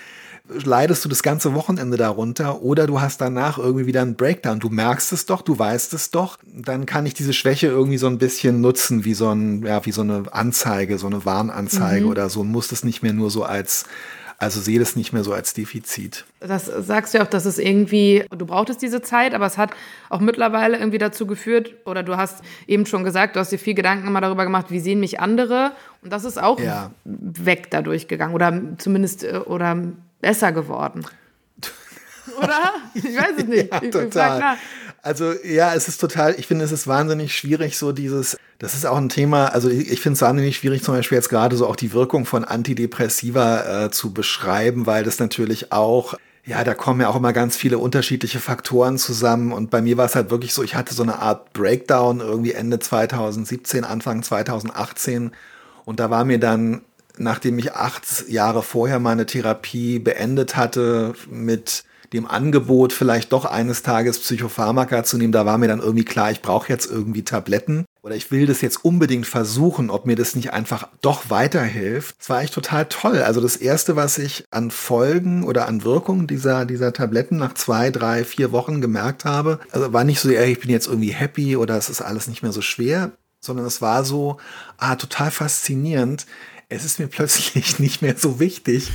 leidest 0.49 1.03
du 1.03 1.09
das 1.09 1.23
ganze 1.23 1.53
Wochenende 1.53 1.97
darunter 1.97 2.61
oder 2.61 2.87
du 2.87 3.01
hast 3.01 3.21
danach 3.21 3.57
irgendwie 3.57 3.85
wieder 3.85 4.01
einen 4.01 4.15
Breakdown. 4.15 4.59
Du 4.59 4.69
merkst 4.69 5.11
es 5.11 5.25
doch, 5.25 5.41
du 5.41 5.57
weißt 5.57 5.93
es 5.93 6.11
doch. 6.11 6.37
Dann 6.45 6.85
kann 6.85 7.05
ich 7.05 7.13
diese 7.13 7.33
Schwäche 7.33 7.67
irgendwie 7.67 7.97
so 7.97 8.07
ein 8.07 8.17
bisschen 8.17 8.61
nutzen, 8.61 9.05
wie 9.05 9.13
so 9.13 9.29
ein, 9.29 9.63
ja, 9.63 9.85
wie 9.85 9.91
so 9.91 10.01
eine 10.01 10.23
Anzeige, 10.31 10.97
so 10.97 11.07
eine 11.07 11.25
Warnanzeige 11.25 12.05
mhm. 12.05 12.11
oder 12.11 12.29
so 12.29 12.41
und 12.41 12.51
muss 12.51 12.67
das 12.67 12.83
nicht 12.83 13.01
mehr 13.01 13.13
nur 13.13 13.31
so 13.31 13.43
als 13.43 13.85
also 14.37 14.59
sehe 14.59 14.79
das 14.79 14.95
nicht 14.95 15.13
mehr 15.13 15.23
so 15.23 15.33
als 15.33 15.53
Defizit. 15.53 16.25
Das 16.41 16.65
sagst 16.65 17.13
du 17.13 17.17
ja 17.17 17.23
auch, 17.23 17.29
dass 17.29 17.45
es 17.45 17.57
irgendwie, 17.57 18.25
du 18.37 18.45
brauchtest 18.45 18.81
diese 18.81 19.01
Zeit, 19.01 19.33
aber 19.33 19.45
es 19.45 19.57
hat 19.57 19.71
auch 20.09 20.19
mittlerweile 20.19 20.77
irgendwie 20.77 20.97
dazu 20.97 21.25
geführt, 21.25 21.73
oder 21.85 22.03
du 22.03 22.17
hast 22.17 22.43
eben 22.67 22.85
schon 22.85 23.03
gesagt, 23.03 23.35
du 23.35 23.39
hast 23.39 23.51
dir 23.51 23.59
viel 23.59 23.75
Gedanken 23.75 24.07
immer 24.07 24.21
darüber 24.21 24.43
gemacht, 24.43 24.67
wie 24.69 24.79
sehen 24.79 24.99
mich 24.99 25.19
andere. 25.19 25.71
Und 26.03 26.11
das 26.11 26.25
ist 26.25 26.41
auch 26.41 26.59
ja. 26.59 26.91
weg 27.05 27.71
dadurch 27.71 28.07
gegangen 28.07 28.33
oder 28.33 28.61
zumindest 28.77 29.23
äh, 29.23 29.37
oder 29.45 29.81
besser 30.25 30.51
geworden. 30.51 31.05
Oder? 32.37 32.73
Ich 32.95 33.03
weiß 33.03 33.33
es 33.37 33.45
nicht. 33.45 33.71
ja, 33.71 33.79
total. 33.79 34.57
Also 35.03 35.33
ja, 35.43 35.75
es 35.75 35.87
ist 35.87 36.01
total, 36.01 36.33
ich 36.39 36.47
finde, 36.47 36.65
es 36.65 36.71
ist 36.71 36.87
wahnsinnig 36.87 37.37
schwierig, 37.37 37.77
so 37.77 37.91
dieses, 37.91 38.35
das 38.57 38.73
ist 38.73 38.87
auch 38.87 38.97
ein 38.97 39.09
Thema, 39.09 39.49
also 39.49 39.69
ich, 39.69 39.91
ich 39.91 40.01
finde 40.01 40.15
es 40.15 40.23
wahnsinnig 40.23 40.57
schwierig, 40.57 40.81
zum 40.81 40.95
Beispiel 40.95 41.17
jetzt 41.17 41.29
gerade 41.29 41.55
so 41.55 41.67
auch 41.67 41.75
die 41.75 41.93
Wirkung 41.93 42.25
von 42.25 42.43
Antidepressiva 42.43 43.85
äh, 43.85 43.91
zu 43.91 44.13
beschreiben, 44.13 44.87
weil 44.87 45.03
das 45.03 45.19
natürlich 45.19 45.71
auch 45.71 46.15
ja, 46.47 46.63
da 46.63 46.75
kommen 46.75 47.01
ja 47.01 47.09
auch 47.09 47.15
immer 47.15 47.33
ganz 47.33 47.55
viele 47.55 47.79
unterschiedliche 47.79 48.39
Faktoren 48.39 48.99
zusammen. 48.99 49.51
Und 49.51 49.71
bei 49.71 49.81
mir 49.81 49.97
war 49.97 50.05
es 50.05 50.13
halt 50.13 50.29
wirklich 50.29 50.53
so, 50.53 50.61
ich 50.61 50.75
hatte 50.75 50.93
so 50.93 51.01
eine 51.01 51.17
Art 51.17 51.53
Breakdown 51.53 52.19
irgendwie 52.19 52.51
Ende 52.51 52.77
2017, 52.77 53.83
Anfang 53.83 54.21
2018. 54.21 55.31
Und 55.85 55.99
da 55.99 56.11
war 56.11 56.23
mir 56.23 56.39
dann 56.39 56.81
nachdem 57.17 57.59
ich 57.59 57.73
acht 57.73 58.29
Jahre 58.29 58.63
vorher 58.63 58.99
meine 58.99 59.25
Therapie 59.25 59.99
beendet 59.99 60.55
hatte 60.55 61.13
mit 61.29 61.83
dem 62.13 62.27
Angebot, 62.27 62.93
vielleicht 62.93 63.33
doch 63.33 63.45
eines 63.45 63.83
Tages 63.83 64.19
Psychopharmaka 64.19 65.03
zu 65.03 65.17
nehmen, 65.17 65.31
da 65.31 65.45
war 65.45 65.57
mir 65.57 65.67
dann 65.67 65.79
irgendwie 65.79 66.05
klar, 66.05 66.31
ich 66.31 66.41
brauche 66.41 66.69
jetzt 66.69 66.89
irgendwie 66.89 67.23
Tabletten 67.23 67.85
oder 68.01 68.15
ich 68.15 68.31
will 68.31 68.45
das 68.45 68.61
jetzt 68.61 68.85
unbedingt 68.85 69.25
versuchen, 69.25 69.89
ob 69.89 70.05
mir 70.05 70.15
das 70.15 70.35
nicht 70.35 70.53
einfach 70.53 70.87
doch 71.01 71.29
weiterhilft. 71.29 72.15
Das 72.19 72.29
war 72.29 72.41
echt 72.41 72.53
total 72.53 72.85
toll. 72.85 73.23
Also 73.23 73.41
das 73.41 73.55
erste, 73.55 73.95
was 73.95 74.17
ich 74.17 74.45
an 74.51 74.71
Folgen 74.71 75.43
oder 75.43 75.67
an 75.67 75.83
Wirkungen 75.83 76.27
dieser, 76.27 76.65
dieser 76.65 76.93
Tabletten 76.93 77.37
nach 77.37 77.53
zwei, 77.53 77.89
drei, 77.89 78.23
vier 78.23 78.51
Wochen 78.51 78.81
gemerkt 78.81 79.25
habe, 79.25 79.59
also 79.71 79.91
war 79.91 80.03
nicht 80.03 80.19
so, 80.19 80.29
ich 80.29 80.59
bin 80.59 80.69
jetzt 80.69 80.87
irgendwie 80.87 81.13
happy 81.13 81.57
oder 81.57 81.77
es 81.77 81.89
ist 81.89 82.01
alles 82.01 82.27
nicht 82.27 82.43
mehr 82.43 82.51
so 82.51 82.61
schwer, 82.61 83.11
sondern 83.39 83.65
es 83.65 83.81
war 83.81 84.03
so, 84.05 84.37
ah, 84.77 84.95
total 84.95 85.31
faszinierend 85.31 86.25
es 86.75 86.85
ist 86.85 86.99
mir 86.99 87.07
plötzlich 87.07 87.79
nicht 87.79 88.01
mehr 88.01 88.15
so 88.17 88.39
wichtig, 88.39 88.91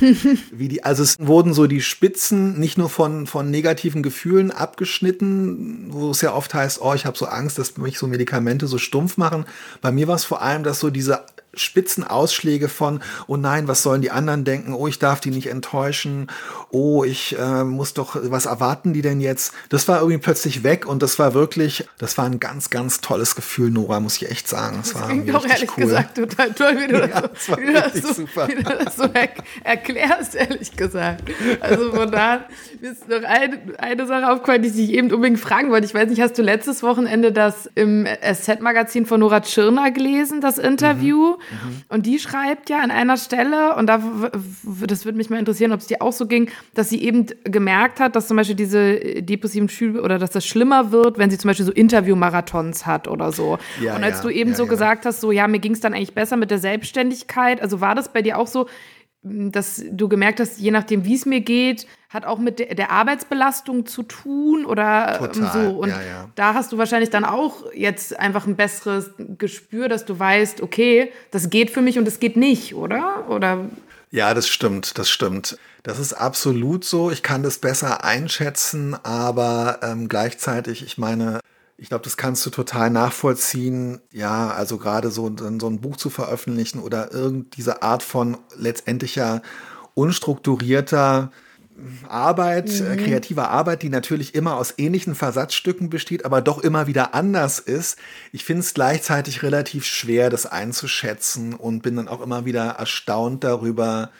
wie 0.51 0.67
die, 0.67 0.83
also 0.83 1.03
es 1.03 1.15
wurden 1.19 1.53
so 1.53 1.67
die 1.67 1.81
Spitzen 1.81 2.59
nicht 2.59 2.77
nur 2.77 2.89
von, 2.89 3.27
von 3.27 3.49
negativen 3.49 4.03
Gefühlen 4.03 4.51
abgeschnitten, 4.51 5.87
wo 5.89 6.11
es 6.11 6.21
ja 6.21 6.33
oft 6.33 6.53
heißt, 6.53 6.81
oh, 6.81 6.93
ich 6.93 7.05
habe 7.05 7.17
so 7.17 7.25
Angst, 7.25 7.57
dass 7.57 7.77
mich 7.77 7.97
so 7.97 8.07
Medikamente 8.07 8.67
so 8.67 8.77
stumpf 8.77 9.17
machen. 9.17 9.45
Bei 9.81 9.91
mir 9.91 10.07
war 10.07 10.15
es 10.15 10.25
vor 10.25 10.41
allem, 10.41 10.63
dass 10.63 10.79
so 10.79 10.89
diese 10.89 11.25
Spitzenausschläge 11.53 12.69
von, 12.69 13.01
oh 13.27 13.37
nein, 13.37 13.67
was 13.67 13.83
sollen 13.83 14.01
die 14.01 14.11
anderen 14.11 14.43
denken? 14.43 14.73
Oh, 14.73 14.87
ich 14.87 14.99
darf 14.99 15.19
die 15.19 15.31
nicht 15.31 15.47
enttäuschen. 15.47 16.27
Oh, 16.69 17.03
ich 17.03 17.37
äh, 17.37 17.63
muss 17.63 17.93
doch, 17.93 18.17
was 18.21 18.45
erwarten 18.45 18.93
die 18.93 19.01
denn 19.01 19.19
jetzt? 19.19 19.53
Das 19.69 19.87
war 19.87 19.99
irgendwie 19.99 20.19
plötzlich 20.19 20.63
weg 20.63 20.85
und 20.85 21.03
das 21.03 21.19
war 21.19 21.33
wirklich, 21.33 21.87
das 21.97 22.17
war 22.17 22.25
ein 22.25 22.39
ganz, 22.39 22.69
ganz 22.69 23.01
tolles 23.01 23.35
Gefühl, 23.35 23.69
Nora, 23.69 23.99
muss 23.99 24.17
ich 24.17 24.29
echt 24.29 24.47
sagen. 24.47 24.77
Das, 24.77 24.93
das 24.93 25.01
war 25.01 25.09
klingt 25.09 25.35
auch 25.35 25.45
ehrlich 25.45 25.69
cool. 25.77 25.83
gesagt 25.83 26.15
total 26.15 26.53
toll, 26.53 26.77
wie 26.79 26.87
du 26.87 26.99
ja, 26.99 27.21
das, 27.21 27.45
so, 27.45 27.57
wie 27.57 27.65
du 27.65 27.73
das 27.73 27.93
so, 27.93 28.47
wie 28.47 28.55
du 28.55 28.63
das 28.63 28.95
so 28.95 29.03
er 29.13 29.29
erklärst, 29.63 30.35
ehrlich 30.35 30.75
gesagt. 30.75 31.23
Also 31.59 31.91
von 31.91 32.11
da 32.11 32.45
ist 32.81 33.09
noch 33.09 33.23
eine, 33.23 33.59
eine 33.77 34.07
Sache 34.07 34.31
aufgefallen, 34.31 34.61
die 34.61 34.69
ich 34.69 34.91
eben 34.91 35.11
unbedingt 35.11 35.39
fragen 35.39 35.69
wollte. 35.71 35.85
Ich 35.85 35.93
weiß 35.93 36.09
nicht, 36.09 36.21
hast 36.21 36.37
du 36.37 36.41
letztes 36.41 36.81
Wochenende 36.81 37.31
das 37.31 37.69
im 37.75 38.05
SZ-Magazin 38.05 39.05
von 39.05 39.19
Nora 39.19 39.41
Tschirner 39.41 39.91
gelesen, 39.91 40.41
das 40.41 40.57
Interview? 40.57 41.35
Mhm. 41.35 41.40
Mhm. 41.49 41.81
Und 41.89 42.05
die 42.05 42.19
schreibt 42.19 42.69
ja 42.69 42.79
an 42.79 42.91
einer 42.91 43.17
Stelle, 43.17 43.75
und 43.75 43.87
da, 43.87 44.01
das 44.87 45.05
würde 45.05 45.17
mich 45.17 45.29
mal 45.29 45.39
interessieren, 45.39 45.71
ob 45.71 45.79
es 45.79 45.87
dir 45.87 46.01
auch 46.01 46.13
so 46.13 46.27
ging, 46.27 46.49
dass 46.73 46.89
sie 46.89 47.01
eben 47.03 47.25
gemerkt 47.43 47.99
hat, 47.99 48.15
dass 48.15 48.27
zum 48.27 48.37
Beispiel 48.37 48.55
diese 48.55 49.21
depressiven 49.21 49.69
Schübe 49.69 50.01
oder 50.01 50.19
dass 50.19 50.31
das 50.31 50.45
schlimmer 50.45 50.91
wird, 50.91 51.17
wenn 51.17 51.29
sie 51.29 51.37
zum 51.37 51.49
Beispiel 51.49 51.65
so 51.65 51.71
Interviewmarathons 51.71 52.85
hat 52.85 53.07
oder 53.07 53.31
so. 53.31 53.57
Ja, 53.81 53.95
und 53.95 54.03
als 54.03 54.17
ja, 54.17 54.23
du 54.23 54.29
eben 54.29 54.51
ja, 54.51 54.55
so 54.55 54.67
gesagt 54.67 55.05
hast, 55.05 55.21
so 55.21 55.31
ja, 55.31 55.47
mir 55.47 55.59
ging 55.59 55.73
es 55.73 55.79
dann 55.79 55.93
eigentlich 55.93 56.13
besser 56.13 56.37
mit 56.37 56.51
der 56.51 56.59
Selbstständigkeit, 56.59 57.61
also 57.61 57.81
war 57.81 57.95
das 57.95 58.11
bei 58.11 58.21
dir 58.21 58.37
auch 58.37 58.47
so, 58.47 58.67
dass 59.23 59.83
du 59.91 60.09
gemerkt 60.09 60.39
hast, 60.39 60.57
je 60.59 60.71
nachdem, 60.71 61.05
wie 61.05 61.13
es 61.13 61.25
mir 61.25 61.41
geht, 61.41 61.85
hat 62.09 62.25
auch 62.25 62.39
mit 62.39 62.59
der, 62.59 62.89
Arbeitsbelastung 62.89 63.85
zu 63.85 64.03
tun 64.03 64.65
oder 64.65 65.19
ähm, 65.21 65.31
Total, 65.31 65.51
so. 65.51 65.77
Und 65.77 65.89
ja, 65.89 66.01
ja. 66.01 66.29
da 66.35 66.53
hast 66.55 66.71
du 66.71 66.77
wahrscheinlich 66.77 67.11
dann 67.11 67.23
auch 67.23 67.71
jetzt 67.73 68.17
einfach 68.19 68.47
ein 68.47 68.55
besseres 68.55 69.11
Gespür, 69.37 69.89
dass 69.89 70.05
du 70.05 70.17
weißt, 70.17 70.61
okay, 70.61 71.11
das 71.29 71.49
geht 71.49 71.69
für 71.69 71.81
mich 71.81 71.99
und 71.99 72.05
das 72.05 72.19
geht 72.19 72.35
nicht, 72.35 72.73
oder? 72.73 73.29
Oder? 73.29 73.65
Ja, 74.09 74.33
das 74.33 74.49
stimmt, 74.49 74.97
das 74.97 75.09
stimmt. 75.09 75.57
Das 75.83 75.99
ist 75.99 76.13
absolut 76.13 76.83
so. 76.83 77.11
Ich 77.11 77.23
kann 77.23 77.43
das 77.43 77.59
besser 77.59 78.03
einschätzen, 78.03 78.95
aber 79.03 79.79
ähm, 79.83 80.09
gleichzeitig, 80.09 80.83
ich 80.83 80.97
meine, 80.97 81.39
ich 81.81 81.89
glaube, 81.89 82.03
das 82.03 82.15
kannst 82.15 82.45
du 82.45 82.51
total 82.51 82.91
nachvollziehen. 82.91 84.01
Ja, 84.11 84.51
also 84.51 84.77
gerade 84.77 85.09
so, 85.09 85.35
so 85.35 85.67
ein 85.67 85.81
Buch 85.81 85.97
zu 85.97 86.11
veröffentlichen 86.11 86.77
oder 86.77 87.11
irgend 87.11 87.57
diese 87.57 87.81
Art 87.81 88.03
von 88.03 88.37
letztendlicher 88.55 89.41
unstrukturierter 89.95 91.31
Arbeit, 92.07 92.69
äh, 92.79 92.83
mhm. 92.83 92.97
kreativer 92.97 93.49
Arbeit, 93.49 93.81
die 93.81 93.89
natürlich 93.89 94.35
immer 94.35 94.57
aus 94.57 94.75
ähnlichen 94.77 95.15
Versatzstücken 95.15 95.89
besteht, 95.89 96.23
aber 96.23 96.41
doch 96.41 96.59
immer 96.59 96.85
wieder 96.85 97.15
anders 97.15 97.57
ist. 97.57 97.97
Ich 98.31 98.45
finde 98.45 98.59
es 98.59 98.75
gleichzeitig 98.75 99.41
relativ 99.41 99.83
schwer, 99.83 100.29
das 100.29 100.45
einzuschätzen 100.45 101.55
und 101.55 101.81
bin 101.81 101.95
dann 101.95 102.07
auch 102.07 102.21
immer 102.21 102.45
wieder 102.45 102.65
erstaunt 102.65 103.43
darüber, 103.43 104.11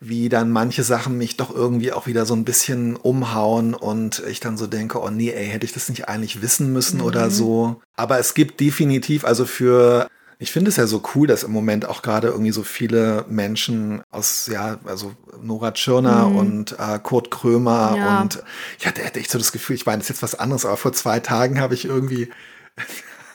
wie 0.00 0.28
dann 0.28 0.50
manche 0.50 0.82
Sachen 0.82 1.16
mich 1.16 1.36
doch 1.36 1.54
irgendwie 1.54 1.92
auch 1.92 2.06
wieder 2.06 2.26
so 2.26 2.34
ein 2.34 2.44
bisschen 2.44 2.96
umhauen 2.96 3.74
und 3.74 4.22
ich 4.28 4.40
dann 4.40 4.56
so 4.56 4.66
denke, 4.66 5.00
oh 5.00 5.10
nee, 5.10 5.30
ey, 5.30 5.46
hätte 5.46 5.64
ich 5.64 5.72
das 5.72 5.88
nicht 5.88 6.08
eigentlich 6.08 6.42
wissen 6.42 6.72
müssen 6.72 6.98
mhm. 6.98 7.04
oder 7.04 7.30
so. 7.30 7.80
Aber 7.94 8.18
es 8.18 8.34
gibt 8.34 8.60
definitiv, 8.60 9.24
also 9.24 9.46
für 9.46 10.08
ich 10.38 10.52
finde 10.52 10.68
es 10.68 10.76
ja 10.76 10.86
so 10.86 11.02
cool, 11.14 11.26
dass 11.26 11.44
im 11.44 11.52
Moment 11.52 11.86
auch 11.86 12.02
gerade 12.02 12.28
irgendwie 12.28 12.52
so 12.52 12.62
viele 12.62 13.24
Menschen 13.28 14.02
aus, 14.10 14.50
ja, 14.52 14.78
also 14.84 15.14
Nora 15.42 15.72
Tschirner 15.72 16.28
mhm. 16.28 16.36
und 16.36 16.72
äh, 16.78 16.98
Kurt 17.02 17.30
Krömer 17.30 17.94
ja. 17.96 18.20
und 18.20 18.42
ja, 18.80 18.90
da 18.92 19.02
hätte 19.02 19.18
ich 19.18 19.30
so 19.30 19.38
das 19.38 19.52
Gefühl, 19.52 19.76
ich 19.76 19.86
meine, 19.86 19.98
das 19.98 20.10
ist 20.10 20.16
jetzt 20.16 20.22
was 20.22 20.38
anderes, 20.38 20.66
aber 20.66 20.76
vor 20.76 20.92
zwei 20.92 21.20
Tagen 21.20 21.58
habe 21.58 21.74
ich 21.74 21.86
irgendwie 21.86 22.28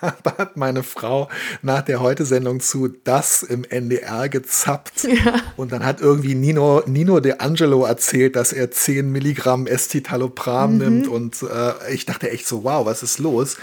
hat 0.02 0.58
meine 0.58 0.84
Frau 0.84 1.30
nach 1.62 1.82
der 1.82 2.02
Heute-Sendung 2.02 2.60
zu 2.60 2.88
das 2.88 3.44
im 3.44 3.64
NDR 3.64 4.30
gezappt. 4.30 5.04
Ja. 5.04 5.42
Und 5.58 5.72
dann 5.72 5.86
hat 5.86 6.02
irgendwie 6.02 6.36
Nino, 6.36 6.84
Nino 6.86 7.20
De 7.20 7.40
Angelo 7.40 7.86
erzählt, 7.86 8.36
dass 8.36 8.54
er 8.54 8.72
10 8.72 9.12
Milligramm 9.12 9.68
Escitalopram 9.68 10.74
mhm. 10.74 10.78
nimmt. 10.78 11.08
Und 11.08 11.44
äh, 11.44 11.94
ich 11.94 12.06
dachte 12.06 12.30
echt 12.32 12.48
so, 12.48 12.64
wow, 12.64 12.86
was 12.86 13.04
ist 13.04 13.20
los? 13.20 13.58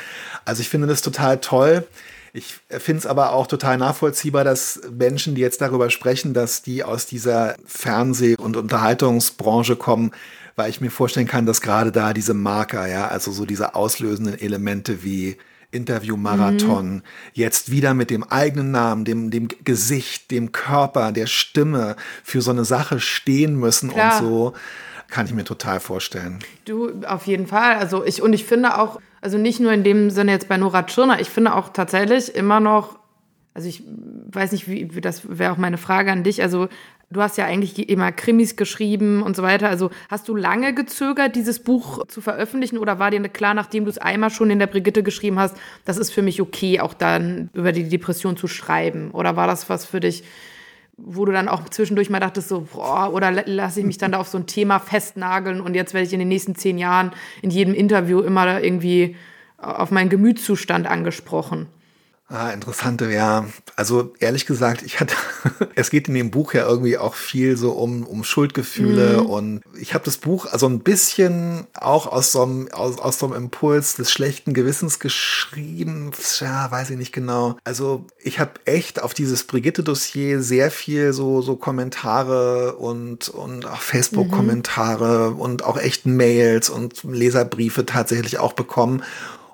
Also 0.44 0.60
ich 0.60 0.68
finde 0.68 0.86
das 0.86 1.02
total 1.02 1.38
toll. 1.40 1.86
Ich 2.32 2.56
finde 2.68 2.98
es 2.98 3.06
aber 3.06 3.32
auch 3.32 3.46
total 3.46 3.78
nachvollziehbar, 3.78 4.44
dass 4.44 4.80
Menschen, 4.96 5.34
die 5.34 5.40
jetzt 5.40 5.60
darüber 5.60 5.90
sprechen, 5.90 6.34
dass 6.34 6.62
die 6.62 6.84
aus 6.84 7.06
dieser 7.06 7.56
Fernseh- 7.66 8.36
und 8.36 8.56
Unterhaltungsbranche 8.56 9.76
kommen, 9.76 10.12
weil 10.54 10.70
ich 10.70 10.80
mir 10.80 10.90
vorstellen 10.90 11.26
kann, 11.26 11.46
dass 11.46 11.60
gerade 11.60 11.92
da 11.92 12.12
diese 12.12 12.34
Marker, 12.34 12.86
ja, 12.86 13.08
also 13.08 13.32
so 13.32 13.44
diese 13.44 13.74
auslösenden 13.74 14.38
Elemente 14.38 15.02
wie 15.02 15.36
Interviewmarathon, 15.70 16.94
mhm. 16.94 17.02
jetzt 17.34 17.70
wieder 17.70 17.94
mit 17.94 18.10
dem 18.10 18.24
eigenen 18.24 18.70
Namen, 18.70 19.04
dem, 19.04 19.30
dem 19.30 19.48
Gesicht, 19.64 20.30
dem 20.30 20.52
Körper, 20.52 21.12
der 21.12 21.26
Stimme 21.26 21.96
für 22.24 22.40
so 22.40 22.50
eine 22.50 22.64
Sache 22.64 23.00
stehen 23.00 23.56
müssen 23.56 23.90
Klar. 23.90 24.20
und 24.20 24.26
so, 24.26 24.52
kann 25.08 25.26
ich 25.26 25.34
mir 25.34 25.44
total 25.44 25.80
vorstellen. 25.80 26.38
Du, 26.64 27.02
auf 27.06 27.26
jeden 27.26 27.46
Fall. 27.46 27.76
Also 27.76 28.04
ich, 28.04 28.22
und 28.22 28.32
ich 28.32 28.44
finde 28.44 28.78
auch, 28.78 29.00
also 29.20 29.36
nicht 29.36 29.60
nur 29.60 29.72
in 29.72 29.84
dem 29.84 30.10
Sinne 30.10 30.32
jetzt 30.32 30.48
bei 30.48 30.56
Nora 30.56 30.84
Tschirner, 30.84 31.20
ich 31.20 31.28
finde 31.28 31.54
auch 31.54 31.70
tatsächlich 31.70 32.34
immer 32.34 32.60
noch, 32.60 32.98
also 33.54 33.68
ich 33.68 33.82
weiß 34.30 34.52
nicht, 34.52 34.68
wie, 34.68 34.86
das 35.00 35.38
wäre 35.38 35.52
auch 35.52 35.58
meine 35.58 35.78
Frage 35.78 36.12
an 36.12 36.24
dich, 36.24 36.42
also 36.42 36.68
Du 37.10 37.22
hast 37.22 37.38
ja 37.38 37.46
eigentlich 37.46 37.88
immer 37.88 38.12
Krimis 38.12 38.56
geschrieben 38.56 39.22
und 39.22 39.34
so 39.34 39.42
weiter. 39.42 39.70
Also 39.70 39.90
hast 40.10 40.28
du 40.28 40.36
lange 40.36 40.74
gezögert, 40.74 41.36
dieses 41.36 41.58
Buch 41.58 42.06
zu 42.06 42.20
veröffentlichen 42.20 42.76
oder 42.76 42.98
war 42.98 43.10
dir 43.10 43.26
klar, 43.28 43.54
nachdem 43.54 43.84
du 43.84 43.90
es 43.90 43.96
einmal 43.96 44.28
schon 44.28 44.50
in 44.50 44.58
der 44.58 44.66
Brigitte 44.66 45.02
geschrieben 45.02 45.38
hast, 45.38 45.56
das 45.86 45.96
ist 45.96 46.10
für 46.10 46.20
mich 46.20 46.42
okay, 46.42 46.80
auch 46.80 46.92
dann 46.92 47.48
über 47.54 47.72
die 47.72 47.88
Depression 47.88 48.36
zu 48.36 48.46
schreiben? 48.46 49.10
Oder 49.12 49.36
war 49.36 49.46
das 49.46 49.70
was 49.70 49.86
für 49.86 50.00
dich, 50.00 50.22
wo 50.98 51.24
du 51.24 51.32
dann 51.32 51.48
auch 51.48 51.66
zwischendurch 51.70 52.10
mal 52.10 52.20
dachtest, 52.20 52.48
so, 52.48 52.68
boah, 52.72 53.10
oder 53.14 53.30
lasse 53.30 53.80
ich 53.80 53.86
mich 53.86 53.96
dann 53.96 54.12
da 54.12 54.18
auf 54.18 54.28
so 54.28 54.36
ein 54.36 54.46
Thema 54.46 54.78
festnageln 54.78 55.62
und 55.62 55.74
jetzt 55.74 55.94
werde 55.94 56.06
ich 56.06 56.12
in 56.12 56.18
den 56.18 56.28
nächsten 56.28 56.56
zehn 56.56 56.76
Jahren 56.76 57.12
in 57.40 57.48
jedem 57.48 57.72
Interview 57.72 58.20
immer 58.20 58.62
irgendwie 58.62 59.16
auf 59.56 59.90
meinen 59.90 60.10
Gemütszustand 60.10 60.86
angesprochen. 60.86 61.68
Ah, 62.30 62.50
interessante, 62.50 63.10
ja. 63.10 63.46
Also 63.74 64.12
ehrlich 64.18 64.44
gesagt, 64.44 64.82
ich 64.82 65.00
hatte, 65.00 65.14
es 65.74 65.88
geht 65.88 66.08
in 66.08 66.14
dem 66.14 66.30
Buch 66.30 66.52
ja 66.52 66.68
irgendwie 66.68 66.98
auch 66.98 67.14
viel 67.14 67.56
so 67.56 67.72
um, 67.72 68.02
um 68.02 68.22
Schuldgefühle 68.22 69.22
mhm. 69.22 69.26
und 69.26 69.62
ich 69.80 69.94
habe 69.94 70.04
das 70.04 70.18
Buch 70.18 70.44
also 70.44 70.66
ein 70.66 70.80
bisschen 70.80 71.66
auch 71.72 72.06
aus 72.06 72.32
so, 72.32 72.42
einem, 72.42 72.68
aus, 72.70 72.98
aus 72.98 73.18
so 73.18 73.26
einem 73.26 73.44
Impuls 73.44 73.94
des 73.96 74.12
schlechten 74.12 74.52
Gewissens 74.52 74.98
geschrieben. 74.98 76.10
Ja, 76.40 76.70
weiß 76.70 76.90
ich 76.90 76.98
nicht 76.98 77.12
genau. 77.12 77.56
Also 77.64 78.04
ich 78.22 78.38
habe 78.38 78.52
echt 78.66 79.02
auf 79.02 79.14
dieses 79.14 79.44
Brigitte-Dossier 79.44 80.42
sehr 80.42 80.70
viel 80.70 81.14
so, 81.14 81.40
so 81.40 81.56
Kommentare 81.56 82.74
und, 82.74 83.30
und 83.30 83.64
auch 83.64 83.80
Facebook-Kommentare 83.80 85.30
mhm. 85.30 85.40
und 85.40 85.64
auch 85.64 85.78
echt 85.78 86.04
Mails 86.04 86.68
und 86.68 87.04
Leserbriefe 87.04 87.86
tatsächlich 87.86 88.38
auch 88.38 88.52
bekommen 88.52 89.02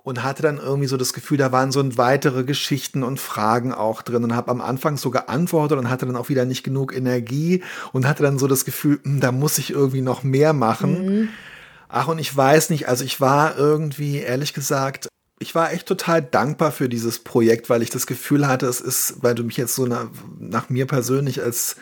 und 0.04 0.22
hatte 0.22 0.42
dann 0.42 0.58
irgendwie 0.58 0.86
so 0.86 0.98
das 0.98 1.14
Gefühl, 1.14 1.38
da 1.38 1.50
waren 1.50 1.72
so 1.72 1.82
weitere 1.96 2.44
Geschichten 2.44 3.02
und 3.02 3.18
Fragen 3.18 3.72
auch 3.72 4.02
drin 4.02 4.22
und 4.22 4.36
habe 4.36 4.50
am 4.50 4.60
Anfang 4.60 4.98
so 4.98 5.10
geantwortet 5.10 5.78
und 5.78 5.88
hatte 5.88 6.04
dann 6.04 6.14
auch 6.14 6.28
wieder 6.28 6.44
nicht 6.44 6.62
genug 6.62 6.94
Energie 6.94 7.64
und 7.92 8.06
hatte 8.06 8.22
dann 8.22 8.38
so 8.38 8.46
das 8.46 8.66
Gefühl, 8.66 9.00
hm, 9.02 9.20
da 9.20 9.32
muss 9.32 9.56
ich 9.56 9.70
irgendwie 9.70 10.02
noch 10.02 10.22
mehr 10.22 10.52
machen. 10.52 11.06
Mhm. 11.06 11.28
Ach, 11.88 12.06
und 12.06 12.18
ich 12.18 12.36
weiß 12.36 12.68
nicht, 12.68 12.86
also 12.86 13.02
ich 13.02 13.20
war 13.22 13.56
irgendwie, 13.56 14.18
ehrlich 14.18 14.52
gesagt, 14.52 15.08
ich 15.38 15.54
war 15.54 15.72
echt 15.72 15.86
total 15.86 16.20
dankbar 16.20 16.70
für 16.70 16.90
dieses 16.90 17.20
Projekt, 17.20 17.70
weil 17.70 17.82
ich 17.82 17.90
das 17.90 18.06
Gefühl 18.06 18.46
hatte, 18.46 18.66
es 18.66 18.82
ist, 18.82 19.22
weil 19.22 19.34
du 19.34 19.42
mich 19.42 19.56
jetzt 19.56 19.74
so 19.74 19.86
nach, 19.86 20.08
nach 20.38 20.68
mir 20.68 20.86
persönlich 20.86 21.42
als 21.42 21.76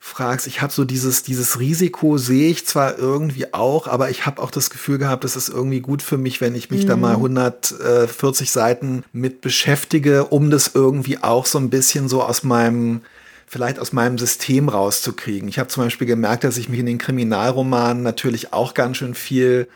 fragst, 0.00 0.46
ich 0.46 0.62
habe 0.62 0.72
so 0.72 0.84
dieses, 0.84 1.22
dieses 1.22 1.58
Risiko 1.58 2.18
sehe 2.18 2.50
ich 2.50 2.66
zwar 2.66 2.98
irgendwie 2.98 3.52
auch, 3.52 3.88
aber 3.88 4.10
ich 4.10 4.26
habe 4.26 4.40
auch 4.40 4.50
das 4.50 4.70
Gefühl 4.70 4.98
gehabt, 4.98 5.24
es 5.24 5.36
ist 5.36 5.48
irgendwie 5.48 5.80
gut 5.80 6.02
für 6.02 6.18
mich, 6.18 6.40
wenn 6.40 6.54
ich 6.54 6.70
mich 6.70 6.84
mhm. 6.84 6.88
da 6.88 6.96
mal 6.96 7.14
140 7.14 8.50
Seiten 8.50 9.04
mit 9.12 9.40
beschäftige, 9.40 10.26
um 10.26 10.50
das 10.50 10.72
irgendwie 10.74 11.18
auch 11.18 11.46
so 11.46 11.58
ein 11.58 11.70
bisschen 11.70 12.08
so 12.08 12.22
aus 12.22 12.42
meinem 12.42 13.02
vielleicht 13.48 13.78
aus 13.78 13.92
meinem 13.92 14.18
System 14.18 14.68
rauszukriegen. 14.68 15.48
Ich 15.48 15.58
habe 15.58 15.70
zum 15.70 15.84
Beispiel 15.84 16.06
gemerkt, 16.06 16.44
dass 16.44 16.58
ich 16.58 16.68
mich 16.68 16.80
in 16.80 16.86
den 16.86 16.98
Kriminalromanen 16.98 18.02
natürlich 18.02 18.52
auch 18.52 18.74
ganz 18.74 18.98
schön 18.98 19.14
viel 19.14 19.68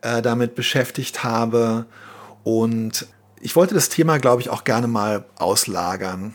äh, 0.00 0.22
damit 0.22 0.54
beschäftigt 0.54 1.22
habe. 1.22 1.84
Und 2.44 3.06
ich 3.40 3.56
wollte 3.56 3.74
das 3.74 3.90
Thema, 3.90 4.18
glaube 4.18 4.40
ich, 4.40 4.48
auch 4.48 4.64
gerne 4.64 4.86
mal 4.86 5.26
auslagern. 5.36 6.34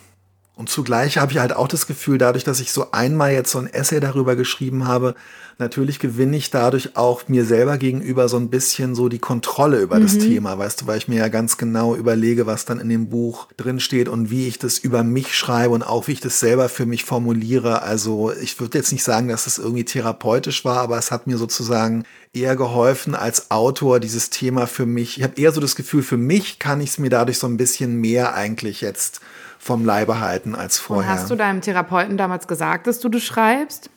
Und 0.56 0.70
zugleich 0.70 1.18
habe 1.18 1.34
ich 1.34 1.40
halt 1.40 1.54
auch 1.54 1.68
das 1.68 1.86
Gefühl, 1.86 2.18
dadurch, 2.18 2.46
dass 2.46 2.62
ich 2.62 2.72
so 2.72 2.92
einmal 2.92 3.34
jetzt 3.34 3.52
so 3.52 3.60
ein 3.60 3.68
Essay 3.68 4.00
darüber 4.00 4.38
geschrieben 4.38 4.88
habe, 4.88 5.14
natürlich 5.58 6.00
gewinne 6.00 6.38
ich 6.38 6.50
dadurch 6.50 6.96
auch 6.96 7.28
mir 7.28 7.46
selber 7.46 7.78
gegenüber 7.78 8.30
so 8.30 8.38
ein 8.38 8.50
bisschen 8.50 8.96
so 8.96 9.10
die 9.10 9.20
Kontrolle 9.20 9.80
über 9.80 9.98
mhm. 9.98 10.04
das 10.04 10.18
Thema, 10.18 10.58
weißt 10.58 10.82
du, 10.82 10.88
weil 10.88 10.98
ich 10.98 11.10
mir 11.10 11.18
ja 11.18 11.28
ganz 11.28 11.58
genau 11.58 11.96
überlege, 11.96 12.46
was 12.46 12.64
dann 12.64 12.80
in 12.80 12.88
dem 12.88 13.10
Buch 13.10 13.48
drin 13.58 13.82
steht 13.82 14.08
und 14.08 14.30
wie 14.30 14.48
ich 14.48 14.58
das 14.58 14.78
über 14.78 15.04
mich 15.04 15.36
schreibe 15.36 15.74
und 15.74 15.84
auch 15.84 16.08
wie 16.08 16.14
ich 16.14 16.22
das 16.22 16.40
selber 16.40 16.70
für 16.70 16.86
mich 16.86 17.04
formuliere. 17.04 17.82
Also 17.82 18.32
ich 18.32 18.60
würde 18.60 18.78
jetzt 18.78 18.94
nicht 18.94 19.04
sagen, 19.04 19.28
dass 19.28 19.48
es 19.48 19.56
das 19.56 19.64
irgendwie 19.64 19.86
therapeutisch 19.86 20.64
war, 20.64 20.78
aber 20.78 20.98
es 20.98 21.12
hat 21.12 21.28
mir 21.28 21.38
sozusagen 21.38 22.04
eher 22.34 22.56
geholfen 22.56 23.16
als 23.16 23.52
Autor 23.52 24.00
dieses 24.00 24.30
Thema 24.30 24.68
für 24.68 24.86
mich. 24.86 25.18
Ich 25.18 25.24
habe 25.24 25.40
eher 25.40 25.52
so 25.52 25.62
das 25.62 25.76
Gefühl, 25.76 26.04
für 26.04 26.18
mich 26.18 26.60
kann 26.60 26.82
ich 26.82 26.92
es 26.92 26.98
mir 26.98 27.10
dadurch 27.10 27.40
so 27.40 27.48
ein 27.48 27.58
bisschen 27.58 27.96
mehr 28.00 28.36
eigentlich 28.36 28.82
jetzt 28.82 29.22
vom 29.66 29.84
Leibe 29.84 30.20
halten 30.20 30.54
als 30.54 30.78
vorher. 30.78 31.12
Und 31.12 31.18
hast 31.18 31.32
du 31.32 31.36
deinem 31.36 31.60
Therapeuten 31.60 32.18
damals 32.18 32.48
gesagt, 32.48 32.86
dass 32.86 33.00
du 33.00 33.10
das 33.10 33.24
schreibst? 33.24 33.90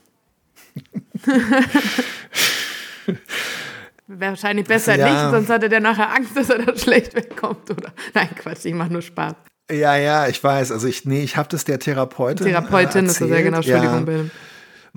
Wäre 4.06 4.30
wahrscheinlich 4.32 4.66
besser 4.66 4.96
ja. 4.96 5.12
nicht, 5.12 5.30
sonst 5.30 5.50
hatte 5.50 5.68
der 5.68 5.80
nachher 5.80 6.10
Angst, 6.14 6.34
dass 6.34 6.48
er 6.48 6.64
da 6.64 6.74
schlecht 6.74 7.14
wegkommt, 7.14 7.70
oder? 7.70 7.92
Nein, 8.14 8.30
Quatsch, 8.34 8.64
ich 8.64 8.72
mache 8.72 8.90
nur 8.90 9.02
Spaß. 9.02 9.34
Ja, 9.70 9.94
ja, 9.96 10.26
ich 10.26 10.42
weiß. 10.42 10.72
Also 10.72 10.88
ich, 10.88 11.04
nee, 11.04 11.22
ich 11.22 11.36
habe 11.36 11.50
das 11.50 11.66
der 11.66 11.78
Therapeutin. 11.78 12.46
Therapeutin 12.46 13.04
äh, 13.04 13.08
ist 13.08 13.20
das 13.20 13.28
ja 13.28 13.42
genau, 13.42 13.58
Entschuldigung, 13.58 13.98
ja. 13.98 14.04
Bill 14.04 14.30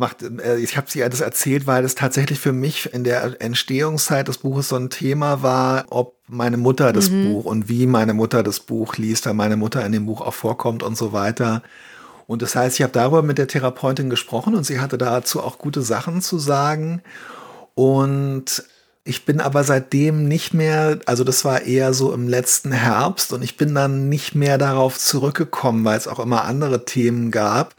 macht, 0.01 0.23
äh, 0.23 0.57
ich 0.57 0.75
habe 0.75 0.91
sie 0.91 0.99
das 0.99 1.21
erzählt, 1.21 1.65
weil 1.67 1.83
das 1.83 1.95
tatsächlich 1.95 2.39
für 2.39 2.51
mich 2.51 2.93
in 2.93 3.05
der 3.05 3.39
Entstehungszeit 3.39 4.27
des 4.27 4.39
Buches 4.39 4.67
so 4.67 4.75
ein 4.75 4.89
Thema 4.89 5.41
war, 5.41 5.85
ob 5.89 6.15
meine 6.27 6.57
Mutter 6.57 6.91
das 6.91 7.09
mhm. 7.09 7.31
Buch 7.31 7.45
und 7.45 7.69
wie 7.69 7.85
meine 7.85 8.13
Mutter 8.13 8.43
das 8.43 8.59
Buch 8.59 8.97
liest, 8.97 9.25
da 9.25 9.33
meine 9.33 9.55
Mutter 9.55 9.85
in 9.85 9.93
dem 9.93 10.05
Buch 10.05 10.19
auch 10.19 10.33
vorkommt 10.33 10.83
und 10.83 10.97
so 10.97 11.13
weiter. 11.13 11.61
Und 12.27 12.41
das 12.41 12.55
heißt, 12.55 12.77
ich 12.77 12.83
habe 12.83 12.93
darüber 12.93 13.21
mit 13.21 13.37
der 13.37 13.47
Therapeutin 13.47 14.09
gesprochen 14.09 14.55
und 14.55 14.65
sie 14.65 14.79
hatte 14.79 14.97
dazu 14.97 15.41
auch 15.41 15.57
gute 15.57 15.81
Sachen 15.81 16.21
zu 16.21 16.39
sagen. 16.39 17.01
Und 17.75 18.63
ich 19.03 19.25
bin 19.25 19.39
aber 19.39 19.63
seitdem 19.63 20.27
nicht 20.27 20.53
mehr, 20.53 20.99
also 21.05 21.23
das 21.23 21.45
war 21.45 21.61
eher 21.61 21.93
so 21.93 22.13
im 22.13 22.27
letzten 22.27 22.71
Herbst 22.71 23.33
und 23.33 23.43
ich 23.43 23.57
bin 23.57 23.73
dann 23.73 24.09
nicht 24.09 24.35
mehr 24.35 24.57
darauf 24.57 24.97
zurückgekommen, 24.97 25.85
weil 25.85 25.97
es 25.97 26.07
auch 26.07 26.19
immer 26.19 26.43
andere 26.45 26.85
Themen 26.85 27.31
gab. 27.31 27.75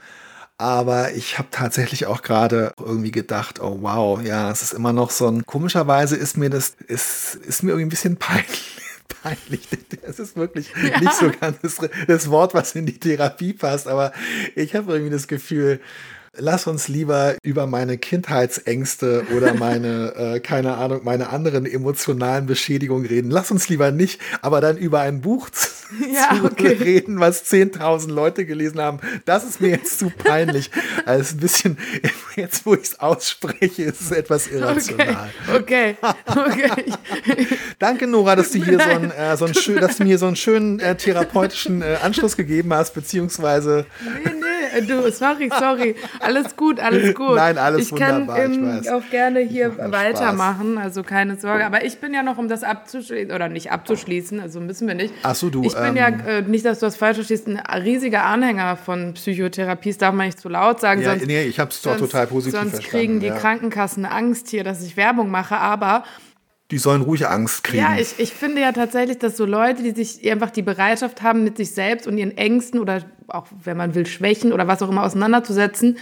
Aber 0.63 1.11
ich 1.11 1.39
habe 1.41 1.49
tatsächlich 1.51 2.07
auch 2.07 2.23
gerade 2.23 2.73
irgendwie 2.79 3.11
gedacht, 3.11 3.61
oh 3.61 3.79
wow, 3.81 4.23
ja, 4.23 4.49
es 4.49 4.63
ist 4.63 4.73
immer 4.73 4.93
noch 4.93 5.11
so 5.11 5.27
ein, 5.27 5.45
komischerweise 5.45 6.15
ist 6.15 6.37
mir 6.37 6.51
das, 6.51 6.77
ist, 6.87 7.35
ist 7.35 7.65
mir 7.65 7.71
irgendwie 7.73 7.87
ein 7.87 7.89
bisschen 7.89 8.17
peinlich 8.19 8.79
peinlich. 9.23 9.69
Das 10.07 10.21
ist 10.21 10.37
wirklich 10.37 10.73
ja. 10.77 11.01
nicht 11.01 11.15
so 11.15 11.33
ganz 11.41 11.59
das, 11.63 11.81
das, 12.07 12.31
Wort, 12.31 12.55
was 12.55 12.77
in 12.77 12.87
die 12.87 12.99
Therapie 12.99 13.53
passt, 13.53 13.89
aber 13.89 14.13
ich 14.55 14.77
habe 14.77 14.93
irgendwie 14.93 15.11
das 15.11 15.27
Gefühl, 15.27 15.81
lass 16.37 16.67
uns 16.67 16.89
lieber 16.89 17.37
über 17.43 17.67
meine 17.67 17.99
Kindheitsängste 17.99 19.27
oder 19.37 19.55
meine, 19.55 20.15
äh, 20.37 20.41
keine 20.41 20.77
Ahnung, 20.77 21.01
meine 21.05 21.29
anderen 21.29 21.67
emotionalen 21.67 22.47
Beschädigungen 22.47 23.07
reden. 23.07 23.31
Lass 23.31 23.51
uns 23.51 23.69
lieber 23.69 23.91
nicht, 23.91 24.21
aber 24.41 24.61
dann 24.61 24.79
über 24.79 25.01
ein 25.01 25.21
Buch 25.21 25.51
zu, 25.51 25.69
ja, 26.13 26.43
okay. 26.45 26.69
reden, 26.69 27.21
was 27.21 27.45
10.000 27.45 28.11
Leute 28.11 28.47
gelesen 28.47 28.81
haben. 28.81 29.01
Das 29.25 29.45
ist 29.45 29.61
mir 29.61 29.69
jetzt 29.69 29.99
zu 29.99 30.11
peinlich. 30.11 30.71
Also 31.05 31.37
ein 31.37 31.41
bisschen, 31.41 31.79
jetzt 32.37 32.65
wo 32.65 32.75
ich 32.75 32.83
es 32.83 33.01
ausspreche, 33.01 33.83
ist 33.83 34.01
es 34.01 34.11
etwas 34.13 34.47
irrational. 34.47 35.31
Okay, 35.55 35.97
okay. 36.27 36.85
okay. 37.27 37.47
Danke, 37.79 38.07
Nora, 38.07 38.37
dass 38.37 38.51
du 38.51 38.65
hier 38.65 38.79
so, 38.79 38.89
ein, 38.89 39.11
äh, 39.11 39.37
so 39.37 39.47
ein 39.47 39.55
schön, 39.55 39.81
dass 39.81 39.97
du 39.97 40.05
mir 40.05 40.19
so 40.19 40.27
einen 40.27 40.37
schönen 40.37 40.79
äh, 40.79 40.95
therapeutischen 40.97 41.83
äh, 41.83 41.97
Anschluss 42.03 42.37
gegeben 42.37 42.73
hast, 42.73 42.95
beziehungsweise. 42.95 43.87
Nee, 44.25 44.32
du, 44.81 45.11
sorry, 45.13 45.51
sorry. 45.59 45.95
Alles 46.21 46.57
gut, 46.57 46.81
alles 46.81 47.15
gut. 47.15 47.37
Nein, 47.37 47.59
alles 47.59 47.91
ich 47.91 47.95
kann, 47.95 48.29
wunderbar, 48.29 48.51
ich 48.51 48.87
weiß. 48.87 48.89
auch 48.89 49.11
gerne 49.11 49.41
hier 49.41 49.77
weitermachen, 49.79 50.79
also 50.79 51.03
keine 51.03 51.37
Sorge. 51.37 51.65
Aber 51.67 51.85
ich 51.85 51.99
bin 51.99 52.15
ja 52.15 52.23
noch, 52.23 52.39
um 52.39 52.49
das 52.49 52.63
abzuschließen, 52.65 53.33
oder 53.33 53.49
nicht 53.49 53.71
abzuschließen, 53.71 54.41
also 54.41 54.61
müssen 54.61 54.89
wir 54.89 54.95
nicht. 54.95 55.13
Ach 55.23 55.35
so, 55.35 55.51
du. 55.51 55.63
Ich 55.65 55.75
bin 55.75 55.85
ähm, 55.85 55.97
ja, 55.97 56.09
äh, 56.09 56.43
nicht, 56.43 56.65
dass 56.65 56.81
du 56.81 56.87
das 56.87 56.97
falsch 56.97 57.17
verstehst, 57.17 57.47
ein 57.47 57.59
riesiger 57.59 58.25
Anhänger 58.25 58.77
von 58.77 59.15
Psychotherapie. 59.15 59.91
Das 59.91 59.99
darf 59.99 60.15
man 60.15 60.27
nicht 60.27 60.41
zu 60.41 60.49
laut 60.49 60.81
sagen. 60.81 61.03
Ja, 61.03 61.11
sonst, 61.11 61.27
nee, 61.27 61.43
ich 61.43 61.59
habe 61.59 61.71
es 61.71 61.83
doch 61.83 61.97
total 61.97 62.27
positiv 62.27 62.59
sonst 62.59 62.71
verstanden. 62.73 62.91
Sonst 62.91 62.91
kriegen 62.91 63.21
die 63.21 63.27
ja. 63.27 63.37
Krankenkassen 63.37 64.05
Angst 64.05 64.49
hier, 64.49 64.65
dass 64.65 64.83
ich 64.83 64.97
Werbung 64.97 65.31
mache, 65.31 65.57
aber 65.57 66.05
die 66.73 66.79
sollen 66.79 67.03
ruhig 67.03 67.29
Angst 67.29 67.65
kriegen. 67.65 67.83
Ja, 67.83 67.97
ich, 67.99 68.15
ich 68.19 68.33
finde 68.33 68.63
ja 68.63 68.73
tatsächlich, 68.73 69.19
dass 69.19 69.37
so 69.37 69.45
Leute, 69.45 69.83
die 69.83 69.91
sich 69.91 70.29
einfach 70.33 70.51
die 70.51 70.63
Bereitschaft 70.63 71.23
haben, 71.23 71.45
mit 71.45 71.59
sich 71.59 71.73
selbst 71.73 72.07
und 72.07 72.17
ihren 72.17 72.37
Ängsten 72.37 72.81
oder 72.81 73.03
auch, 73.29 73.47
wenn 73.63 73.77
man 73.77 73.95
will, 73.95 74.07
Schwächen 74.07 74.55
oder 74.55 74.67
was 74.67 74.81
auch 74.81 74.89
immer 74.89 75.05
auseinanderzusetzen, 75.05 75.99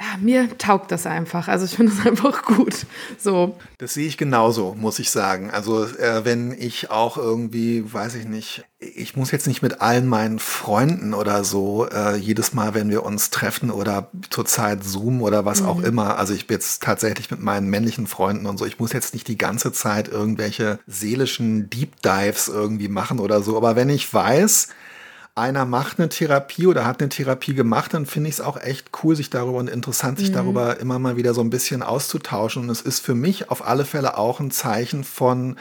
ja, 0.00 0.16
mir 0.18 0.56
taugt 0.56 0.90
das 0.92 1.04
einfach. 1.04 1.46
Also 1.46 1.66
ich 1.66 1.72
finde 1.72 1.92
es 1.92 2.06
einfach 2.06 2.42
gut. 2.42 2.86
So. 3.18 3.58
Das 3.76 3.92
sehe 3.92 4.06
ich 4.06 4.16
genauso, 4.16 4.74
muss 4.74 4.98
ich 4.98 5.10
sagen. 5.10 5.50
Also 5.50 5.84
äh, 5.84 6.24
wenn 6.24 6.52
ich 6.52 6.90
auch 6.90 7.18
irgendwie, 7.18 7.84
weiß 7.92 8.14
ich 8.14 8.24
nicht, 8.24 8.64
ich 8.78 9.14
muss 9.14 9.30
jetzt 9.30 9.46
nicht 9.46 9.60
mit 9.60 9.82
allen 9.82 10.06
meinen 10.06 10.38
Freunden 10.38 11.12
oder 11.12 11.44
so 11.44 11.86
äh, 11.86 12.16
jedes 12.16 12.54
Mal, 12.54 12.72
wenn 12.72 12.88
wir 12.88 13.04
uns 13.04 13.28
treffen 13.28 13.70
oder 13.70 14.10
zurzeit 14.30 14.84
Zoom 14.84 15.20
oder 15.20 15.44
was 15.44 15.60
mhm. 15.60 15.68
auch 15.68 15.82
immer. 15.82 16.16
Also 16.16 16.32
ich 16.32 16.46
bin 16.46 16.54
jetzt 16.54 16.82
tatsächlich 16.82 17.30
mit 17.30 17.42
meinen 17.42 17.68
männlichen 17.68 18.06
Freunden 18.06 18.46
und 18.46 18.58
so. 18.58 18.64
Ich 18.64 18.78
muss 18.78 18.94
jetzt 18.94 19.12
nicht 19.12 19.28
die 19.28 19.36
ganze 19.36 19.70
Zeit 19.70 20.08
irgendwelche 20.08 20.78
seelischen 20.86 21.68
Deep 21.68 22.00
Dives 22.00 22.48
irgendwie 22.48 22.88
machen 22.88 23.18
oder 23.18 23.42
so. 23.42 23.54
Aber 23.58 23.76
wenn 23.76 23.90
ich 23.90 24.12
weiß, 24.12 24.68
einer 25.40 25.64
macht 25.64 25.98
eine 25.98 26.08
Therapie 26.08 26.66
oder 26.66 26.84
hat 26.84 27.00
eine 27.00 27.08
Therapie 27.08 27.54
gemacht, 27.54 27.94
dann 27.94 28.06
finde 28.06 28.28
ich 28.28 28.36
es 28.36 28.40
auch 28.40 28.60
echt 28.60 28.90
cool, 29.02 29.16
sich 29.16 29.30
darüber 29.30 29.58
und 29.58 29.68
interessant, 29.68 30.18
sich 30.18 30.30
mhm. 30.30 30.34
darüber 30.34 30.78
immer 30.78 30.98
mal 30.98 31.16
wieder 31.16 31.34
so 31.34 31.40
ein 31.40 31.50
bisschen 31.50 31.82
auszutauschen. 31.82 32.62
Und 32.62 32.70
es 32.70 32.82
ist 32.82 33.00
für 33.00 33.14
mich 33.14 33.50
auf 33.50 33.66
alle 33.66 33.84
Fälle 33.84 34.16
auch 34.18 34.40
ein 34.40 34.50
Zeichen 34.50 35.02
von, 35.02 35.56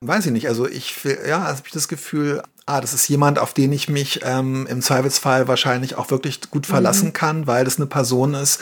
weiß 0.00 0.26
ich 0.26 0.32
nicht, 0.32 0.48
also 0.48 0.66
ich, 0.66 1.04
ja, 1.04 1.42
also 1.42 1.58
habe 1.58 1.66
ich 1.66 1.72
das 1.72 1.88
Gefühl, 1.88 2.42
ah, 2.66 2.80
das 2.80 2.94
ist 2.94 3.08
jemand, 3.08 3.38
auf 3.38 3.54
den 3.54 3.72
ich 3.72 3.88
mich 3.88 4.20
ähm, 4.24 4.66
im 4.66 4.82
Zweifelsfall 4.82 5.48
wahrscheinlich 5.48 5.96
auch 5.96 6.10
wirklich 6.10 6.40
gut 6.50 6.66
verlassen 6.66 7.08
mhm. 7.08 7.12
kann, 7.12 7.46
weil 7.46 7.64
das 7.64 7.76
eine 7.76 7.86
Person 7.86 8.34
ist, 8.34 8.60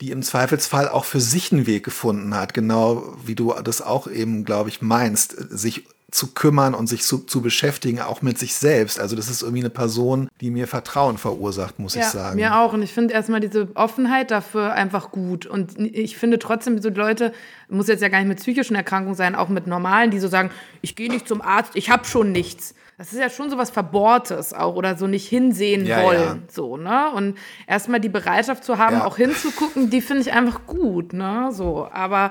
die 0.00 0.10
im 0.10 0.22
Zweifelsfall 0.22 0.88
auch 0.88 1.04
für 1.06 1.20
sich 1.20 1.52
einen 1.52 1.66
Weg 1.66 1.84
gefunden 1.84 2.34
hat, 2.34 2.52
genau 2.52 3.16
wie 3.24 3.34
du 3.34 3.54
das 3.64 3.80
auch 3.80 4.08
eben, 4.08 4.44
glaube 4.44 4.68
ich, 4.68 4.82
meinst, 4.82 5.34
sich 5.50 5.84
zu 6.10 6.28
kümmern 6.28 6.74
und 6.74 6.86
sich 6.86 7.02
zu, 7.02 7.18
zu 7.18 7.42
beschäftigen, 7.42 8.00
auch 8.00 8.22
mit 8.22 8.38
sich 8.38 8.54
selbst. 8.54 9.00
Also 9.00 9.16
das 9.16 9.28
ist 9.28 9.42
irgendwie 9.42 9.62
eine 9.62 9.70
Person, 9.70 10.28
die 10.40 10.50
mir 10.50 10.68
Vertrauen 10.68 11.18
verursacht, 11.18 11.80
muss 11.80 11.94
ja, 11.94 12.02
ich 12.02 12.06
sagen. 12.06 12.36
Mir 12.36 12.56
auch. 12.56 12.72
Und 12.72 12.82
ich 12.82 12.92
finde 12.92 13.12
erstmal 13.12 13.40
diese 13.40 13.68
Offenheit 13.74 14.30
dafür 14.30 14.72
einfach 14.72 15.10
gut. 15.10 15.46
Und 15.46 15.78
ich 15.78 16.16
finde 16.16 16.38
trotzdem, 16.38 16.80
so 16.80 16.90
Leute, 16.90 17.32
muss 17.68 17.88
jetzt 17.88 18.02
ja 18.02 18.08
gar 18.08 18.18
nicht 18.18 18.28
mit 18.28 18.38
psychischen 18.38 18.76
Erkrankungen 18.76 19.16
sein, 19.16 19.34
auch 19.34 19.48
mit 19.48 19.66
normalen, 19.66 20.12
die 20.12 20.20
so 20.20 20.28
sagen, 20.28 20.50
ich 20.80 20.94
gehe 20.94 21.10
nicht 21.10 21.26
zum 21.26 21.42
Arzt, 21.42 21.72
ich 21.74 21.90
habe 21.90 22.04
schon 22.04 22.30
nichts. 22.30 22.74
Das 22.98 23.12
ist 23.12 23.18
ja 23.18 23.28
schon 23.28 23.50
so 23.50 23.58
was 23.58 23.68
Verbohrtes 23.68 24.54
auch 24.54 24.74
oder 24.74 24.96
so 24.96 25.06
nicht 25.06 25.28
hinsehen 25.28 25.84
Ja, 25.84 26.02
wollen. 26.02 26.18
ja. 26.18 26.38
So, 26.50 26.78
ne? 26.78 27.10
Und 27.14 27.36
erstmal 27.66 28.00
die 28.00 28.08
Bereitschaft 28.08 28.64
zu 28.64 28.78
haben, 28.78 28.96
Ja. 28.96 29.04
auch 29.04 29.18
hinzugucken, 29.18 29.90
die 29.90 30.00
finde 30.00 30.22
ich 30.22 30.32
einfach 30.32 30.64
gut, 30.66 31.12
ne? 31.12 31.50
So. 31.52 31.86
Aber 31.92 32.30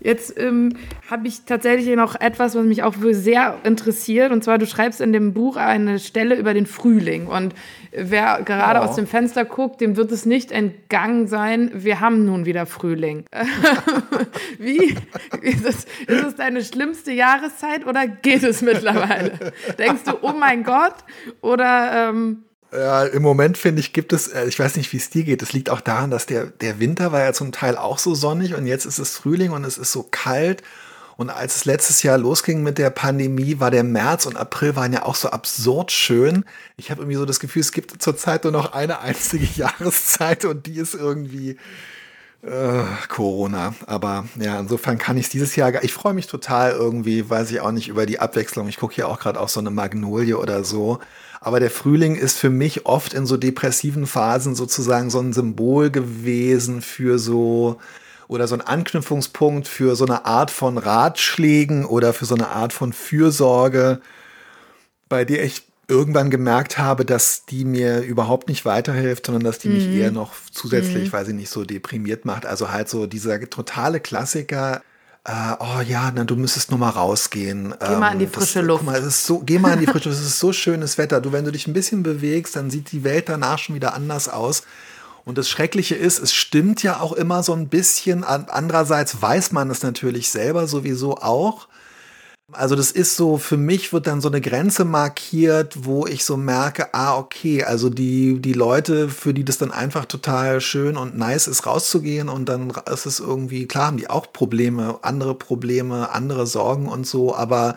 jetzt 0.00 0.38
ähm, 0.40 0.70
habe 1.10 1.28
ich 1.28 1.44
tatsächlich 1.44 1.94
noch 1.96 2.18
etwas, 2.18 2.54
was 2.54 2.64
mich 2.64 2.82
auch 2.82 2.94
sehr 3.10 3.58
interessiert. 3.64 4.32
Und 4.32 4.42
zwar, 4.42 4.56
du 4.56 4.66
schreibst 4.66 5.02
in 5.02 5.12
dem 5.12 5.34
Buch 5.34 5.56
eine 5.56 5.98
Stelle 5.98 6.36
über 6.36 6.54
den 6.54 6.64
Frühling. 6.64 7.26
Und 7.26 7.54
wer 7.92 8.40
gerade 8.42 8.80
Oh. 8.80 8.84
aus 8.84 8.96
dem 8.96 9.06
Fenster 9.06 9.44
guckt, 9.44 9.82
dem 9.82 9.98
wird 9.98 10.10
es 10.12 10.24
nicht 10.24 10.50
entgangen 10.50 11.26
sein, 11.28 11.70
wir 11.74 12.00
haben 12.00 12.24
nun 12.24 12.46
wieder 12.46 12.64
Frühling. 12.64 13.26
Wie? 14.58 14.96
Ist 15.42 15.66
es, 15.66 15.84
ist 16.06 16.24
es 16.26 16.34
deine 16.36 16.64
schlimmste 16.64 17.12
Jahreszeit 17.12 17.86
oder 17.86 18.06
geht 18.06 18.42
es 18.44 18.62
mittlerweile? 18.62 19.32
Denkst 19.78 20.04
du, 20.06 20.12
oh 20.22 20.32
mein 20.32 20.64
Gott? 20.64 20.94
Oder 21.40 22.08
ähm, 22.10 22.44
Ja, 22.72 23.04
im 23.04 23.22
Moment 23.22 23.58
finde 23.58 23.80
ich, 23.80 23.92
gibt 23.92 24.12
es, 24.12 24.28
äh, 24.28 24.46
ich 24.46 24.58
weiß 24.58 24.76
nicht, 24.76 24.92
wie 24.92 24.98
es 24.98 25.10
dir 25.10 25.24
geht. 25.24 25.42
Es 25.42 25.52
liegt 25.52 25.70
auch 25.70 25.80
daran, 25.80 26.10
dass 26.10 26.26
der, 26.26 26.46
der 26.46 26.78
Winter 26.80 27.12
war 27.12 27.20
ja 27.20 27.32
zum 27.32 27.52
Teil 27.52 27.76
auch 27.76 27.98
so 27.98 28.14
sonnig 28.14 28.54
und 28.54 28.66
jetzt 28.66 28.84
ist 28.84 28.98
es 28.98 29.16
Frühling 29.16 29.52
und 29.52 29.64
es 29.64 29.78
ist 29.78 29.92
so 29.92 30.02
kalt. 30.10 30.62
Und 31.16 31.30
als 31.30 31.56
es 31.56 31.64
letztes 31.64 32.02
Jahr 32.02 32.18
losging 32.18 32.62
mit 32.62 32.76
der 32.76 32.90
Pandemie, 32.90 33.58
war 33.58 33.70
der 33.70 33.84
März 33.84 34.26
und 34.26 34.36
April 34.36 34.76
waren 34.76 34.92
ja 34.92 35.04
auch 35.04 35.14
so 35.14 35.30
absurd 35.30 35.90
schön. 35.90 36.44
Ich 36.76 36.90
habe 36.90 37.00
irgendwie 37.00 37.16
so 37.16 37.24
das 37.24 37.40
Gefühl, 37.40 37.62
es 37.62 37.72
gibt 37.72 38.02
zurzeit 38.02 38.44
nur 38.44 38.52
noch 38.52 38.72
eine 38.72 39.00
einzige 39.00 39.46
Jahreszeit 39.56 40.44
und 40.44 40.66
die 40.66 40.76
ist 40.76 40.94
irgendwie 40.94 41.56
äh, 42.46 42.84
Corona. 43.08 43.74
Aber 43.86 44.24
ja, 44.40 44.58
insofern 44.58 44.98
kann 44.98 45.16
ich 45.16 45.28
dieses 45.28 45.56
Jahr, 45.56 45.72
gar- 45.72 45.84
ich 45.84 45.92
freue 45.92 46.14
mich 46.14 46.26
total 46.26 46.72
irgendwie, 46.72 47.28
weiß 47.28 47.50
ich 47.50 47.60
auch 47.60 47.72
nicht, 47.72 47.88
über 47.88 48.06
die 48.06 48.20
Abwechslung. 48.20 48.68
Ich 48.68 48.76
gucke 48.78 48.94
hier 48.94 49.08
auch 49.08 49.18
gerade 49.18 49.40
auf 49.40 49.50
so 49.50 49.60
eine 49.60 49.70
Magnolie 49.70 50.38
oder 50.38 50.64
so. 50.64 51.00
Aber 51.40 51.60
der 51.60 51.70
Frühling 51.70 52.16
ist 52.16 52.38
für 52.38 52.50
mich 52.50 52.86
oft 52.86 53.12
in 53.14 53.26
so 53.26 53.36
depressiven 53.36 54.06
Phasen 54.06 54.54
sozusagen 54.54 55.10
so 55.10 55.20
ein 55.20 55.32
Symbol 55.32 55.90
gewesen 55.90 56.82
für 56.82 57.18
so 57.18 57.78
oder 58.28 58.48
so 58.48 58.54
ein 58.56 58.62
Anknüpfungspunkt 58.62 59.68
für 59.68 59.94
so 59.94 60.04
eine 60.04 60.24
Art 60.24 60.50
von 60.50 60.78
Ratschlägen 60.78 61.84
oder 61.84 62.12
für 62.12 62.24
so 62.24 62.34
eine 62.34 62.48
Art 62.48 62.72
von 62.72 62.92
Fürsorge, 62.92 64.00
bei 65.08 65.24
der 65.24 65.44
ich 65.44 65.65
irgendwann 65.88 66.30
gemerkt 66.30 66.78
habe, 66.78 67.04
dass 67.04 67.44
die 67.46 67.64
mir 67.64 68.00
überhaupt 68.00 68.48
nicht 68.48 68.64
weiterhilft, 68.64 69.26
sondern 69.26 69.44
dass 69.44 69.58
die 69.58 69.68
mich 69.68 69.86
eher 69.86 70.10
noch 70.10 70.32
zusätzlich, 70.52 71.12
weiß 71.12 71.28
ich 71.28 71.34
nicht, 71.34 71.50
so 71.50 71.64
deprimiert 71.64 72.24
macht. 72.24 72.44
Also 72.46 72.70
halt 72.72 72.88
so 72.88 73.06
dieser 73.06 73.38
totale 73.48 74.00
Klassiker. 74.00 74.82
Äh, 75.24 75.32
oh 75.60 75.80
ja, 75.86 76.10
na, 76.14 76.24
du 76.24 76.34
müsstest 76.36 76.70
nur 76.70 76.78
mal 76.80 76.90
rausgehen. 76.90 77.74
Geh 77.80 77.96
mal 77.96 78.12
in 78.12 78.18
die 78.18 78.26
das- 78.26 78.34
frische 78.34 78.60
guck 78.60 78.68
Luft. 78.68 78.84
Mal, 78.84 78.98
es 78.98 79.06
ist 79.06 79.26
so, 79.26 79.38
geh 79.40 79.58
mal 79.58 79.74
in 79.74 79.80
die 79.80 79.86
frische 79.92 80.08
Luft. 80.08 80.20
Es 80.20 80.26
ist 80.26 80.38
so 80.40 80.52
schönes 80.52 80.98
Wetter. 80.98 81.20
Du, 81.20 81.32
wenn 81.32 81.44
du 81.44 81.52
dich 81.52 81.66
ein 81.66 81.72
bisschen 81.72 82.02
bewegst, 82.02 82.56
dann 82.56 82.70
sieht 82.70 82.90
die 82.92 83.04
Welt 83.04 83.28
danach 83.28 83.58
schon 83.58 83.74
wieder 83.74 83.94
anders 83.94 84.28
aus. 84.28 84.62
Und 85.24 85.38
das 85.38 85.48
Schreckliche 85.48 85.96
ist, 85.96 86.20
es 86.20 86.32
stimmt 86.32 86.82
ja 86.84 87.00
auch 87.00 87.12
immer 87.12 87.42
so 87.42 87.52
ein 87.52 87.68
bisschen. 87.68 88.22
An- 88.24 88.46
Andererseits 88.48 89.20
weiß 89.22 89.50
man 89.52 89.70
es 89.70 89.82
natürlich 89.82 90.30
selber 90.30 90.66
sowieso 90.68 91.16
auch. 91.18 91.66
Also 92.52 92.76
das 92.76 92.92
ist 92.92 93.16
so, 93.16 93.38
für 93.38 93.56
mich 93.56 93.92
wird 93.92 94.06
dann 94.06 94.20
so 94.20 94.28
eine 94.28 94.40
Grenze 94.40 94.84
markiert, 94.84 95.84
wo 95.84 96.06
ich 96.06 96.24
so 96.24 96.36
merke, 96.36 96.94
ah, 96.94 97.18
okay, 97.18 97.64
also 97.64 97.90
die, 97.90 98.40
die 98.40 98.52
Leute, 98.52 99.08
für 99.08 99.34
die 99.34 99.44
das 99.44 99.58
dann 99.58 99.72
einfach 99.72 100.04
total 100.04 100.60
schön 100.60 100.96
und 100.96 101.18
nice 101.18 101.48
ist, 101.48 101.66
rauszugehen 101.66 102.28
und 102.28 102.48
dann 102.48 102.72
ist 102.90 103.04
es 103.04 103.18
irgendwie, 103.18 103.66
klar 103.66 103.88
haben 103.88 103.96
die 103.96 104.08
auch 104.08 104.32
Probleme, 104.32 105.00
andere 105.02 105.34
Probleme, 105.34 106.10
andere 106.12 106.46
Sorgen 106.46 106.86
und 106.86 107.04
so, 107.04 107.34
aber 107.34 107.74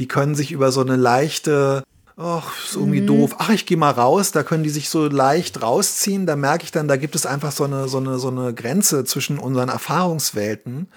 die 0.00 0.08
können 0.08 0.34
sich 0.34 0.50
über 0.50 0.72
so 0.72 0.80
eine 0.80 0.96
leichte, 0.96 1.84
ach, 2.16 2.52
ist 2.64 2.74
irgendwie 2.74 3.06
doof, 3.06 3.36
ach, 3.38 3.50
ich 3.50 3.66
gehe 3.66 3.76
mal 3.76 3.92
raus, 3.92 4.32
da 4.32 4.42
können 4.42 4.64
die 4.64 4.70
sich 4.70 4.90
so 4.90 5.06
leicht 5.06 5.62
rausziehen, 5.62 6.26
da 6.26 6.34
merke 6.34 6.64
ich 6.64 6.72
dann, 6.72 6.88
da 6.88 6.96
gibt 6.96 7.14
es 7.14 7.24
einfach 7.24 7.52
so 7.52 7.62
eine, 7.62 7.86
so 7.86 7.98
eine, 7.98 8.18
so 8.18 8.28
eine 8.28 8.52
Grenze 8.52 9.04
zwischen 9.04 9.38
unseren 9.38 9.68
Erfahrungswelten. 9.68 10.88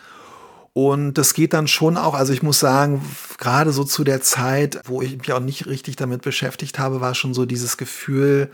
Und 0.73 1.15
das 1.15 1.33
geht 1.33 1.53
dann 1.53 1.67
schon 1.67 1.97
auch, 1.97 2.13
also 2.13 2.31
ich 2.31 2.43
muss 2.43 2.59
sagen, 2.59 3.01
gerade 3.37 3.73
so 3.73 3.83
zu 3.83 4.05
der 4.05 4.21
Zeit, 4.21 4.79
wo 4.85 5.01
ich 5.01 5.17
mich 5.17 5.33
auch 5.33 5.41
nicht 5.41 5.67
richtig 5.67 5.97
damit 5.97 6.21
beschäftigt 6.21 6.79
habe, 6.79 7.01
war 7.01 7.13
schon 7.13 7.33
so 7.33 7.45
dieses 7.45 7.75
Gefühl, 7.75 8.49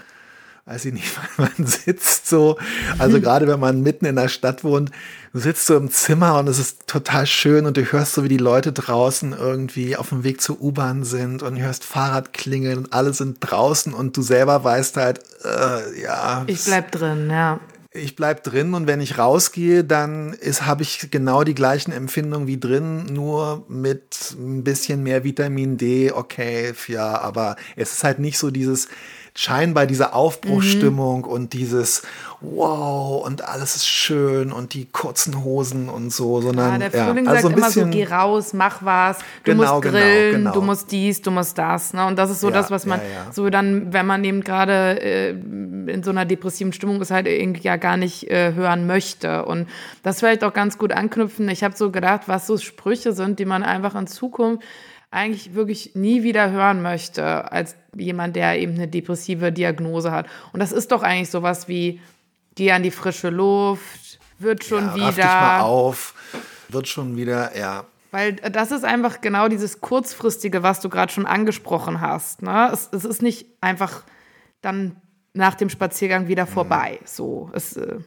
weiß 0.65 0.86
ich 0.86 0.93
nicht, 0.93 1.07
man 1.38 1.51
sitzt 1.57 2.28
so, 2.28 2.57
also 2.97 3.22
gerade 3.22 3.47
wenn 3.47 3.59
man 3.59 3.82
mitten 3.82 4.05
in 4.05 4.15
der 4.15 4.30
Stadt 4.30 4.63
wohnt, 4.63 4.89
du 5.32 5.39
sitzt 5.39 5.68
so 5.68 5.78
im 5.78 5.91
Zimmer 5.91 6.39
und 6.39 6.47
es 6.47 6.57
ist 6.57 6.88
total 6.88 7.28
schön 7.28 7.68
und 7.68 7.78
du 7.78 7.84
hörst 7.84 8.13
so, 8.13 8.24
wie 8.24 8.30
die 8.30 8.38
Leute 8.38 8.74
draußen 8.74 9.34
irgendwie 9.34 9.95
auf 9.95 10.09
dem 10.09 10.24
Weg 10.24 10.41
zur 10.41 10.59
U-Bahn 10.59 11.03
sind 11.03 11.43
und 11.43 11.59
hörst 11.59 11.84
Fahrrad 11.84 12.34
klingeln 12.34 12.80
und 12.80 12.93
alle 12.93 13.13
sind 13.13 13.38
draußen 13.41 13.93
und 13.93 14.18
du 14.18 14.24
selber 14.24 14.63
weißt 14.63 14.97
halt, 14.97 15.20
äh, 15.45 16.01
ja. 16.01 16.43
ich 16.47 16.65
bleib 16.65 16.91
drin, 16.91 17.30
ja. 17.30 17.59
Ich 17.91 18.15
bleib 18.15 18.43
drin 18.43 18.73
und 18.73 18.85
wenn 18.85 18.99
ich 18.99 19.17
rausgehe, 19.17 19.83
dann 19.83 20.35
habe 20.61 20.83
ich 20.83 21.09
genau 21.09 21.43
die 21.43 21.55
gleichen 21.55 21.91
Empfindungen 21.91 22.45
wie 22.47 22.59
drin, 22.59 23.05
nur 23.05 23.65
mit 23.69 24.35
ein 24.38 24.63
bisschen 24.63 25.03
mehr 25.03 25.23
Vitamin 25.23 25.77
D. 25.77 26.11
Okay, 26.11 26.73
ja, 26.88 27.19
aber 27.19 27.55
es 27.75 27.93
ist 27.93 28.03
halt 28.03 28.19
nicht 28.19 28.38
so 28.38 28.51
dieses 28.51 28.89
scheinbar 29.38 29.85
diese 29.85 30.13
Aufbruchsstimmung 30.13 31.23
und 31.23 31.53
dieses 31.53 32.01
Wow 32.41 33.23
und 33.23 33.47
alles 33.47 33.75
ist 33.75 33.88
schön 33.88 34.51
und 34.51 34.73
die 34.73 34.85
kurzen 34.85 35.43
Hosen 35.43 35.89
und 35.89 36.11
so, 36.11 36.41
sondern 36.41 36.81
Ja, 36.81 36.89
der 36.89 37.05
Frühling 37.05 37.27
also 37.27 37.47
sagt 37.49 37.57
immer 37.57 37.69
so, 37.69 37.85
geh 37.85 38.05
raus, 38.05 38.53
mach 38.53 38.83
was, 38.83 39.19
du 39.19 39.51
Genau, 39.51 39.75
musst 39.75 39.83
genau, 39.83 39.95
grillen, 39.95 40.35
genau. 40.38 40.51
du 40.53 40.61
musst 40.61 40.91
dies, 40.91 41.21
du 41.21 41.29
musst 41.29 41.55
das. 41.57 41.93
Ne? 41.93 42.07
Und 42.07 42.17
das 42.17 42.31
ist 42.31 42.41
so 42.41 42.47
Ja, 42.47 42.53
das, 42.55 42.71
was 42.71 42.88
man 42.88 42.99
ja, 42.99 43.25
ja. 43.25 43.31
so 43.31 43.47
dann, 43.51 43.93
wenn 43.93 44.07
man 44.07 44.23
eben 44.23 44.41
gerade 44.41 44.99
äh, 45.01 45.29
in 45.29 46.01
so 46.03 46.09
einer 46.09 46.25
depressiven 46.25 46.73
Stimmung 46.73 46.99
ist, 46.99 47.11
halt 47.11 47.27
irgendwie 47.27 47.61
ja 47.61 47.75
gar 47.75 47.97
nicht 47.97 48.31
äh, 48.31 48.53
hören 48.55 48.88
möchte. 48.88 49.45
Und 49.45 49.67
das 50.01 50.17
vielleicht 50.19 50.43
auch 50.43 50.53
ganz 50.53 50.79
gut 50.79 50.91
anknüpfen. 50.91 51.47
Ich 51.49 51.63
habe 51.63 51.77
so 51.77 51.91
gedacht, 51.91 52.21
was 52.25 52.47
so 52.47 52.57
Sprüche 52.57 53.13
sind, 53.13 53.38
die 53.38 53.45
man 53.45 53.61
einfach 53.61 53.93
in 53.93 54.07
Zukunft 54.07 54.63
eigentlich 55.10 55.53
wirklich 55.53 55.95
nie 55.95 56.24
wieder 56.24 56.51
hören 56.51 56.82
möchte, 56.82 57.51
als 57.51 57.76
jemand, 57.95 58.36
der 58.36 58.60
eben 58.60 58.74
eine 58.74 58.88
depressive 58.88 59.51
Diagnose 59.51 60.12
hat. 60.12 60.28
Und 60.53 60.60
das 60.60 60.72
ist 60.72 60.91
doch 60.91 61.01
eigentlich 61.01 61.30
sowas 61.30 61.68
wie, 61.68 62.01
geh 62.55 62.72
an 62.72 62.84
die 62.84 62.91
frische 62.91 63.30
Luft, 63.30 64.20
wird 64.39 64.64
schon 64.64 64.86
ja, 64.86 64.95
wieder. 64.95 65.05
raff 65.05 65.16
dich 65.16 65.26
mal 65.26 65.60
auf, 65.62 66.14
wird 66.70 66.88
schon 66.88 67.16
wieder, 67.16 67.58
ja. 67.58 67.86
Weil 68.12 68.34
das 68.36 68.72
ist 68.72 68.86
einfach 68.86 69.22
genau 69.22 69.47
dieses 69.47 69.82
kurzfristige, 69.82 70.64
was 70.64 70.80
du 70.80 70.89
gerade 70.89 71.12
schon 71.12 71.26
angesprochen 71.26 71.99
hast. 72.01 72.41
Ne? 72.41 72.70
Es, 72.72 72.89
es 72.91 73.05
ist 73.05 73.22
nicht 73.22 73.47
einfach 73.62 74.03
dann 74.62 74.95
nach 75.34 75.55
dem 75.55 75.70
Spaziergang 75.70 76.28
wieder 76.28 76.47
vorbei. 76.47 76.99
So, 77.05 77.49
es, 77.53 77.76
äh, 77.76 77.97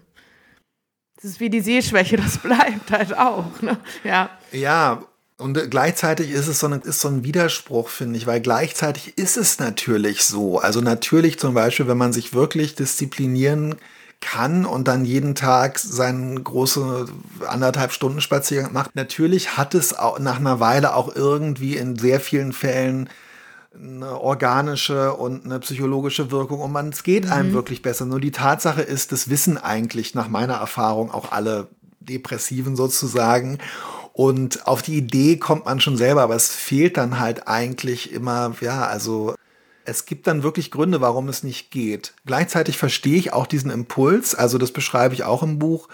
es 1.16 1.24
ist 1.24 1.40
wie 1.40 1.50
die 1.50 1.60
Sehschwäche, 1.60 2.16
das 2.18 2.38
bleibt 2.38 2.90
halt 2.90 3.16
auch. 3.16 3.60
Ne? 3.62 3.78
Ja. 4.04 4.30
Ja, 4.52 5.02
und 5.40 5.56
äh, 5.56 5.68
gleichzeitig 5.68 6.30
ist 6.30 6.46
es 6.46 6.60
so 6.60 6.66
ein, 6.66 6.80
ist 6.82 7.00
so 7.00 7.08
ein 7.08 7.24
Widerspruch, 7.24 7.88
finde 7.88 8.16
ich, 8.16 8.26
weil 8.26 8.40
gleichzeitig 8.40 9.16
ist 9.18 9.36
es 9.36 9.58
natürlich 9.58 10.24
so. 10.24 10.58
Also 10.58 10.80
natürlich 10.80 11.38
zum 11.38 11.54
Beispiel, 11.54 11.88
wenn 11.88 11.98
man 11.98 12.12
sich 12.12 12.34
wirklich 12.34 12.74
disziplinieren 12.74 13.76
kann 14.20 14.66
und 14.66 14.86
dann 14.86 15.04
jeden 15.04 15.34
Tag 15.34 15.78
seinen 15.78 16.44
große 16.44 17.06
anderthalb 17.46 17.92
Stunden 17.92 18.20
Spaziergang 18.20 18.72
macht, 18.72 18.94
natürlich 18.94 19.56
hat 19.56 19.74
es 19.74 19.98
auch 19.98 20.18
nach 20.18 20.38
einer 20.38 20.60
Weile 20.60 20.94
auch 20.94 21.14
irgendwie 21.14 21.76
in 21.76 21.96
sehr 21.98 22.20
vielen 22.20 22.52
Fällen 22.52 23.08
eine 23.74 24.20
organische 24.20 25.14
und 25.14 25.44
eine 25.44 25.60
psychologische 25.60 26.30
Wirkung 26.30 26.60
und 26.60 26.72
man, 26.72 26.88
es 26.88 27.02
geht 27.02 27.30
einem 27.30 27.52
wirklich 27.52 27.82
besser. 27.82 28.04
Nur 28.04 28.20
die 28.20 28.32
Tatsache 28.32 28.82
ist, 28.82 29.12
das 29.12 29.30
wissen 29.30 29.58
eigentlich 29.58 30.14
nach 30.14 30.28
meiner 30.28 30.54
Erfahrung 30.54 31.10
auch 31.12 31.30
alle 31.32 31.68
Depressiven 32.00 32.76
sozusagen. 32.76 33.58
Und 34.20 34.66
auf 34.66 34.82
die 34.82 34.98
Idee 34.98 35.38
kommt 35.38 35.64
man 35.64 35.80
schon 35.80 35.96
selber, 35.96 36.20
aber 36.20 36.36
es 36.36 36.54
fehlt 36.54 36.98
dann 36.98 37.20
halt 37.20 37.48
eigentlich 37.48 38.12
immer, 38.12 38.54
ja, 38.60 38.86
also 38.86 39.34
es 39.86 40.04
gibt 40.04 40.26
dann 40.26 40.42
wirklich 40.42 40.70
Gründe, 40.70 41.00
warum 41.00 41.30
es 41.30 41.42
nicht 41.42 41.70
geht. 41.70 42.12
Gleichzeitig 42.26 42.76
verstehe 42.76 43.16
ich 43.16 43.32
auch 43.32 43.46
diesen 43.46 43.70
Impuls, 43.70 44.34
also 44.34 44.58
das 44.58 44.72
beschreibe 44.72 45.14
ich 45.14 45.24
auch 45.24 45.42
im 45.42 45.58
Buch, 45.58 45.88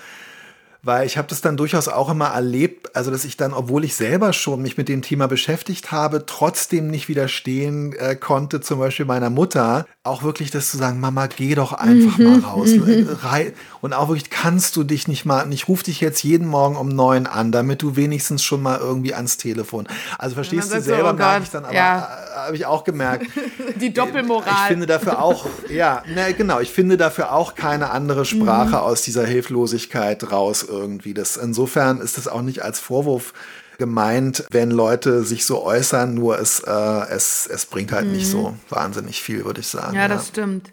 weil 0.87 1.05
ich 1.05 1.19
habe 1.19 1.27
das 1.27 1.41
dann 1.41 1.57
durchaus 1.57 1.89
auch 1.89 2.09
immer 2.09 2.29
erlebt, 2.29 2.95
also 2.95 3.11
dass 3.11 3.25
ich 3.25 3.37
dann, 3.37 3.53
obwohl 3.53 3.85
ich 3.85 3.97
selber 3.97 4.33
schon 4.33 4.63
mich 4.63 4.77
mit 4.77 4.89
dem 4.89 5.03
Thema 5.03 5.27
beschäftigt 5.27 5.91
habe, 5.91 6.27
trotzdem 6.27 6.87
nicht 6.87 7.09
widerstehen 7.09 7.93
äh, 7.95 8.15
konnte, 8.15 8.61
zum 8.61 8.79
Beispiel 8.79 9.05
meiner 9.05 9.29
Mutter, 9.29 9.87
auch 10.05 10.23
wirklich 10.23 10.53
das 10.53 10.71
zu 10.71 10.77
sagen, 10.77 11.01
Mama, 11.01 11.27
geh 11.27 11.57
doch 11.57 11.73
einfach 11.73 12.19
mal 12.19 12.39
raus. 12.39 12.69
Und 13.81 13.93
auch 13.93 14.09
wirklich, 14.09 14.31
kannst 14.31 14.77
du 14.77 14.85
dich 14.85 15.09
nicht 15.09 15.25
mal, 15.25 15.53
ich 15.53 15.69
rufe 15.69 15.85
dich 15.85 16.01
jetzt 16.01 16.23
jeden 16.23 16.47
Morgen 16.47 16.77
um 16.77 16.89
neun 16.89 17.27
an, 17.27 17.51
damit 17.51 17.83
du 17.83 17.97
wenigstens 17.97 18.45
schon 18.45 18.63
mal 18.63 18.79
irgendwie 18.79 19.15
ans 19.15 19.39
Telefon. 19.39 19.89
Also 20.19 20.35
verstehst 20.35 20.73
du 20.73 20.81
selber, 20.81 21.11
so, 21.11 21.15
oh 21.15 21.19
merke 21.19 21.43
ich 21.43 21.51
dann 21.51 21.65
aber, 21.65 21.75
ja. 21.75 21.99
Äh, 21.99 22.27
habe 22.47 22.57
ich 22.57 22.67
auch 22.67 22.85
gemerkt. 22.85 23.27
Die 23.81 23.93
Doppelmoral. 23.93 24.53
Ich 24.53 24.69
finde 24.69 24.87
dafür 24.87 25.21
auch, 25.21 25.47
ja, 25.69 26.03
na, 26.15 26.31
genau, 26.33 26.61
ich 26.61 26.71
finde 26.71 26.97
dafür 26.97 27.33
auch 27.33 27.55
keine 27.55 27.91
andere 27.91 28.25
Sprache 28.25 28.69
mhm. 28.69 28.75
aus 28.75 29.03
dieser 29.03 29.27
Hilflosigkeit 29.27 30.31
raus 30.31 30.63
irgendwie. 30.79 31.15
Das, 31.15 31.37
insofern 31.37 32.01
ist 32.01 32.19
das 32.19 32.29
auch 32.29 32.43
nicht 32.43 32.63
als 32.63 32.81
Vorwurf 32.81 33.33
gemeint, 33.79 34.45
wenn 34.51 34.71
Leute 34.71 35.23
sich 35.25 35.45
so 35.45 35.63
äußern, 35.63 36.15
nur 36.15 36.39
es, 36.39 36.61
äh, 36.61 36.71
es, 37.11 37.47
es 37.47 37.67
bringt 37.67 37.93
halt 37.93 38.07
mhm. 38.07 38.13
nicht 38.13 38.29
so 38.29 38.55
wahnsinnig 38.69 39.23
viel, 39.23 39.45
würde 39.45 39.61
ich 39.61 39.69
sagen. 39.69 39.95
Ja, 39.95 40.09
das 40.09 40.27
ja. 40.27 40.29
stimmt. 40.29 40.73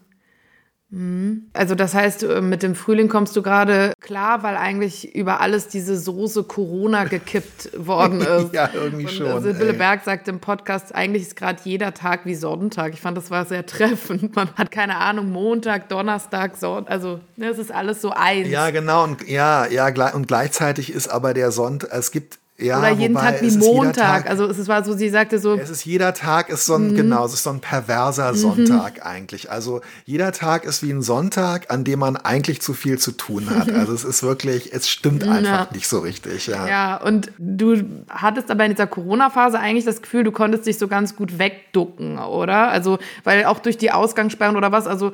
Mhm. 0.94 1.48
Also 1.54 1.74
das 1.74 1.96
heißt, 1.96 2.22
äh, 2.24 2.42
mit 2.42 2.62
dem 2.62 2.76
Frühling 2.76 3.10
kommst 3.10 3.36
du 3.36 3.42
gerade 3.42 3.94
klar, 4.00 4.44
weil 4.44 4.56
eigentlich 4.56 5.16
über 5.16 5.42
alles 5.42 5.68
diese 5.68 5.98
Soße 5.98 6.44
Corona 6.44 7.06
gekippt 7.06 7.72
worden 7.76 8.22
ist. 8.22 8.54
ja, 8.54 8.70
irgendwie 8.72 9.06
Und 9.06 9.12
schon. 9.12 9.42
Sibylle 9.42 9.72
ey. 9.72 9.78
Berg 9.78 10.04
sagt 10.04 10.28
im 10.28 10.40
Podcast, 10.40 10.94
eigentlich 10.94 11.24
ist 11.24 11.36
gerade 11.36 11.60
jeder 11.64 11.96
Tag 11.96 12.26
wie 12.26 12.36
Sonntag. 12.36 12.94
Ich 12.94 13.02
fand, 13.02 13.18
das 13.18 13.32
war 13.32 13.46
sehr 13.46 13.66
treffend. 13.66 14.36
Man 14.36 14.50
hat 14.56 14.70
keine 14.70 14.98
Ahnung, 14.98 15.32
Montag, 15.32 15.90
Donnerstag, 15.90 16.58
Sonntag, 16.58 16.92
also 16.92 17.20
ne, 17.38 17.48
es 17.48 17.58
ist 17.58 17.72
alles 17.72 18.00
so 18.00 18.12
eins. 18.12 18.50
Ja, 18.50 18.70
genau. 18.70 19.04
Und 19.06 19.28
ja, 19.28 19.66
ja, 19.66 19.88
und 20.14 20.28
gleichzeitig 20.28 20.94
ist 20.94 21.08
aber 21.08 21.34
der 21.34 21.52
Sonntag, 21.52 21.90
es 21.92 22.12
gibt 22.12 22.38
ja, 22.64 22.80
Oder 22.80 22.92
jeden 22.92 23.16
Tag 23.16 23.42
wie 23.42 23.52
Montag. 23.58 24.30
Also 24.30 24.46
es 24.46 24.68
war 24.68 24.84
so, 24.84 24.94
sie 24.94 25.10
sagte 25.10 25.38
so. 25.40 25.56
Es 25.56 25.70
ist 25.70 25.86
jeder 25.86 26.14
Tag 26.14 26.50
ist 26.50 26.66
so 26.66 26.76
ein, 26.76 26.92
mhm. 26.92 26.96
genau, 26.96 27.26
es 27.26 27.34
ist 27.34 27.44
so 27.44 27.50
ein 27.50 27.60
perverser 27.60 28.32
mhm. 28.32 28.38
Sonntag 28.38 29.06
eigentlich. 29.06 29.52
Also 29.52 29.82
jeder 30.06 30.32
Tag 30.32 30.64
ist 30.64 30.82
wie 30.82 30.92
ein 30.92 31.02
Sonntag, 31.02 31.72
an 31.72 31.84
dem 31.84 32.00
man 32.00 32.16
eigentlich 32.16 32.62
zu 32.62 32.74
viel 32.74 32.98
zu 32.98 33.12
tun 33.12 33.50
hat. 33.50 33.72
Also 33.84 33.94
es 33.94 34.04
ist 34.06 34.24
wirklich, 34.24 34.72
es 34.72 34.88
stimmt 34.88 35.24
einfach 35.24 35.66
ja. 35.66 35.68
nicht 35.74 35.88
so 35.88 36.00
richtig. 36.00 36.48
Ja. 36.48 36.68
ja, 36.68 36.98
und 36.98 37.32
du 37.38 37.84
hattest 38.08 38.50
aber 38.52 38.64
in 38.64 38.72
dieser 38.72 38.88
Corona-Phase 38.88 39.60
eigentlich 39.60 39.84
das 39.84 40.02
Gefühl, 40.02 40.24
du 40.24 40.32
konntest 40.32 40.68
dich 40.68 40.78
so 40.78 40.88
ganz 40.88 41.16
gut 41.16 41.40
wegducken, 41.40 42.20
oder? 42.20 42.70
Also, 42.70 43.00
weil 43.24 43.46
auch 43.46 43.60
durch 43.60 43.78
die 43.78 43.92
Ausgangssperren 43.92 44.56
oder 44.56 44.72
was, 44.72 44.86
also 44.86 45.12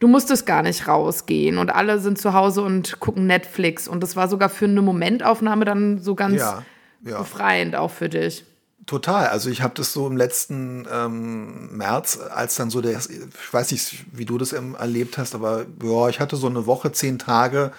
du 0.00 0.08
musstest 0.08 0.46
gar 0.46 0.62
nicht 0.62 0.88
rausgehen 0.88 1.58
und 1.58 1.72
alle 1.72 2.00
sind 2.00 2.18
zu 2.18 2.34
Hause 2.34 2.62
und 2.62 2.98
gucken 2.98 3.26
Netflix. 3.26 3.86
Und 3.86 4.02
das 4.02 4.16
war 4.16 4.28
sogar 4.28 4.48
für 4.48 4.66
eine 4.66 4.82
Momentaufnahme 4.82 5.64
dann 5.64 5.98
so 6.00 6.14
ganz 6.14 6.40
ja 6.40 6.64
ja. 7.04 7.18
befreiend 7.18 7.76
auch 7.76 7.90
für 7.90 8.08
dich. 8.08 8.44
Total. 8.86 9.28
Also 9.28 9.48
ich 9.48 9.62
habe 9.62 9.74
das 9.76 9.92
so 9.92 10.06
im 10.08 10.16
letzten 10.16 10.88
ähm, 10.92 11.76
März, 11.76 12.18
als 12.18 12.56
dann 12.56 12.68
so 12.68 12.80
der, 12.80 12.98
ich 12.98 13.52
weiß 13.52 13.70
nicht, 13.70 14.04
wie 14.12 14.24
du 14.24 14.38
das 14.38 14.52
erlebt 14.52 15.18
hast, 15.18 15.34
aber 15.34 15.66
ja, 15.82 16.08
ich 16.08 16.18
hatte 16.18 16.36
so 16.36 16.48
eine 16.48 16.66
Woche, 16.66 16.90
zehn 16.90 17.18
Tage, 17.18 17.70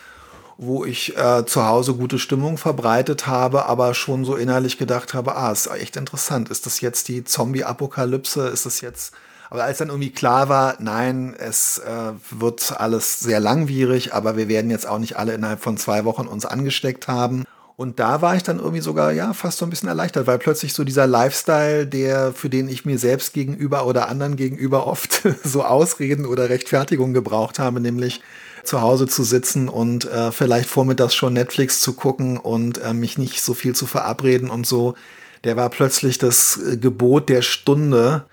wo 0.58 0.86
ich 0.86 1.18
äh, 1.18 1.46
zu 1.46 1.66
Hause 1.66 1.96
gute 1.96 2.20
Stimmung 2.20 2.58
verbreitet 2.58 3.28
habe, 3.28 3.66
aber 3.66 3.94
schon 3.96 4.24
so 4.24 4.36
innerlich 4.36 4.78
gedacht 4.78 5.14
habe, 5.14 5.36
ah, 5.36 5.52
ist 5.52 5.68
echt 5.68 5.98
interessant. 5.98 6.50
Ist 6.50 6.66
das 6.66 6.80
jetzt 6.80 7.10
die 7.10 7.26
Zombie-Apokalypse? 7.26 8.48
Ist 8.48 8.66
das 8.66 8.80
jetzt 8.82 9.14
aber 9.50 9.66
als 9.66 9.78
dann 9.78 9.90
irgendwie 9.90 10.10
klar 10.10 10.50
war, 10.50 10.78
nein, 10.80 11.36
es 11.38 11.78
äh, 11.78 12.14
wird 12.32 12.80
alles 12.80 13.20
sehr 13.20 13.40
langwierig, 13.40 14.12
aber 14.12 14.36
wir 14.36 14.48
werden 14.48 14.72
jetzt 14.72 14.88
auch 14.88 14.98
nicht 14.98 15.16
alle 15.16 15.36
innerhalb 15.36 15.62
von 15.62 15.78
zwei 15.78 16.06
Wochen 16.06 16.26
uns 16.26 16.48
angesteckt 16.48 17.08
haben 17.08 17.44
und 17.76 18.00
da 18.00 18.22
war 18.22 18.36
ich 18.36 18.44
dann 18.44 18.60
irgendwie 18.60 18.82
sogar, 18.82 19.12
ja, 19.12 19.34
fast 19.34 19.58
so 19.58 19.66
ein 19.66 19.70
bisschen 19.70 19.90
erleichtert, 19.90 20.28
weil 20.28 20.38
plötzlich 20.38 20.74
so 20.74 20.84
dieser 20.84 21.08
Lifestyle, 21.08 21.88
der, 21.88 22.32
für 22.32 22.50
den 22.50 22.70
ich 22.70 22.86
mir 22.86 23.00
selbst 23.00 23.34
gegenüber 23.34 23.88
oder 23.88 24.10
anderen 24.10 24.36
gegenüber 24.36 24.86
oft 24.86 25.24
so 25.44 25.64
Ausreden 25.64 26.26
oder 26.26 26.50
Rechtfertigungen 26.50 27.14
gebraucht 27.14 27.58
habe, 27.58 27.80
nämlich 27.80 28.22
zu 28.64 28.82
Hause 28.82 29.08
zu 29.08 29.24
sitzen 29.24 29.70
und 29.70 30.06
äh, 30.06 30.32
vielleicht 30.32 30.70
vormittags 30.70 31.16
schon 31.16 31.34
Netflix 31.34 31.82
zu 31.82 31.94
gucken 31.94 32.38
und 32.38 32.78
äh, 32.78 32.94
mich 32.94 33.18
nicht 33.18 33.42
so 33.42 33.54
viel 33.54 33.76
zu 33.76 33.88
verabreden 33.88 34.50
und 34.50 34.66
so, 34.66 34.94
der 35.44 35.58
war 35.58 35.70
plötzlich 35.70 36.18
das 36.18 36.58
äh, 36.58 36.78
Gebot 36.78 37.28
der 37.30 37.42
Stunde. 37.42 38.26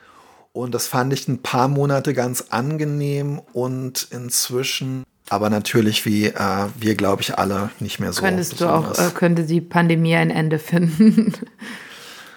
Und 0.52 0.74
das 0.74 0.88
fand 0.88 1.12
ich 1.12 1.28
ein 1.28 1.42
paar 1.42 1.68
Monate 1.68 2.12
ganz 2.12 2.46
angenehm 2.50 3.40
und 3.52 4.08
inzwischen 4.10 5.04
aber 5.30 5.48
natürlich 5.48 6.04
wie 6.04 6.26
äh, 6.26 6.66
wir, 6.78 6.94
glaube 6.96 7.22
ich, 7.22 7.38
alle 7.38 7.70
nicht 7.80 8.00
mehr 8.00 8.12
so. 8.12 8.20
Könntest 8.20 8.58
besonders. 8.58 8.98
du 8.98 9.02
auch, 9.02 9.08
äh, 9.08 9.10
könnte 9.12 9.44
die 9.44 9.60
Pandemie 9.60 10.16
ein 10.16 10.30
Ende 10.30 10.58
finden? 10.58 11.32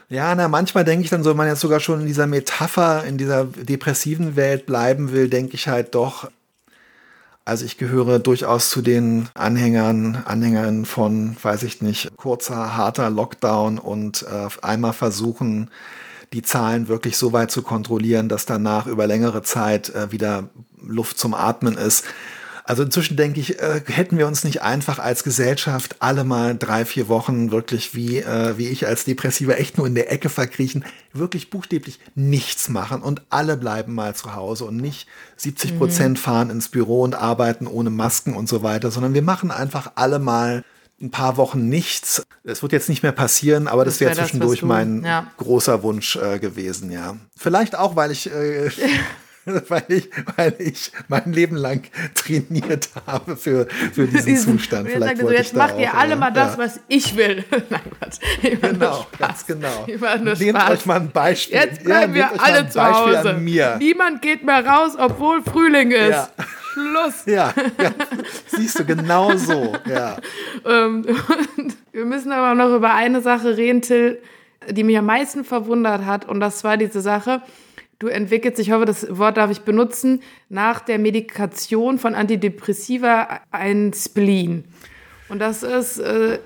Ja, 0.10 0.36
na, 0.36 0.48
manchmal 0.48 0.84
denke 0.84 1.04
ich 1.04 1.10
dann 1.10 1.24
so, 1.24 1.32
wenn 1.32 1.38
man 1.38 1.48
jetzt 1.48 1.62
sogar 1.62 1.80
schon 1.80 2.02
in 2.02 2.06
dieser 2.06 2.28
Metapher, 2.28 3.04
in 3.04 3.18
dieser 3.18 3.46
depressiven 3.46 4.36
Welt 4.36 4.68
bleiben 4.68 5.12
will, 5.12 5.28
denke 5.28 5.56
ich 5.56 5.68
halt 5.68 5.96
doch, 5.96 6.30
also 7.46 7.66
ich 7.66 7.80
gehöre 7.80 8.20
durchaus 8.20 8.70
zu 8.70 8.84
den 8.84 9.28
Anhängern, 9.34 10.22
Anhängern 10.26 10.86
von, 10.86 11.36
weiß 11.42 11.64
ich 11.64 11.82
nicht, 11.82 12.16
kurzer, 12.16 12.78
harter 12.78 13.10
Lockdown 13.10 13.80
und 13.80 14.24
äh, 14.24 14.50
einmal 14.62 14.94
versuchen, 14.94 15.72
die 16.32 16.42
Zahlen 16.44 16.88
wirklich 16.88 17.18
so 17.18 17.34
weit 17.34 17.50
zu 17.50 17.64
kontrollieren, 17.64 18.30
dass 18.30 18.46
danach 18.46 18.86
über 18.86 19.08
längere 19.08 19.42
Zeit 19.42 19.90
äh, 19.90 20.12
wieder 20.12 20.50
Luft 20.80 21.18
zum 21.18 21.34
Atmen 21.34 21.76
ist. 21.76 22.06
Also 22.66 22.84
inzwischen 22.84 23.18
denke 23.18 23.42
ich, 23.42 23.60
äh, 23.60 23.82
hätten 23.86 24.18
wir 24.18 24.26
uns 24.26 24.46
nicht 24.46 24.62
einfach 24.62 25.00
als 25.00 25.24
Gesellschaft 25.24 25.98
alle 26.00 26.24
mal 26.24 26.56
drei, 26.58 26.86
vier 26.86 27.10
Wochen 27.10 27.52
wirklich 27.52 27.94
wie, 27.94 28.20
äh, 28.20 28.58
wie 28.58 28.70
ich 28.70 28.88
als 28.88 29.04
Depressiver 29.04 29.60
echt 29.60 29.78
nur 29.78 29.86
in 29.86 29.96
der 29.96 30.12
Ecke 30.12 30.30
verkriechen, 30.30 30.86
wirklich 31.12 31.50
buchstäblich 31.50 32.00
nichts 32.16 32.70
machen 32.70 33.02
und 33.02 33.22
alle 33.30 33.58
bleiben 33.58 33.94
mal 33.94 34.16
zu 34.16 34.36
Hause 34.36 34.64
und 34.64 34.78
nicht 34.78 35.08
70 35.36 35.78
Prozent 35.78 36.18
mhm. 36.18 36.22
fahren 36.22 36.50
ins 36.50 36.70
Büro 36.70 37.02
und 37.02 37.16
arbeiten 37.16 37.68
ohne 37.68 37.90
Masken 37.90 38.34
und 38.34 38.48
so 38.48 38.64
weiter, 38.64 38.92
sondern 38.92 39.14
wir 39.14 39.24
machen 39.24 39.52
einfach 39.52 39.92
alle 39.96 40.20
mal 40.20 40.64
ein 41.02 41.12
paar 41.12 41.36
Wochen 41.36 41.68
nichts. 41.68 42.26
Es 42.46 42.62
wird 42.62 42.72
jetzt 42.72 42.88
nicht 42.88 43.04
mehr 43.04 43.12
passieren, 43.12 43.68
aber 43.68 43.84
das, 43.84 43.96
das 43.96 44.02
wäre 44.02 44.16
wär 44.16 44.24
zwischendurch 44.24 44.62
du, 44.62 44.68
mein 44.68 45.04
ja. 45.04 45.28
großer 45.36 45.84
Wunsch 45.84 46.16
äh, 46.16 46.40
gewesen, 46.40 46.92
ja. 46.92 47.18
Vielleicht 47.36 47.76
auch, 47.76 47.98
weil 47.98 48.12
ich 48.12 48.32
äh, 48.32 48.70
weil 49.68 49.84
ich, 49.90 50.10
weil 50.36 50.56
ich 50.60 50.92
mein 51.08 51.34
Leben 51.34 51.56
lang 51.56 51.84
trainiert 52.16 52.90
habe 53.06 53.36
für, 53.36 53.68
für 53.94 54.08
diesen 54.08 54.38
Zustand. 54.38 54.90
Vielleicht 54.90 55.20
so, 55.20 55.30
jetzt 55.30 55.56
macht 55.56 55.78
ihr 55.78 55.94
alle 55.94 56.12
ja. 56.12 56.16
mal 56.16 56.32
das, 56.32 56.54
ja. 56.54 56.58
was 56.60 56.80
ich 56.88 57.16
will. 57.16 57.44
Nein, 57.70 57.82
Gott. 58.00 58.62
Genau, 58.62 59.06
ganz 59.18 59.46
genau. 59.46 59.86
Nehmt 59.86 60.58
Spaß. 60.58 60.70
euch 60.72 60.86
mal 60.86 61.00
ein 61.02 61.12
Beispiel. 61.12 61.58
Jetzt 61.58 61.84
bleiben 61.84 62.16
ja, 62.16 62.32
wir 62.32 62.44
alle 62.44 62.70
zu 62.70 62.84
Hause. 62.84 63.36
Niemand 63.80 64.22
geht 64.22 64.44
mehr 64.44 64.66
raus, 64.66 64.94
obwohl 64.98 65.42
Frühling 65.44 65.92
ist. 65.92 66.10
Ja. 66.10 66.30
Schluss. 66.74 67.24
Ja, 67.26 67.54
ja, 67.82 67.92
siehst 68.48 68.80
du, 68.80 68.86
genau 68.86 69.36
so. 69.36 69.74
Ja. 69.90 70.18
Ähm, 70.66 71.06
wir 71.92 72.06
müssen 72.06 72.32
aber 72.32 72.56
noch 72.56 72.76
über 72.76 72.94
eine 72.94 73.22
Sache 73.22 73.58
reden, 73.58 73.82
Till, 73.82 74.20
die 74.70 74.84
mich 74.84 74.98
am 74.98 75.06
meisten 75.06 75.44
verwundert 75.44 76.06
hat. 76.06 76.28
Und 76.28 76.40
das 76.40 76.64
war 76.64 76.78
diese 76.78 77.02
Sache, 77.02 77.42
du 78.04 78.10
entwickelst, 78.10 78.60
ich 78.60 78.72
hoffe, 78.72 78.86
das 78.86 79.08
Wort 79.18 79.38
darf 79.38 79.50
ich 79.50 79.62
benutzen, 79.62 80.22
nach 80.50 80.82
der 80.82 81.00
Medikation 81.00 81.98
von 81.98 82.16
Antidepressiva 82.16 83.40
ein 83.52 83.94
Spleen. 83.94 84.66
Und 85.30 85.40
das 85.40 85.64
ist 85.64 86.00
äh, 86.00 86.40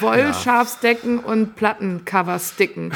Wollschafsdecken 0.00 1.20
ja. 1.20 1.24
und 1.24 1.56
Plattencover-Sticken. 1.56 2.92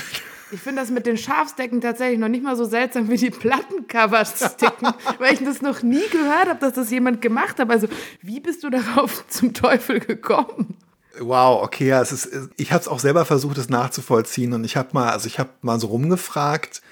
Ich 0.50 0.60
finde 0.60 0.82
das 0.82 0.90
mit 0.90 1.06
den 1.06 1.16
Schafsdecken 1.16 1.80
tatsächlich 1.80 2.18
noch 2.18 2.28
nicht 2.28 2.44
mal 2.44 2.54
so 2.56 2.66
seltsam 2.66 3.08
wie 3.08 3.16
die 3.16 3.30
Plattencover-Sticken, 3.30 4.88
weil 5.18 5.32
ich 5.32 5.42
das 5.42 5.62
noch 5.62 5.82
nie 5.82 6.06
gehört 6.10 6.50
habe, 6.50 6.60
dass 6.60 6.74
das 6.74 6.90
jemand 6.90 7.22
gemacht 7.22 7.58
hat. 7.58 7.70
Also, 7.70 7.88
wie 8.20 8.40
bist 8.40 8.62
du 8.62 8.68
darauf 8.68 9.26
zum 9.28 9.54
Teufel 9.54 10.00
gekommen? 10.00 10.76
Wow, 11.18 11.62
okay, 11.62 11.88
ja, 11.88 12.02
es 12.02 12.12
ist, 12.12 12.50
ich 12.58 12.72
habe 12.72 12.82
es 12.82 12.88
auch 12.88 12.98
selber 12.98 13.24
versucht, 13.24 13.56
es 13.56 13.70
nachzuvollziehen 13.70 14.52
und 14.52 14.64
ich 14.64 14.76
habe 14.76 14.90
mal, 14.92 15.10
also 15.10 15.26
ich 15.26 15.38
habe 15.38 15.50
mal 15.62 15.80
so 15.80 15.86
rumgefragt, 15.86 16.82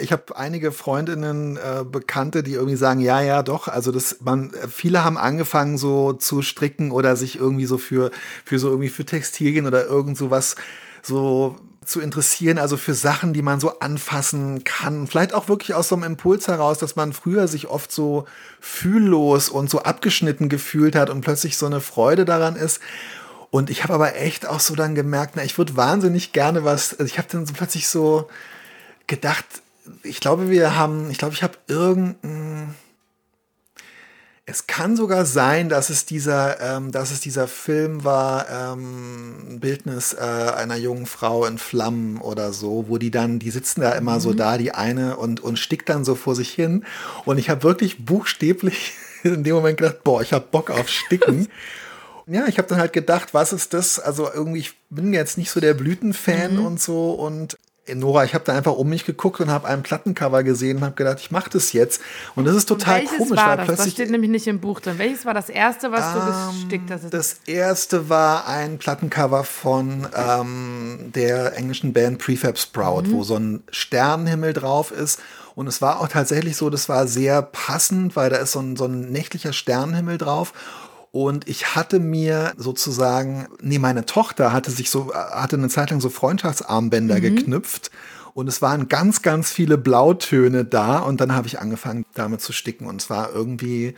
ich 0.00 0.12
habe 0.12 0.36
einige 0.36 0.72
Freundinnen, 0.72 1.56
äh, 1.56 1.84
Bekannte, 1.84 2.42
die 2.42 2.52
irgendwie 2.52 2.76
sagen, 2.76 3.00
ja, 3.00 3.20
ja, 3.20 3.42
doch. 3.42 3.68
Also 3.68 3.92
das, 3.92 4.18
man, 4.20 4.52
viele 4.68 5.04
haben 5.04 5.16
angefangen 5.16 5.78
so 5.78 6.12
zu 6.12 6.42
stricken 6.42 6.90
oder 6.90 7.16
sich 7.16 7.38
irgendwie 7.38 7.66
so 7.66 7.78
für, 7.78 8.10
für 8.44 8.58
so 8.58 8.68
irgendwie 8.68 8.90
für 8.90 9.04
Textilien 9.04 9.66
oder 9.66 9.86
irgend 9.86 10.18
sowas 10.18 10.56
so 11.02 11.56
zu 11.84 12.00
interessieren, 12.00 12.58
also 12.58 12.76
für 12.76 12.94
Sachen, 12.94 13.32
die 13.32 13.42
man 13.42 13.58
so 13.58 13.78
anfassen 13.80 14.64
kann. 14.64 15.06
Vielleicht 15.06 15.32
auch 15.32 15.48
wirklich 15.48 15.74
aus 15.74 15.88
so 15.88 15.96
einem 15.96 16.04
Impuls 16.04 16.46
heraus, 16.46 16.78
dass 16.78 16.94
man 16.94 17.12
früher 17.12 17.48
sich 17.48 17.68
oft 17.68 17.90
so 17.90 18.26
fühllos 18.60 19.48
und 19.48 19.70
so 19.70 19.80
abgeschnitten 19.80 20.48
gefühlt 20.48 20.94
hat 20.94 21.08
und 21.08 21.22
plötzlich 21.22 21.56
so 21.56 21.66
eine 21.66 21.80
Freude 21.80 22.24
daran 22.26 22.54
ist. 22.54 22.80
Und 23.50 23.70
ich 23.70 23.82
habe 23.82 23.94
aber 23.94 24.14
echt 24.14 24.46
auch 24.46 24.60
so 24.60 24.76
dann 24.76 24.94
gemerkt, 24.94 25.32
na, 25.34 25.42
ich 25.42 25.56
würde 25.58 25.76
wahnsinnig 25.76 26.32
gerne 26.32 26.64
was, 26.64 26.92
also 26.92 27.04
ich 27.04 27.18
habe 27.18 27.28
dann 27.30 27.46
so 27.46 27.54
plötzlich 27.54 27.88
so 27.88 28.28
gedacht, 29.08 29.46
ich 30.02 30.20
glaube, 30.20 30.50
wir 30.50 30.76
haben, 30.76 31.10
ich 31.10 31.18
glaube, 31.18 31.34
ich 31.34 31.42
habe 31.42 31.54
irgendein, 31.68 32.74
Es 34.46 34.66
kann 34.66 34.96
sogar 34.96 35.26
sein, 35.26 35.68
dass 35.68 35.90
es 35.90 36.06
dieser, 36.06 36.60
ähm, 36.60 36.90
dass 36.90 37.12
es 37.12 37.20
dieser 37.20 37.46
Film 37.46 38.02
war, 38.02 38.48
ähm, 38.50 39.60
Bildnis 39.60 40.12
äh, 40.12 40.18
einer 40.18 40.76
jungen 40.76 41.06
Frau 41.06 41.46
in 41.46 41.56
Flammen 41.56 42.18
oder 42.18 42.52
so, 42.52 42.86
wo 42.88 42.98
die 42.98 43.12
dann, 43.12 43.38
die 43.38 43.50
sitzen 43.50 43.80
da 43.80 43.92
immer 43.92 44.16
mhm. 44.16 44.20
so 44.20 44.32
da, 44.32 44.58
die 44.58 44.72
eine 44.72 45.16
und, 45.16 45.40
und 45.40 45.58
stickt 45.58 45.88
dann 45.88 46.04
so 46.04 46.16
vor 46.16 46.34
sich 46.34 46.50
hin. 46.50 46.84
Und 47.26 47.38
ich 47.38 47.48
habe 47.48 47.62
wirklich 47.62 48.04
buchstäblich 48.04 48.94
in 49.22 49.44
dem 49.44 49.54
Moment 49.54 49.78
gedacht, 49.78 50.02
boah, 50.02 50.20
ich 50.20 50.32
habe 50.32 50.46
Bock 50.50 50.70
auf 50.70 50.88
Sticken. 50.88 51.48
ja, 52.26 52.46
ich 52.46 52.58
habe 52.58 52.68
dann 52.68 52.78
halt 52.78 52.92
gedacht, 52.92 53.34
was 53.34 53.52
ist 53.52 53.72
das? 53.74 54.00
Also 54.00 54.28
irgendwie, 54.32 54.60
ich 54.60 54.76
bin 54.88 55.12
jetzt 55.12 55.38
nicht 55.38 55.50
so 55.50 55.60
der 55.60 55.74
Blütenfan 55.74 56.56
mhm. 56.56 56.66
und 56.66 56.80
so 56.80 57.12
und 57.12 57.56
Nora, 57.94 58.24
ich 58.24 58.34
habe 58.34 58.44
da 58.44 58.54
einfach 58.56 58.72
um 58.72 58.88
mich 58.88 59.04
geguckt 59.04 59.40
und 59.40 59.50
habe 59.50 59.66
ein 59.68 59.82
Plattencover 59.82 60.42
gesehen 60.42 60.78
und 60.78 60.84
habe 60.84 60.94
gedacht, 60.94 61.18
ich 61.20 61.30
mache 61.30 61.50
das 61.50 61.72
jetzt. 61.72 62.00
Und 62.34 62.44
das 62.44 62.56
ist 62.56 62.66
total 62.66 63.00
welches 63.00 63.18
komisch. 63.18 63.38
War 63.38 63.56
das? 63.56 63.66
das 63.66 63.90
steht 63.90 64.10
nämlich 64.10 64.30
nicht 64.30 64.46
im 64.46 64.60
Buch 64.60 64.80
drin. 64.80 64.98
Welches 64.98 65.24
war 65.24 65.34
das 65.34 65.48
erste, 65.48 65.92
was 65.92 66.14
ähm, 66.14 66.20
du 66.20 66.60
gestickt 66.60 66.90
hast? 66.90 67.12
Das 67.12 67.40
erste 67.46 68.08
war 68.08 68.46
ein 68.48 68.78
Plattencover 68.78 69.44
von 69.44 70.06
ähm, 70.14 71.10
der 71.14 71.56
englischen 71.56 71.92
Band 71.92 72.18
Prefab 72.18 72.58
Sprout, 72.58 73.02
mhm. 73.02 73.12
wo 73.12 73.22
so 73.22 73.36
ein 73.36 73.62
Sternenhimmel 73.70 74.52
drauf 74.52 74.90
ist. 74.90 75.20
Und 75.54 75.66
es 75.66 75.82
war 75.82 76.00
auch 76.00 76.08
tatsächlich 76.08 76.56
so, 76.56 76.70
das 76.70 76.88
war 76.88 77.06
sehr 77.06 77.42
passend, 77.42 78.16
weil 78.16 78.30
da 78.30 78.36
ist 78.36 78.52
so 78.52 78.60
ein, 78.60 78.76
so 78.76 78.86
ein 78.86 79.12
nächtlicher 79.12 79.52
Sternenhimmel 79.52 80.16
drauf. 80.16 80.52
Und 81.12 81.48
ich 81.48 81.74
hatte 81.74 81.98
mir 81.98 82.52
sozusagen, 82.56 83.48
nee, 83.60 83.78
meine 83.78 84.06
Tochter 84.06 84.52
hatte 84.52 84.70
sich 84.70 84.90
so, 84.90 85.12
hatte 85.12 85.56
eine 85.56 85.68
Zeit 85.68 85.90
lang 85.90 86.00
so 86.00 86.08
Freundschaftsarmbänder 86.08 87.16
mhm. 87.16 87.20
geknüpft. 87.20 87.90
Und 88.32 88.46
es 88.46 88.62
waren 88.62 88.88
ganz, 88.88 89.22
ganz 89.22 89.50
viele 89.50 89.76
Blautöne 89.76 90.64
da. 90.64 91.00
Und 91.00 91.20
dann 91.20 91.34
habe 91.34 91.48
ich 91.48 91.58
angefangen, 91.58 92.06
damit 92.14 92.40
zu 92.40 92.52
sticken. 92.52 92.86
Und 92.86 93.02
es 93.02 93.10
war 93.10 93.32
irgendwie, 93.32 93.94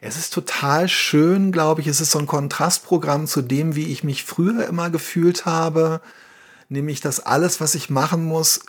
es 0.00 0.16
ist 0.16 0.32
total 0.32 0.88
schön, 0.88 1.50
glaube 1.50 1.80
ich. 1.80 1.88
Es 1.88 2.00
ist 2.00 2.12
so 2.12 2.20
ein 2.20 2.26
Kontrastprogramm 2.26 3.26
zu 3.26 3.42
dem, 3.42 3.74
wie 3.74 3.90
ich 3.90 4.04
mich 4.04 4.24
früher 4.24 4.66
immer 4.68 4.90
gefühlt 4.90 5.46
habe. 5.46 6.00
Nämlich, 6.68 7.00
dass 7.00 7.18
alles, 7.18 7.60
was 7.60 7.74
ich 7.74 7.90
machen 7.90 8.24
muss, 8.24 8.60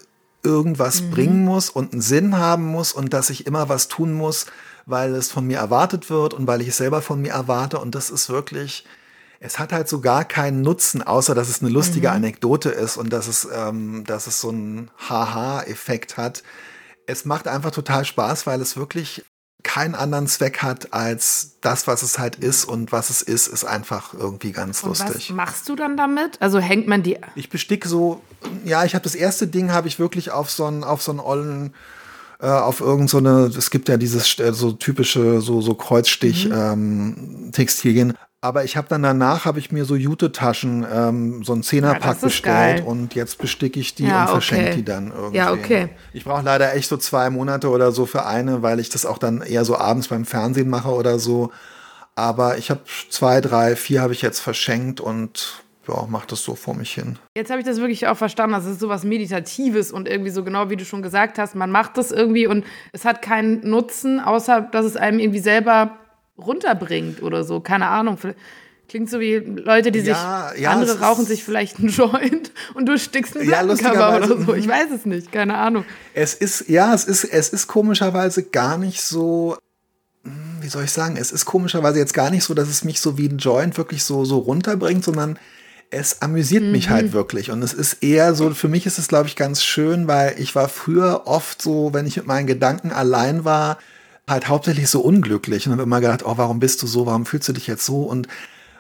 irgendwas 0.44 1.02
mhm. 1.02 1.12
bringen 1.12 1.46
muss 1.46 1.70
und 1.70 1.94
einen 1.94 2.02
Sinn 2.02 2.38
haben 2.38 2.66
muss 2.66 2.94
und 2.94 3.14
dass 3.14 3.30
ich 3.30 3.46
immer 3.46 3.70
was 3.70 3.88
tun 3.88 4.14
muss, 4.14 4.46
weil 4.86 5.16
es 5.16 5.32
von 5.32 5.46
mir 5.46 5.58
erwartet 5.58 6.10
wird 6.10 6.34
und 6.34 6.48
weil 6.48 6.62
ich 6.62 6.70
es 6.70 6.78
selber 6.78 7.02
von 7.02 7.22
mir 7.22 7.32
erwarte. 7.34 7.80
Und 7.80 7.96
das 7.96 8.10
ist 8.10 8.30
wirklich, 8.30 8.86
es 9.40 9.60
hat 9.60 9.74
halt 9.74 9.90
so 9.90 10.02
gar 10.02 10.26
keinen 10.26 10.62
Nutzen, 10.62 11.02
außer 11.02 11.36
dass 11.36 11.50
es 11.50 11.62
eine 11.62 11.72
lustige 11.72 12.10
mhm. 12.10 12.16
Anekdote 12.16 12.70
ist 12.70 12.98
und 12.98 13.12
dass 13.12 13.28
es, 13.28 13.48
ähm, 13.54 14.04
dass 14.06 14.28
es 14.28 14.42
so 14.42 14.50
einen 14.50 14.92
Haha-Effekt 15.10 16.18
hat. 16.18 16.44
Es 17.08 17.26
macht 17.26 17.48
einfach 17.48 17.72
total 17.72 18.06
Spaß, 18.06 18.48
weil 18.48 18.62
es 18.62 18.78
wirklich 18.78 19.24
keinen 19.66 19.96
anderen 19.96 20.28
Zweck 20.28 20.60
hat 20.62 20.94
als 20.94 21.58
das, 21.60 21.88
was 21.88 22.04
es 22.04 22.20
halt 22.20 22.36
ist. 22.36 22.66
Und 22.66 22.92
was 22.92 23.10
es 23.10 23.24
ist, 23.24 23.48
ist 23.48 23.66
einfach 23.66 24.14
irgendwie 24.14 24.52
ganz 24.52 24.84
und 24.84 24.90
lustig. 24.90 25.30
Was 25.30 25.36
machst 25.36 25.68
du 25.68 25.76
dann 25.76 25.98
damit? 25.98 26.40
Also 26.40 26.60
hängt 26.60 26.88
man 26.88 27.02
die. 27.02 27.18
Ich 27.34 27.50
bestick 27.50 27.86
so, 27.86 28.22
ja, 28.64 28.86
ich 28.86 28.94
habe 28.94 29.04
das 29.04 29.16
erste 29.16 29.48
Ding 29.48 29.72
habe 29.72 29.88
ich 29.88 29.98
wirklich 29.98 30.30
auf 30.30 30.52
so 30.52 30.66
einen, 30.66 30.84
auf 30.84 31.02
so 31.02 31.12
einen 31.12 31.20
ollen 31.20 31.74
äh, 32.40 32.48
auf 32.48 32.82
irgendeine, 32.82 33.50
so 33.50 33.58
es 33.58 33.70
gibt 33.70 33.90
ja 33.90 33.98
dieses 33.98 34.40
äh, 34.40 34.54
so 34.54 34.72
typische 34.72 35.42
so 35.42 35.62
so 35.62 35.74
Kreuzstich 35.74 36.48
mhm. 36.50 37.52
ähm. 37.52 38.14
Aber 38.42 38.64
ich 38.64 38.78
habe 38.78 38.88
dann 38.88 39.02
danach 39.02 39.46
habe 39.46 39.58
ich 39.58 39.72
mir 39.72 39.86
so 39.86 39.96
Jute-Taschen, 39.96 40.86
ähm, 40.94 41.44
so 41.44 41.54
ein 41.54 41.64
Zehnerpack 41.64 42.18
ja, 42.22 42.28
bestellt 42.28 42.78
geil. 42.78 42.84
und 42.86 43.16
jetzt 43.16 43.40
besticke 43.40 43.80
ich 43.80 43.96
die 43.96 44.06
ja, 44.06 44.26
und 44.26 44.30
verschenke 44.30 44.68
okay. 44.68 44.76
die 44.76 44.86
dann 44.86 45.12
irgendwie. 45.12 45.38
Ja, 45.38 45.52
okay. 45.52 45.90
Ich 46.14 46.26
brauche 46.26 46.44
leider 46.44 46.76
echt 46.76 46.88
so 46.88 46.98
zwei 46.98 47.32
Monate 47.32 47.70
oder 47.70 47.92
so 47.92 48.06
für 48.06 48.28
eine, 48.28 48.62
weil 48.62 48.80
ich 48.80 48.90
das 48.90 49.08
auch 49.08 49.18
dann 49.18 49.42
eher 49.42 49.66
so 49.66 49.76
abends 49.76 50.10
beim 50.10 50.26
Fernsehen 50.26 50.70
mache 50.70 50.90
oder 50.90 51.18
so. 51.18 51.52
Aber 52.14 52.60
ich 52.60 52.70
habe 52.70 52.82
zwei, 53.10 53.42
drei, 53.42 53.76
vier 53.76 54.04
habe 54.04 54.14
ich 54.14 54.22
jetzt 54.22 54.42
verschenkt 54.42 55.02
und 55.02 55.65
ja, 55.88 56.06
mach 56.10 56.26
das 56.26 56.44
so 56.44 56.56
vor 56.56 56.76
mich 56.76 56.94
hin. 56.94 57.18
Jetzt 57.36 57.50
habe 57.50 57.60
ich 57.60 57.66
das 57.66 57.78
wirklich 57.78 58.08
auch 58.08 58.18
verstanden. 58.18 58.54
Das 58.54 58.66
ist 58.66 58.80
sowas 58.80 59.04
Meditatives 59.04 59.92
und 59.92 60.08
irgendwie 60.08 60.32
so 60.32 60.44
genau 60.44 60.70
wie 60.70 60.76
du 60.76 60.86
schon 60.86 61.02
gesagt 61.02 61.38
hast, 61.38 61.56
man 61.56 61.72
macht 61.72 61.98
das 61.98 62.12
irgendwie 62.12 62.48
und 62.48 62.66
es 62.92 63.06
hat 63.06 63.22
keinen 63.22 63.68
Nutzen, 63.70 64.20
außer 64.20 64.62
dass 64.62 64.86
es 64.86 64.98
einem 64.98 65.20
irgendwie 65.20 65.40
selber 65.40 65.98
runterbringt 66.38 67.22
oder 67.22 67.44
so. 67.44 67.60
Keine 67.60 67.88
Ahnung. 67.88 68.18
Klingt 68.88 69.10
so 69.10 69.20
wie 69.20 69.38
Leute, 69.38 69.92
die 69.92 70.00
ja, 70.00 70.52
sich, 70.52 70.62
ja, 70.62 70.72
andere 70.72 71.00
rauchen 71.00 71.26
sich 71.26 71.44
vielleicht 71.44 71.80
einen 71.80 71.90
Joint 71.90 72.52
und 72.76 72.86
du 72.88 73.00
stickst 73.00 73.36
einen 73.36 73.50
ja, 73.50 73.64
Plattencover 73.64 74.18
oder 74.18 74.46
so. 74.46 74.54
Ich 74.54 74.68
weiß 74.68 74.92
es 74.94 75.06
nicht, 75.06 75.32
keine 75.32 75.58
Ahnung. 75.58 75.86
Es 76.14 76.36
ist, 76.36 76.70
ja, 76.70 76.94
es 76.94 77.06
ist, 77.06 77.24
es 77.24 77.50
ist 77.50 77.68
komischerweise 77.68 78.44
gar 78.44 78.78
nicht 78.78 79.02
so, 79.02 79.58
hm, 80.24 80.58
wie 80.62 80.68
soll 80.68 80.84
ich 80.84 80.92
sagen, 80.92 81.18
es 81.18 81.32
ist 81.32 81.46
komischerweise 81.46 81.98
jetzt 81.98 82.14
gar 82.14 82.30
nicht 82.30 82.44
so, 82.44 82.54
dass 82.54 82.70
es 82.70 82.84
mich 82.84 83.02
so 83.02 83.18
wie 83.18 83.28
ein 83.28 83.40
Joint 83.40 83.76
wirklich 83.78 84.04
so, 84.04 84.24
so 84.24 84.38
runterbringt, 84.38 85.04
sondern 85.04 85.40
es 85.92 86.22
amüsiert 86.22 86.64
mhm. 86.64 86.72
mich 86.72 86.90
halt 86.90 87.14
wirklich. 87.14 87.52
Und 87.52 87.62
es 87.64 87.74
ist 87.74 88.04
eher 88.04 88.36
so, 88.36 88.50
für 88.52 88.68
mich 88.68 88.86
ist 88.86 89.00
es, 89.00 89.08
glaube 89.08 89.28
ich, 89.28 89.36
ganz 89.36 89.64
schön, 89.64 90.08
weil 90.08 90.36
ich 90.40 90.56
war 90.56 90.70
früher 90.70 91.24
oft 91.26 91.62
so, 91.62 91.94
wenn 91.94 92.06
ich 92.06 92.18
mit 92.18 92.28
meinen 92.28 92.48
Gedanken 92.48 92.92
allein 92.92 93.46
war, 93.46 93.78
halt 94.28 94.48
hauptsächlich 94.48 94.90
so 94.90 95.02
unglücklich 95.02 95.66
und 95.66 95.74
habe 95.74 95.84
immer 95.84 96.02
gedacht, 96.02 96.26
oh, 96.26 96.38
warum 96.38 96.60
bist 96.60 96.82
du 96.82 96.88
so, 96.88 97.06
warum 97.06 97.26
fühlst 97.26 97.48
du 97.48 97.54
dich 97.54 97.68
jetzt 97.68 97.86
so? 97.86 98.02
Und 98.04 98.28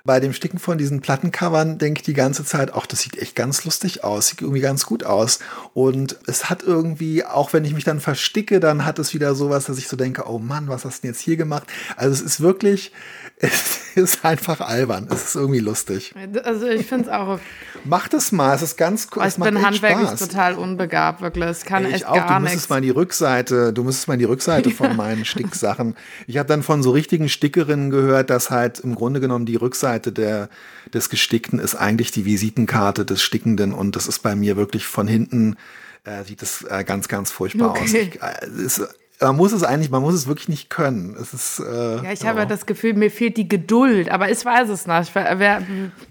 bei 0.06 0.20
dem 0.20 0.34
Sticken 0.34 0.60
von 0.60 0.78
diesen 0.78 1.02
Plattencovern 1.02 1.80
denke 1.80 2.00
ich 2.00 2.06
die 2.06 2.14
ganze 2.14 2.46
Zeit, 2.46 2.76
ach, 2.76 2.86
das 2.86 3.00
sieht 3.00 3.18
echt 3.18 3.36
ganz 3.36 3.66
lustig 3.66 4.04
aus, 4.04 4.28
sieht 4.28 4.42
irgendwie 4.42 4.62
ganz 4.62 4.86
gut 4.86 5.04
aus. 5.04 5.40
Und 5.74 6.20
es 6.28 6.48
hat 6.48 6.62
irgendwie, 6.62 7.26
auch 7.26 7.54
wenn 7.54 7.66
ich 7.66 7.74
mich 7.74 7.86
dann 7.86 8.00
versticke, 8.00 8.60
dann 8.60 8.86
hat 8.86 9.00
es 9.00 9.16
wieder 9.16 9.34
sowas, 9.34 9.66
dass 9.66 9.80
ich 9.80 9.88
so 9.88 9.98
denke, 9.98 10.30
oh 10.30 10.38
Mann, 10.38 10.68
was 10.68 10.86
hast 10.86 11.00
du 11.00 11.02
denn 11.02 11.12
jetzt 11.12 11.22
hier 11.22 11.38
gemacht? 11.38 11.66
Also 11.98 12.14
es 12.14 12.22
ist 12.22 12.40
wirklich, 12.40 12.92
es 13.38 13.80
ist 13.96 14.24
einfach 14.24 14.62
albern. 14.62 15.08
Es 15.12 15.26
ist 15.26 15.36
irgendwie 15.36 15.60
lustig. 15.60 16.14
Also 16.44 16.68
ich 16.68 16.86
finde 16.86 17.06
es 17.06 17.10
auch. 17.10 17.40
Mach 17.84 18.08
das 18.08 18.32
mal, 18.32 18.56
es 18.56 18.62
ist 18.62 18.78
ganz 18.78 19.10
cool. 19.16 19.26
Ich 19.28 19.36
bin 19.36 19.62
handwerklich 19.62 20.08
Spaß. 20.08 20.20
total 20.20 20.56
unbegabt, 20.56 21.22
wirklich. 21.22 21.46
Es 21.46 21.66
kann 21.66 21.86
Ey, 21.86 21.94
echt 21.94 22.06
auch. 22.06 22.16
gar 22.16 22.40
du 22.40 22.44
müsstest 22.44 22.70
mal 22.70 22.82
die 22.82 22.90
Rückseite, 22.90 23.74
du 23.74 23.84
müsstest 23.84 24.08
mal 24.08 24.18
die 24.18 24.26
Rückseite 24.26 24.72
von 24.72 24.96
meinen 24.98 25.26
Sticksachen. 25.26 25.96
Ich 26.28 26.38
habe 26.38 26.48
dann 26.48 26.64
von 26.64 26.82
so 26.82 26.92
richtigen 26.92 27.30
Stickerinnen 27.30 27.90
gehört, 27.90 28.30
dass 28.30 28.50
halt 28.50 28.80
im 28.80 28.96
Grunde 28.96 29.20
genommen 29.20 29.46
die 29.46 29.56
Rückseite 29.56 30.12
der, 30.12 30.50
des 30.94 31.10
Gestickten 31.10 31.60
ist 31.60 31.76
eigentlich 31.76 32.12
die 32.12 32.26
Visitenkarte 32.26 33.06
des 33.06 33.22
Stickenden 33.22 33.74
und 33.74 33.96
das 33.96 34.08
ist 34.08 34.20
bei 34.20 34.36
mir 34.36 34.56
wirklich 34.56 34.86
von 34.86 35.08
hinten 35.08 35.58
äh, 36.06 36.24
sieht 36.24 36.42
es 36.42 36.64
äh, 36.64 36.84
ganz, 36.84 37.08
ganz 37.08 37.32
furchtbar 37.32 37.72
okay. 37.72 37.84
aus. 37.84 37.94
Ich, 37.94 38.22
äh, 38.22 38.64
ist, 38.64 38.82
man 39.22 39.36
muss 39.36 39.54
es 39.54 39.64
eigentlich, 39.64 39.90
man 39.90 40.02
muss 40.02 40.14
es 40.14 40.28
wirklich 40.28 40.50
nicht 40.50 40.70
können. 40.70 41.16
Es 41.20 41.34
ist, 41.34 41.60
äh, 41.60 41.96
ja, 42.04 42.12
ich 42.12 42.22
ja. 42.22 42.30
habe 42.30 42.46
das 42.46 42.66
Gefühl, 42.66 42.94
mir 42.94 43.10
fehlt 43.10 43.38
die 43.38 43.48
Geduld, 43.48 44.10
aber 44.10 44.30
ich 44.30 44.44
weiß 44.44 44.70
es 44.70 44.88
nicht. 44.88 45.16
Wer, 45.16 45.62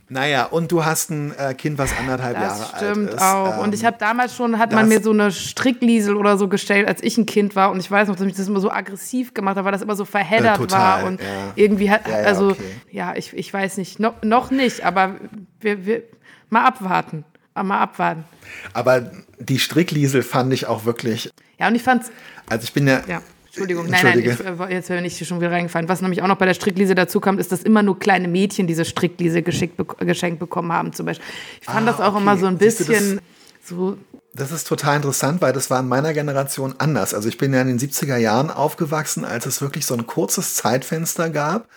naja, 0.09 0.45
und 0.47 0.73
du 0.73 0.85
hast 0.85 1.11
ein 1.11 1.35
äh, 1.37 1.55
Kind, 1.55 1.77
was 1.79 1.91
anderthalb 1.99 2.35
Jahre 2.35 2.51
alt 2.51 2.61
ist. 2.61 2.73
Das 2.73 2.81
stimmt 2.81 3.21
auch. 3.21 3.55
Ähm, 3.55 3.59
und 3.61 3.75
ich 3.75 3.85
habe 3.85 3.97
damals 3.99 4.35
schon, 4.35 4.59
hat 4.59 4.73
man 4.73 4.89
mir 4.89 5.03
so 5.03 5.11
eine 5.11 5.31
Strickliesel 5.33 6.17
oder 6.17 6.39
so 6.39 6.49
gestellt, 6.49 6.89
als 6.89 7.03
ich 7.03 7.19
ein 7.19 7.27
Kind 7.27 7.55
war. 7.57 7.71
Und 7.71 7.81
ich 7.81 7.91
weiß 7.91 8.09
noch, 8.09 8.17
dass 8.17 8.25
mich 8.25 8.37
das 8.37 8.49
immer 8.49 8.61
so 8.61 8.71
aggressiv 8.71 9.35
gemacht 9.35 9.57
hat, 9.57 9.65
weil 9.65 9.73
das 9.73 9.83
immer 9.83 9.97
so 9.97 10.05
verheddert 10.05 10.57
äh, 10.57 10.61
total, 10.61 11.03
war. 11.03 11.09
Und 11.09 11.21
ja. 11.21 11.27
irgendwie 11.57 11.91
hat, 11.91 12.09
ja, 12.09 12.15
also, 12.15 12.51
okay. 12.51 12.63
ja, 12.91 13.15
ich, 13.17 13.35
ich 13.35 13.53
weiß 13.53 13.77
nicht, 13.77 14.01
no, 14.01 14.15
noch 14.23 14.51
nicht, 14.51 14.85
aber 14.85 15.17
wir, 15.61 15.85
wir 15.85 16.03
mal 16.49 16.65
abwarten. 16.65 17.25
Mal 17.55 17.81
abwarten. 17.81 18.25
Aber 18.73 19.13
die 19.39 19.61
Strickliesel 19.61 20.23
fand 20.23 20.53
ich 20.53 20.67
auch 20.67 20.85
wirklich. 20.85 21.31
Ja, 21.59 21.69
und 21.69 21.77
ich 21.77 21.83
fand's 21.83 22.11
also 22.49 22.65
ich 22.65 22.73
bin 22.73 22.87
ja. 22.87 23.03
ja. 23.09 23.23
Entschuldigung, 23.47 23.89
nein, 23.89 24.01
nein, 24.03 24.19
ich, 24.19 24.41
äh, 24.41 24.75
jetzt 24.75 24.89
bin 24.89 25.05
ich 25.05 25.29
schon 25.29 25.41
wieder 25.41 25.53
reingefallen. 25.53 25.89
Was 25.89 26.01
nämlich 26.01 26.23
auch 26.23 26.27
noch 26.27 26.39
bei 26.39 26.47
der 26.47 26.55
Strickliese 26.55 26.97
dazu 26.97 27.21
kommt, 27.21 27.39
ist, 27.39 27.53
dass 27.53 27.63
immer 27.63 27.85
nur 27.85 28.01
kleine 28.01 28.27
Mädchen 28.27 28.67
diese 28.67 28.85
Strickliese 28.85 29.43
geschickt, 29.43 29.81
geschenkt 29.99 30.41
bekommen 30.41 30.73
haben 30.73 30.93
zum 30.93 31.07
Beispiel. 31.07 31.25
Ich 31.61 31.67
fand 31.67 31.87
ah, 31.87 31.93
das 31.93 32.01
auch 32.01 32.15
okay. 32.15 32.23
immer 32.23 32.37
so 32.37 32.47
ein 32.47 32.59
bisschen 32.59 33.17
das, 33.17 33.69
so. 33.69 33.97
Das 34.35 34.51
ist 34.51 34.67
total 34.67 34.97
interessant, 34.97 35.41
weil 35.41 35.53
das 35.53 35.71
war 35.71 35.79
in 35.79 35.87
meiner 35.87 36.13
Generation 36.13 36.75
anders. 36.79 37.15
Also 37.15 37.29
ich 37.29 37.39
bin 37.39 37.55
ja 37.55 37.61
in 37.61 37.69
den 37.69 37.79
70er 37.79 38.17
Jahren 38.17 38.51
aufgewachsen, 38.51 39.25
als 39.25 39.47
es 39.47 39.63
wirklich 39.63 39.87
so 39.87 39.95
ein 39.95 40.09
kurzes 40.09 40.57
Zeitfenster 40.57 41.31
gab. 41.31 41.69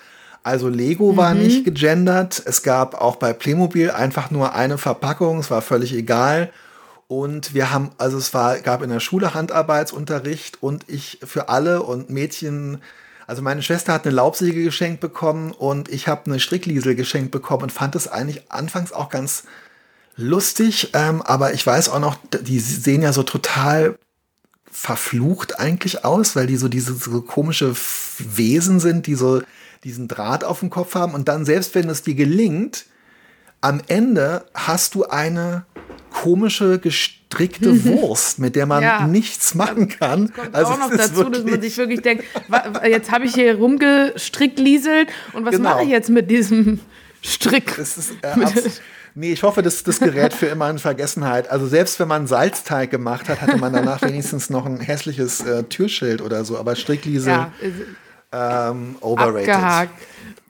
Also 0.42 0.70
Lego 0.70 1.12
mhm. 1.12 1.18
war 1.18 1.34
nicht 1.36 1.64
gegendert. 1.64 2.42
Es 2.44 2.64
gab 2.64 3.00
auch 3.00 3.18
bei 3.18 3.34
Playmobil 3.34 3.92
einfach 3.92 4.32
nur 4.32 4.56
eine 4.56 4.80
Verpackung. 4.80 5.38
Es 5.38 5.52
war 5.52 5.62
völlig 5.62 5.94
egal. 5.94 6.52
Und 7.08 7.54
wir 7.54 7.72
haben, 7.72 7.92
also 7.98 8.18
es 8.18 8.34
war, 8.34 8.60
gab 8.60 8.82
in 8.82 8.90
der 8.90 9.00
Schule 9.00 9.34
Handarbeitsunterricht 9.34 10.62
und 10.62 10.84
ich 10.88 11.20
für 11.24 11.48
alle 11.48 11.84
und 11.84 12.10
Mädchen, 12.10 12.82
also 13.28 13.42
meine 13.42 13.64
Schwester 13.64 13.94
hat 13.94 14.06
eine 14.06 14.16
Laubsäge 14.16 14.64
geschenkt 14.64 15.00
bekommen 15.00 15.52
und 15.52 15.88
ich 15.88 16.08
habe 16.08 16.26
eine 16.26 16.40
Strickliesel 16.40 16.96
geschenkt 16.96 17.32
bekommen 17.32 17.64
und 17.64 17.72
fand 17.72 17.96
es 17.96 18.10
eigentlich 18.10 18.52
anfangs 18.52 18.92
auch 18.92 19.10
ganz 19.10 19.44
lustig, 20.18 20.90
ähm, 20.94 21.22
aber 21.22 21.54
ich 21.54 21.66
weiß 21.66 21.90
auch 21.90 22.00
noch, 22.00 22.18
die 22.42 22.60
sehen 22.60 23.04
ja 23.04 23.14
so 23.14 23.24
total 23.24 23.98
verflucht 24.70 25.60
eigentlich 25.60 26.04
aus, 26.04 26.36
weil 26.36 26.48
die 26.48 26.58
so 26.58 26.68
diese 26.68 26.94
so 26.94 27.22
komische 27.22 27.74
Wesen 28.20 28.80
sind, 28.80 29.08
die 29.08 29.16
so 29.16 29.42
diesen 29.84 30.08
Draht 30.08 30.44
auf 30.44 30.60
dem 30.60 30.70
Kopf 30.70 30.96
haben. 30.96 31.14
Und 31.14 31.28
dann 31.28 31.46
selbst 31.46 31.74
wenn 31.74 31.90
es 31.90 32.04
dir 32.04 32.16
gelingt, 32.16 32.86
am 33.62 33.82
Ende 33.88 34.46
hast 34.54 34.94
du 34.96 35.06
eine 35.06 35.66
komische 36.22 36.80
gestrickte 36.80 37.86
Wurst, 37.86 38.40
mit 38.40 38.56
der 38.56 38.66
man 38.66 38.82
ja. 38.82 39.06
nichts 39.08 39.54
machen 39.56 39.88
kann. 39.88 40.28
Das 40.28 40.36
kommt 40.36 40.56
also 40.56 40.72
auch 40.72 40.80
noch 40.80 40.98
dazu, 40.98 41.24
dass 41.26 41.44
man 41.44 41.62
sich 41.62 41.78
wirklich 41.78 42.02
denkt, 42.02 42.24
jetzt 42.86 43.12
habe 43.12 43.26
ich 43.26 43.34
hier 43.34 43.56
rumgestrickt 43.56 44.60
lieselt 44.60 45.10
und 45.34 45.46
was 45.46 45.52
genau. 45.52 45.72
mache 45.72 45.84
ich 45.84 45.90
jetzt 45.90 46.10
mit 46.10 46.30
diesem 46.30 46.80
Strick? 47.24 47.76
Das 47.78 47.98
ist, 47.98 48.12
äh, 48.22 48.36
Nee, 49.20 49.32
ich 49.32 49.42
hoffe, 49.42 49.64
das, 49.64 49.82
das 49.82 50.00
gerät 50.00 50.32
für 50.32 50.46
immer 50.46 50.70
in 50.70 50.78
Vergessenheit. 50.78 51.50
Also 51.50 51.66
selbst 51.66 52.00
wenn 52.00 52.08
man 52.08 52.28
Salzteig 52.28 52.92
gemacht 52.92 53.30
hat, 53.30 53.42
hatte 53.42 53.58
man 53.58 53.74
danach 53.74 54.00
wenigstens 54.04 54.52
noch 54.52 54.68
ein 54.68 54.80
hässliches 54.80 55.42
äh, 55.42 55.64
Türschild 55.64 56.22
oder 56.22 56.46
so. 56.46 56.56
Aber 56.56 56.76
Strickliese 56.76 57.32
ja, 57.32 57.52
ähm, 58.32 58.96
overrated. 59.02 59.50
Abgehakt. 59.50 59.94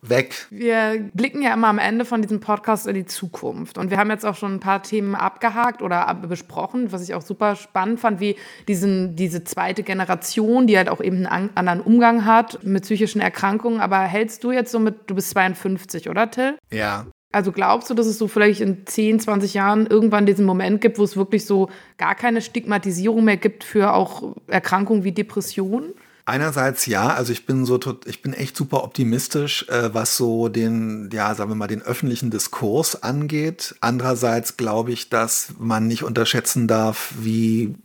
Weg. 0.09 0.47
Wir 0.49 1.09
blicken 1.13 1.41
ja 1.41 1.53
immer 1.53 1.67
am 1.67 1.79
Ende 1.79 2.05
von 2.05 2.21
diesem 2.21 2.39
Podcast 2.39 2.87
in 2.87 2.95
die 2.95 3.05
Zukunft. 3.05 3.77
Und 3.77 3.91
wir 3.91 3.97
haben 3.97 4.09
jetzt 4.09 4.25
auch 4.25 4.35
schon 4.35 4.55
ein 4.55 4.59
paar 4.59 4.83
Themen 4.83 5.15
abgehakt 5.15 5.81
oder 5.81 6.13
besprochen, 6.27 6.91
was 6.91 7.03
ich 7.03 7.13
auch 7.13 7.21
super 7.21 7.55
spannend 7.55 7.99
fand, 7.99 8.19
wie 8.19 8.35
diesen, 8.67 9.15
diese 9.15 9.43
zweite 9.43 9.83
Generation, 9.83 10.67
die 10.67 10.77
halt 10.77 10.89
auch 10.89 11.01
eben 11.01 11.25
einen 11.25 11.49
anderen 11.55 11.81
Umgang 11.81 12.25
hat 12.25 12.63
mit 12.63 12.83
psychischen 12.83 13.21
Erkrankungen. 13.21 13.79
Aber 13.79 13.99
hältst 13.99 14.43
du 14.43 14.51
jetzt 14.51 14.71
so 14.71 14.79
mit, 14.79 15.09
du 15.09 15.15
bist 15.15 15.29
52, 15.31 16.09
oder 16.09 16.29
Till? 16.31 16.57
Ja. 16.71 17.07
Also 17.31 17.51
glaubst 17.51 17.89
du, 17.89 17.93
dass 17.93 18.07
es 18.07 18.17
so 18.17 18.27
vielleicht 18.27 18.61
in 18.61 18.85
10, 18.85 19.19
20 19.19 19.53
Jahren 19.53 19.85
irgendwann 19.85 20.25
diesen 20.25 20.45
Moment 20.45 20.81
gibt, 20.81 20.97
wo 20.97 21.03
es 21.03 21.17
wirklich 21.17 21.45
so 21.45 21.69
gar 21.97 22.15
keine 22.15 22.41
Stigmatisierung 22.41 23.23
mehr 23.23 23.37
gibt 23.37 23.63
für 23.63 23.93
auch 23.93 24.35
Erkrankungen 24.47 25.03
wie 25.03 25.11
Depressionen? 25.11 25.93
Einerseits 26.27 26.85
ja, 26.87 27.07
also 27.07 27.31
ich 27.31 27.45
bin 27.45 27.65
so, 27.65 27.79
ich 28.03 28.21
bin 28.21 28.33
echt 28.33 28.57
super 28.57 28.83
optimistisch, 28.83 29.65
äh, 29.69 29.93
was 29.93 30.17
so 30.17 30.49
den, 30.49 31.09
ja, 31.13 31.33
sagen 31.33 31.49
wir 31.49 31.55
mal, 31.55 31.67
den 31.67 31.81
öffentlichen 31.81 32.31
Diskurs 32.31 33.01
angeht. 33.01 33.75
Andererseits 33.79 34.57
glaube 34.57 34.91
ich, 34.91 35.07
dass 35.07 35.53
man 35.57 35.87
nicht 35.87 36.03
unterschätzen 36.03 36.67
darf, 36.67 37.13
wie 37.17 37.75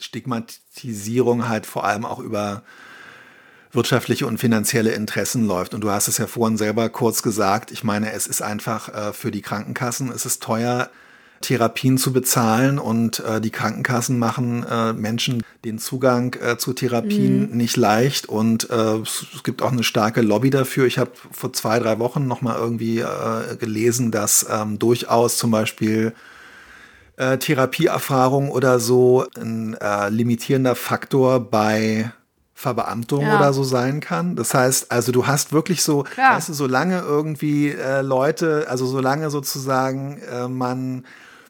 Stigmatisierung 0.00 1.46
halt 1.46 1.66
vor 1.66 1.84
allem 1.84 2.06
auch 2.06 2.20
über 2.20 2.62
wirtschaftliche 3.70 4.26
und 4.26 4.38
finanzielle 4.38 4.92
Interessen 4.92 5.46
läuft. 5.46 5.74
Und 5.74 5.82
du 5.82 5.90
hast 5.90 6.08
es 6.08 6.16
ja 6.16 6.26
vorhin 6.26 6.56
selber 6.56 6.88
kurz 6.88 7.22
gesagt. 7.22 7.70
Ich 7.70 7.84
meine, 7.84 8.12
es 8.12 8.26
ist 8.26 8.40
einfach 8.40 8.88
äh, 8.88 9.12
für 9.12 9.30
die 9.30 9.42
Krankenkassen, 9.42 10.10
es 10.10 10.24
ist 10.24 10.42
teuer, 10.42 10.88
Therapien 11.42 11.98
zu 11.98 12.12
bezahlen 12.12 12.78
und 12.78 13.20
äh, 13.20 13.40
die 13.40 13.50
Krankenkassen 13.50 14.18
machen 14.18 14.64
äh, 14.64 14.92
Menschen 14.94 15.42
den 15.64 15.78
Zugang 15.78 16.34
äh, 16.40 16.56
zu 16.56 16.72
Therapien 16.72 17.50
mhm. 17.50 17.56
nicht 17.56 17.76
leicht 17.76 18.28
und 18.28 18.70
äh, 18.70 18.96
es 19.02 19.42
gibt 19.44 19.60
auch 19.60 19.72
eine 19.72 19.82
starke 19.82 20.22
Lobby 20.22 20.48
dafür. 20.48 20.86
Ich 20.86 20.98
habe 20.98 21.10
vor 21.30 21.52
zwei, 21.52 21.78
drei 21.78 21.98
Wochen 21.98 22.26
noch 22.26 22.40
mal 22.40 22.56
irgendwie 22.56 23.00
äh, 23.00 23.56
gelesen, 23.58 24.10
dass 24.10 24.46
ähm, 24.50 24.78
durchaus 24.78 25.36
zum 25.36 25.50
Beispiel 25.50 26.14
äh, 27.16 27.36
Therapieerfahrung 27.36 28.50
oder 28.50 28.80
so 28.80 29.26
ein 29.36 29.76
limitierender 30.08 30.74
Faktor 30.74 31.40
bei 31.40 32.10
Verbeamtung 32.62 33.22
ja. 33.22 33.36
oder 33.36 33.52
so 33.52 33.64
sein 33.64 34.00
kann. 34.00 34.36
Das 34.36 34.54
heißt, 34.54 34.92
also 34.92 35.10
du 35.10 35.26
hast 35.26 35.52
wirklich 35.52 35.82
so, 35.82 36.04
Klar. 36.04 36.36
weißt 36.36 36.48
du, 36.48 36.52
solange 36.52 37.00
irgendwie 37.00 37.70
äh, 37.70 38.02
Leute, 38.02 38.66
also 38.68 38.86
solange 38.86 39.30
sozusagen 39.30 40.22
äh, 40.30 40.46
man 40.48 41.04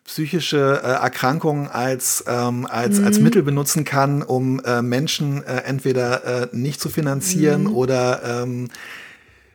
psychische 0.05 0.81
äh, 0.83 0.87
Erkrankungen 0.87 1.69
als, 1.69 2.25
ähm, 2.27 2.67
als, 2.69 2.99
mhm. 2.99 3.07
als 3.07 3.21
Mittel 3.21 3.43
benutzen 3.43 3.85
kann, 3.85 4.23
um 4.23 4.61
äh, 4.65 4.83
Menschen 4.83 5.45
äh, 5.45 5.63
entweder 5.65 6.25
äh, 6.25 6.49
nicht 6.53 6.81
zu 6.81 6.89
finanzieren 6.89 7.65
mhm. 7.65 7.75
oder 7.75 8.43
ähm, 8.43 8.69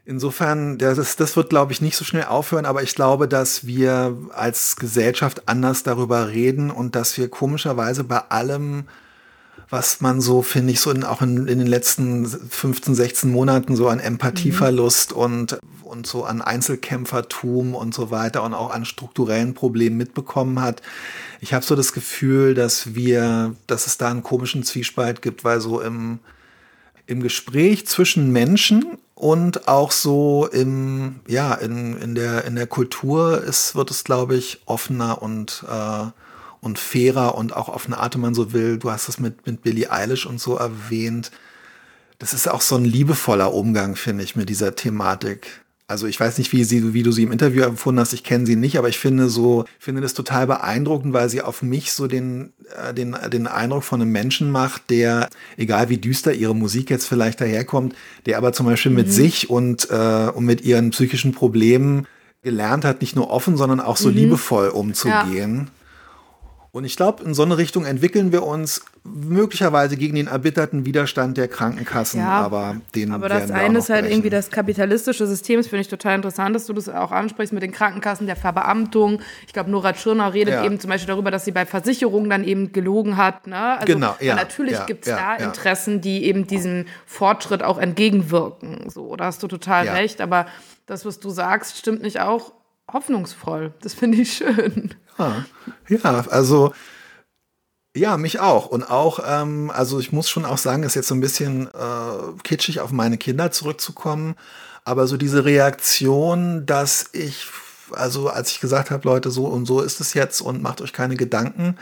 Insofern, 0.10 0.78
das, 0.78 1.18
das 1.18 1.36
wird, 1.36 1.50
glaube 1.50 1.74
ich, 1.74 1.82
nicht 1.82 1.98
so 1.98 2.06
schnell 2.06 2.24
aufhören, 2.24 2.66
aber 2.66 2.82
ich 2.82 2.96
glaube, 2.96 3.28
dass 3.28 3.68
wir 3.68 4.18
als 4.34 4.78
Gesellschaft 4.78 5.50
anders 5.50 5.84
darüber 5.84 6.30
reden 6.30 6.72
und 6.72 6.96
dass 6.96 7.18
wir 7.18 7.28
komischerweise 7.28 8.06
bei 8.06 8.20
allem 8.30 8.86
was 9.70 10.00
man 10.00 10.22
so, 10.22 10.44
finde 10.44 10.72
ich, 10.72 10.80
so 10.80 10.92
in, 10.92 11.04
auch 11.04 11.22
in, 11.22 11.48
in, 11.48 11.60
den 11.60 11.68
letzten 11.68 12.26
15, 12.26 12.96
16 12.96 13.30
Monaten 13.30 13.76
so 13.76 13.90
an 13.90 14.00
Empathieverlust 14.00 15.12
mhm. 15.12 15.18
und, 15.18 15.60
und 15.88 16.06
so 16.06 16.24
an 16.24 16.42
Einzelkämpfertum 16.42 17.74
und 17.74 17.94
so 17.94 18.12
weiter 18.12 18.44
und 18.44 18.54
auch 18.54 18.72
an 18.72 18.86
strukturellen 18.86 19.54
Problemen 19.54 19.98
mitbekommen 19.98 20.62
hat. 20.62 20.82
Ich 21.42 21.54
habe 21.54 21.66
so 21.66 21.76
das 21.76 21.94
Gefühl, 21.94 22.54
dass 22.54 22.96
wir, 22.96 23.56
dass 23.66 23.88
es 23.88 23.98
da 23.98 24.10
einen 24.10 24.24
komischen 24.24 24.64
Zwiespalt 24.64 25.22
gibt, 25.22 25.44
weil 25.44 25.62
so 25.62 25.82
im, 25.82 26.20
im 27.06 27.22
Gespräch 27.24 27.88
zwischen 27.88 28.32
Menschen 28.32 28.98
und 29.16 29.68
auch 29.68 29.92
so 29.92 30.48
im, 30.52 31.22
ja, 31.28 31.54
in, 31.56 31.98
in, 31.98 32.16
der, 32.16 32.46
in 32.46 32.56
der 32.56 32.68
Kultur 32.68 33.44
ist, 33.44 33.76
wird 33.76 33.90
es, 33.90 34.04
glaube 34.04 34.36
ich, 34.36 34.62
offener 34.66 35.22
und 35.22 35.66
äh, 35.68 36.06
und 36.62 36.80
fairer 36.80 37.36
und 37.36 37.56
auch 37.56 37.70
auf 37.70 37.86
eine 37.86 37.98
Art, 37.98 38.16
wenn 38.16 38.22
man 38.22 38.36
so 38.36 38.54
will. 38.54 38.78
Du 38.78 38.92
hast 38.92 39.10
es 39.10 39.20
mit, 39.20 39.46
mit 39.46 39.62
Billie 39.62 39.92
Eilish 39.92 40.26
und 40.26 40.40
so 40.40 40.58
erwähnt. 40.58 41.32
Das 42.20 42.34
ist 42.34 42.48
auch 42.48 42.62
so 42.62 42.76
ein 42.76 42.86
liebevoller 42.86 43.54
Umgang, 43.54 43.96
finde 43.96 44.24
ich, 44.24 44.36
mit 44.36 44.50
dieser 44.50 44.76
Thematik. 44.76 45.62
Also 45.90 46.06
ich 46.06 46.20
weiß 46.20 46.38
nicht, 46.38 46.52
wie, 46.52 46.66
sie, 46.66 46.94
wie 46.94 47.02
du 47.02 47.14
sie 47.14 47.24
im 47.24 47.32
Interview 47.32 47.64
empfunden 47.64 48.02
hast, 48.02 48.12
ich 48.12 48.26
kenne 48.26 48.46
sie 48.46 48.58
nicht, 48.58 48.78
aber 48.78 48.90
ich 48.90 49.00
finde 49.00 49.30
so, 49.30 49.64
finde 49.80 50.02
das 50.02 50.14
total 50.14 50.46
beeindruckend, 50.46 51.14
weil 51.14 51.30
sie 51.30 51.42
auf 51.42 51.62
mich 51.62 51.94
so 51.94 52.08
den, 52.08 52.52
äh, 52.76 52.94
den, 52.94 53.16
den 53.32 53.48
Eindruck 53.48 53.86
von 53.86 54.02
einem 54.02 54.12
Menschen 54.12 54.52
macht, 54.52 54.90
der, 54.90 55.30
egal 55.56 55.88
wie 55.88 55.98
düster 55.98 56.34
ihre 56.34 56.54
Musik 56.54 56.90
jetzt 56.90 57.08
vielleicht 57.08 57.40
daherkommt, 57.40 57.96
der 58.26 58.38
aber 58.38 58.52
zum 58.52 58.66
Beispiel 58.66 58.92
mhm. 58.92 58.98
mit 58.98 59.14
sich 59.14 59.50
und, 59.50 59.90
äh, 59.90 60.30
und 60.34 60.44
mit 60.44 60.60
ihren 60.62 60.90
psychischen 60.90 61.32
Problemen 61.32 62.06
gelernt 62.44 62.84
hat, 62.84 63.00
nicht 63.00 63.16
nur 63.16 63.30
offen, 63.30 63.56
sondern 63.56 63.80
auch 63.80 63.96
so 63.96 64.10
mhm. 64.10 64.16
liebevoll 64.16 64.68
umzugehen. 64.68 65.56
Ja. 65.58 65.77
Und 66.78 66.86
ich 66.86 66.96
glaube, 66.96 67.24
in 67.24 67.34
so 67.34 67.42
eine 67.42 67.58
Richtung 67.58 67.86
entwickeln 67.86 68.32
wir 68.32 68.44
uns 68.44 68.86
möglicherweise 69.04 69.98
gegen 69.98 70.14
den 70.14 70.28
erbitterten 70.28 70.86
Widerstand 70.86 71.36
der 71.36 71.48
Krankenkassen, 71.48 72.20
ja, 72.20 72.30
aber 72.30 72.76
den 72.94 73.12
Aber 73.12 73.30
das 73.30 73.50
eine 73.50 73.80
ist 73.80 73.90
halt 73.90 74.02
brechen. 74.02 74.14
irgendwie 74.14 74.30
das 74.30 74.52
kapitalistische 74.52 75.26
System, 75.26 75.58
das 75.58 75.66
finde 75.66 75.82
ich 75.82 75.88
total 75.88 76.14
interessant, 76.18 76.56
dass 76.56 76.68
du 76.68 76.74
das 76.74 76.88
auch 76.88 77.12
ansprichst 77.12 77.52
mit 77.52 77.64
den 77.64 77.72
Krankenkassen, 77.72 78.28
der 78.28 78.36
Verbeamtung. 78.36 79.22
Ich 79.48 79.54
glaube, 79.54 79.72
Nora 79.72 79.94
Tschirner 79.94 80.36
redet 80.36 80.54
ja. 80.54 80.66
eben 80.66 80.80
zum 80.80 80.92
Beispiel 80.92 81.08
darüber, 81.08 81.32
dass 81.32 81.46
sie 81.46 81.52
bei 81.52 81.66
Versicherungen 81.66 82.30
dann 82.30 82.44
eben 82.44 82.72
gelogen 82.74 83.18
hat. 83.18 83.48
Ne? 83.48 83.58
Also 83.58 83.92
genau, 83.92 84.16
ja. 84.20 84.36
Natürlich 84.36 84.86
gibt 84.86 85.08
es 85.08 85.16
da 85.16 85.36
Interessen, 85.36 86.00
die 86.02 86.26
eben 86.26 86.46
diesem 86.46 86.86
Fortschritt 87.08 87.64
auch 87.64 87.80
entgegenwirken. 87.80 88.92
So, 88.92 89.16
da 89.16 89.26
hast 89.26 89.42
du 89.42 89.48
total 89.48 89.90
recht, 89.90 90.22
aber 90.22 90.46
das, 90.86 91.06
was 91.06 91.20
du 91.20 91.32
sagst, 91.32 91.80
stimmt 91.80 92.04
nicht 92.04 92.20
auch 92.20 92.52
hoffnungsvoll. 92.92 93.74
Das 93.82 93.94
finde 93.94 94.20
ich 94.20 94.34
schön. 94.34 94.94
Ja, 95.18 95.46
ja 95.90 96.26
also 96.30 96.74
ja, 97.98 98.18
mich 98.18 98.40
auch. 98.40 98.68
Und 98.68 98.84
auch, 98.84 99.20
ähm, 99.26 99.72
also 99.74 100.00
ich 100.00 100.12
muss 100.12 100.30
schon 100.30 100.46
auch 100.46 100.58
sagen, 100.58 100.84
ist 100.84 100.96
jetzt 100.96 101.08
so 101.08 101.16
ein 101.16 101.22
bisschen 101.22 101.68
äh, 101.68 102.42
kitschig 102.44 102.80
auf 102.80 102.92
meine 102.92 103.18
Kinder 103.18 103.52
zurückzukommen. 103.52 104.36
Aber 104.86 105.08
so 105.08 105.18
diese 105.18 105.46
Reaktion, 105.46 106.66
dass 106.66 107.10
ich, 107.14 107.48
also 107.92 108.30
als 108.30 108.52
ich 108.52 108.60
gesagt 108.60 108.92
habe, 108.92 109.08
Leute, 109.08 109.32
so 109.32 109.46
und 109.48 109.66
so 109.66 109.82
ist 109.82 110.00
es 110.00 110.14
jetzt 110.14 110.42
und 110.42 110.62
macht 110.62 110.82
euch 110.82 110.94
keine 110.94 111.16
Gedanken. 111.16 111.78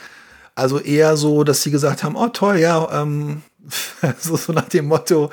Also 0.56 0.80
eher 0.80 1.18
so, 1.18 1.43
dass 1.43 1.64
sie 1.64 1.72
gesagt 1.72 2.03
haben, 2.03 2.16
oh 2.16 2.30
toll, 2.30 2.58
ja, 2.58 3.01
ähm, 3.01 3.43
so, 4.20 4.38
so 4.38 4.53
nach 4.53 4.70
dem 4.70 4.88
Motto, 4.88 5.30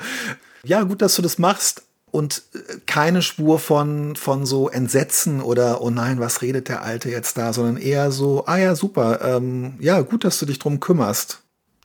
ja, 0.65 0.83
gut, 0.83 1.01
dass 1.01 1.15
du 1.15 1.21
das 1.21 1.39
machst, 1.39 1.83
und 2.13 2.43
äh, 2.53 2.77
keine 2.85 3.23
Spur 3.23 3.57
von, 3.57 4.15
von 4.15 4.45
so 4.45 4.69
Entsetzen 4.69 5.41
oder, 5.41 5.81
oh 5.81 5.89
nein, 5.89 6.19
was 6.19 6.43
redet 6.43 6.69
der 6.69 6.83
Alte 6.83 7.09
jetzt 7.09 7.37
da, 7.37 7.51
sondern 7.53 7.77
eher 7.77 8.11
so, 8.11 8.45
ah 8.45 8.57
ja, 8.57 8.75
super, 8.75 9.19
ähm, 9.23 9.73
ja, 9.79 9.99
gut, 10.01 10.23
dass 10.23 10.37
du 10.37 10.45
dich 10.45 10.59
drum 10.59 10.79
kümmerst 10.79 11.43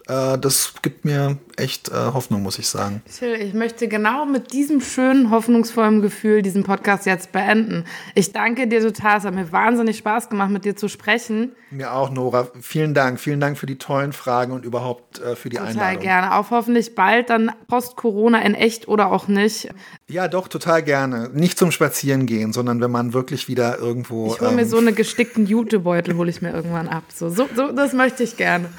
äh, 0.09 0.39
das 0.39 0.75
gibt 0.83 1.05
mir 1.05 1.37
echt 1.57 1.91
äh, 1.91 1.93
Hoffnung, 1.93 2.43
muss 2.43 2.59
ich 2.59 2.67
sagen. 2.69 3.03
Ich 3.21 3.53
möchte 3.53 3.89
genau 3.89 4.25
mit 4.25 4.53
diesem 4.53 4.81
schönen, 4.81 5.31
hoffnungsvollen 5.31 6.01
Gefühl 6.01 6.43
diesen 6.43 6.65
Podcast 6.65 7.05
jetzt 7.05 7.31
beenden. 7.33 7.85
Ich 8.15 8.33
danke 8.33 8.67
dir 8.67 8.81
total. 8.81 9.19
Es 9.19 9.25
hat 9.25 9.35
mir 9.35 9.53
wahnsinnig 9.53 9.99
Spaß 9.99 10.31
gemacht, 10.31 10.51
mit 10.51 10.65
dir 10.65 10.77
zu 10.77 10.89
sprechen. 10.89 11.53
Mir 11.71 11.93
auch, 11.93 12.11
Nora. 12.11 12.49
Vielen 12.61 12.95
Dank. 12.95 13.21
Vielen 13.21 13.41
Dank 13.41 13.59
für 13.59 13.67
die 13.67 13.77
tollen 13.77 14.13
Fragen 14.13 14.53
und 14.53 14.65
überhaupt 14.65 15.21
äh, 15.21 15.37
für 15.37 15.51
die 15.51 15.57
total 15.57 15.73
Einladung. 15.73 15.93
Total 16.01 16.03
gerne. 16.03 16.35
Auf 16.37 16.51
hoffentlich 16.51 16.95
bald 16.95 17.29
dann 17.29 17.53
post-Corona 17.69 18.41
in 18.41 18.55
echt 18.55 18.89
oder 18.89 19.13
auch 19.13 19.29
nicht. 19.29 19.69
Ja, 20.11 20.27
doch, 20.27 20.49
total 20.49 20.83
gerne. 20.83 21.29
Nicht 21.35 21.59
zum 21.59 21.71
Spazierengehen, 21.71 22.55
sondern 22.55 22.81
wenn 22.81 22.91
man 22.91 23.13
wirklich 23.13 23.47
wieder 23.47 23.79
irgendwo. 23.79 24.33
Ich 24.33 24.41
hole 24.41 24.51
ähm, 24.51 24.57
mir 24.57 24.65
so 24.65 24.79
eine 24.79 24.95
gestickten 24.95 25.45
Jutebeutel, 25.45 26.17
hole 26.17 26.31
ich 26.31 26.41
mir 26.41 26.51
irgendwann 26.51 26.89
ab. 26.89 27.05
So, 27.15 27.29
so, 27.29 27.47
so, 27.55 27.73
das 27.73 27.93
möchte 27.93 28.23
ich 28.23 28.39
gerne. 28.39 28.71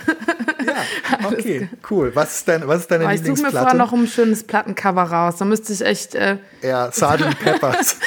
Ja, 0.66 1.28
Okay, 1.28 1.70
cool. 1.92 2.12
Was 2.16 2.38
ist, 2.38 2.48
dein, 2.48 2.68
was 2.68 2.82
ist 2.82 2.92
deine 2.92 3.06
oh, 3.06 3.10
ich 3.10 3.18
Lieblingsplatte? 3.18 3.56
Ich 3.56 3.60
suche 3.60 3.64
mir 3.64 3.70
vorher 3.70 3.86
noch 3.86 3.94
ein 3.94 4.08
schönes 4.08 4.44
Plattencover 4.44 5.04
raus. 5.04 5.36
Da 5.38 5.46
müsste 5.46 5.72
ich 5.72 5.82
echt... 5.82 6.16
Äh 6.16 6.38
ja, 6.64 6.92
Sgt. 6.92 7.40
Peppers. 7.44 8.00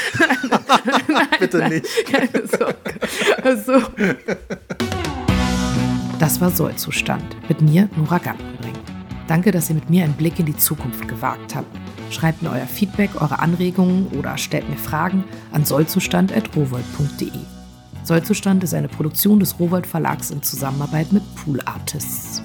nein, 1.07 1.29
Bitte 1.39 1.59
nein, 1.59 1.71
nicht. 1.75 1.87
Keine 2.07 2.45
Sorge. 2.49 2.75
Also. 3.45 3.83
Das 6.19 6.41
war 6.41 6.51
Sollzustand 6.51 7.37
mit 7.49 7.61
mir, 7.61 7.89
Nora 7.97 8.19
Gantenring. 8.19 8.75
Danke, 9.29 9.53
dass 9.53 9.69
ihr 9.69 9.77
mit 9.77 9.89
mir 9.89 10.03
einen 10.03 10.15
Blick 10.15 10.41
in 10.41 10.47
die 10.47 10.57
Zukunft 10.57 11.07
gewagt 11.07 11.55
habt. 11.55 11.69
Schreibt 12.13 12.43
mir 12.43 12.51
euer 12.51 12.67
Feedback, 12.67 13.11
eure 13.21 13.39
Anregungen 13.39 14.07
oder 14.19 14.37
stellt 14.37 14.69
mir 14.69 14.77
Fragen 14.77 15.25
an 15.51 15.65
sollzustand.rowold.de. 15.65 17.31
Sollzustand 18.05 18.63
ist 18.63 18.75
eine 18.75 18.89
Produktion 18.89 19.41
des 19.41 19.59
Rowold 19.59 19.87
Verlags 19.87 20.31
in 20.31 20.43
Zusammenarbeit 20.43 21.13
mit 21.13 21.23
Pool 21.37 21.61
Artists. 21.65 22.42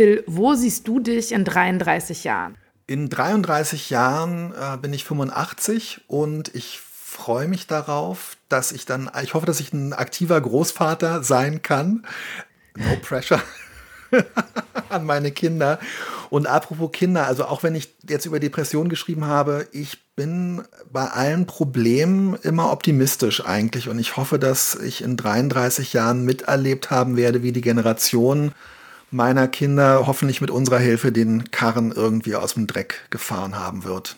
Till, 0.00 0.24
wo 0.26 0.54
siehst 0.54 0.88
du 0.88 0.98
dich 0.98 1.30
in 1.30 1.44
33 1.44 2.24
Jahren? 2.24 2.56
In 2.86 3.10
33 3.10 3.90
Jahren 3.90 4.54
äh, 4.54 4.78
bin 4.78 4.94
ich 4.94 5.04
85 5.04 6.00
und 6.06 6.54
ich 6.54 6.80
freue 6.80 7.46
mich 7.46 7.66
darauf, 7.66 8.38
dass 8.48 8.72
ich 8.72 8.86
dann, 8.86 9.10
ich 9.22 9.34
hoffe, 9.34 9.44
dass 9.44 9.60
ich 9.60 9.74
ein 9.74 9.92
aktiver 9.92 10.40
Großvater 10.40 11.22
sein 11.22 11.60
kann. 11.60 12.06
No 12.76 12.96
pressure 13.02 13.42
an 14.88 15.04
meine 15.04 15.32
Kinder. 15.32 15.78
Und 16.30 16.46
apropos 16.46 16.92
Kinder, 16.92 17.26
also 17.26 17.44
auch 17.44 17.62
wenn 17.62 17.74
ich 17.74 17.94
jetzt 18.08 18.24
über 18.24 18.40
Depression 18.40 18.88
geschrieben 18.88 19.26
habe, 19.26 19.68
ich 19.70 19.98
bin 20.16 20.62
bei 20.90 21.08
allen 21.08 21.44
Problemen 21.44 22.36
immer 22.36 22.72
optimistisch 22.72 23.44
eigentlich 23.44 23.90
und 23.90 23.98
ich 23.98 24.16
hoffe, 24.16 24.38
dass 24.38 24.76
ich 24.76 25.02
in 25.02 25.18
33 25.18 25.92
Jahren 25.92 26.24
miterlebt 26.24 26.90
haben 26.90 27.18
werde, 27.18 27.42
wie 27.42 27.52
die 27.52 27.60
Generation 27.60 28.52
meiner 29.10 29.48
Kinder 29.48 30.06
hoffentlich 30.06 30.40
mit 30.40 30.50
unserer 30.50 30.78
Hilfe 30.78 31.12
den 31.12 31.50
Karren 31.50 31.92
irgendwie 31.92 32.36
aus 32.36 32.54
dem 32.54 32.66
Dreck 32.66 33.06
gefahren 33.10 33.58
haben 33.58 33.84
wird. 33.84 34.16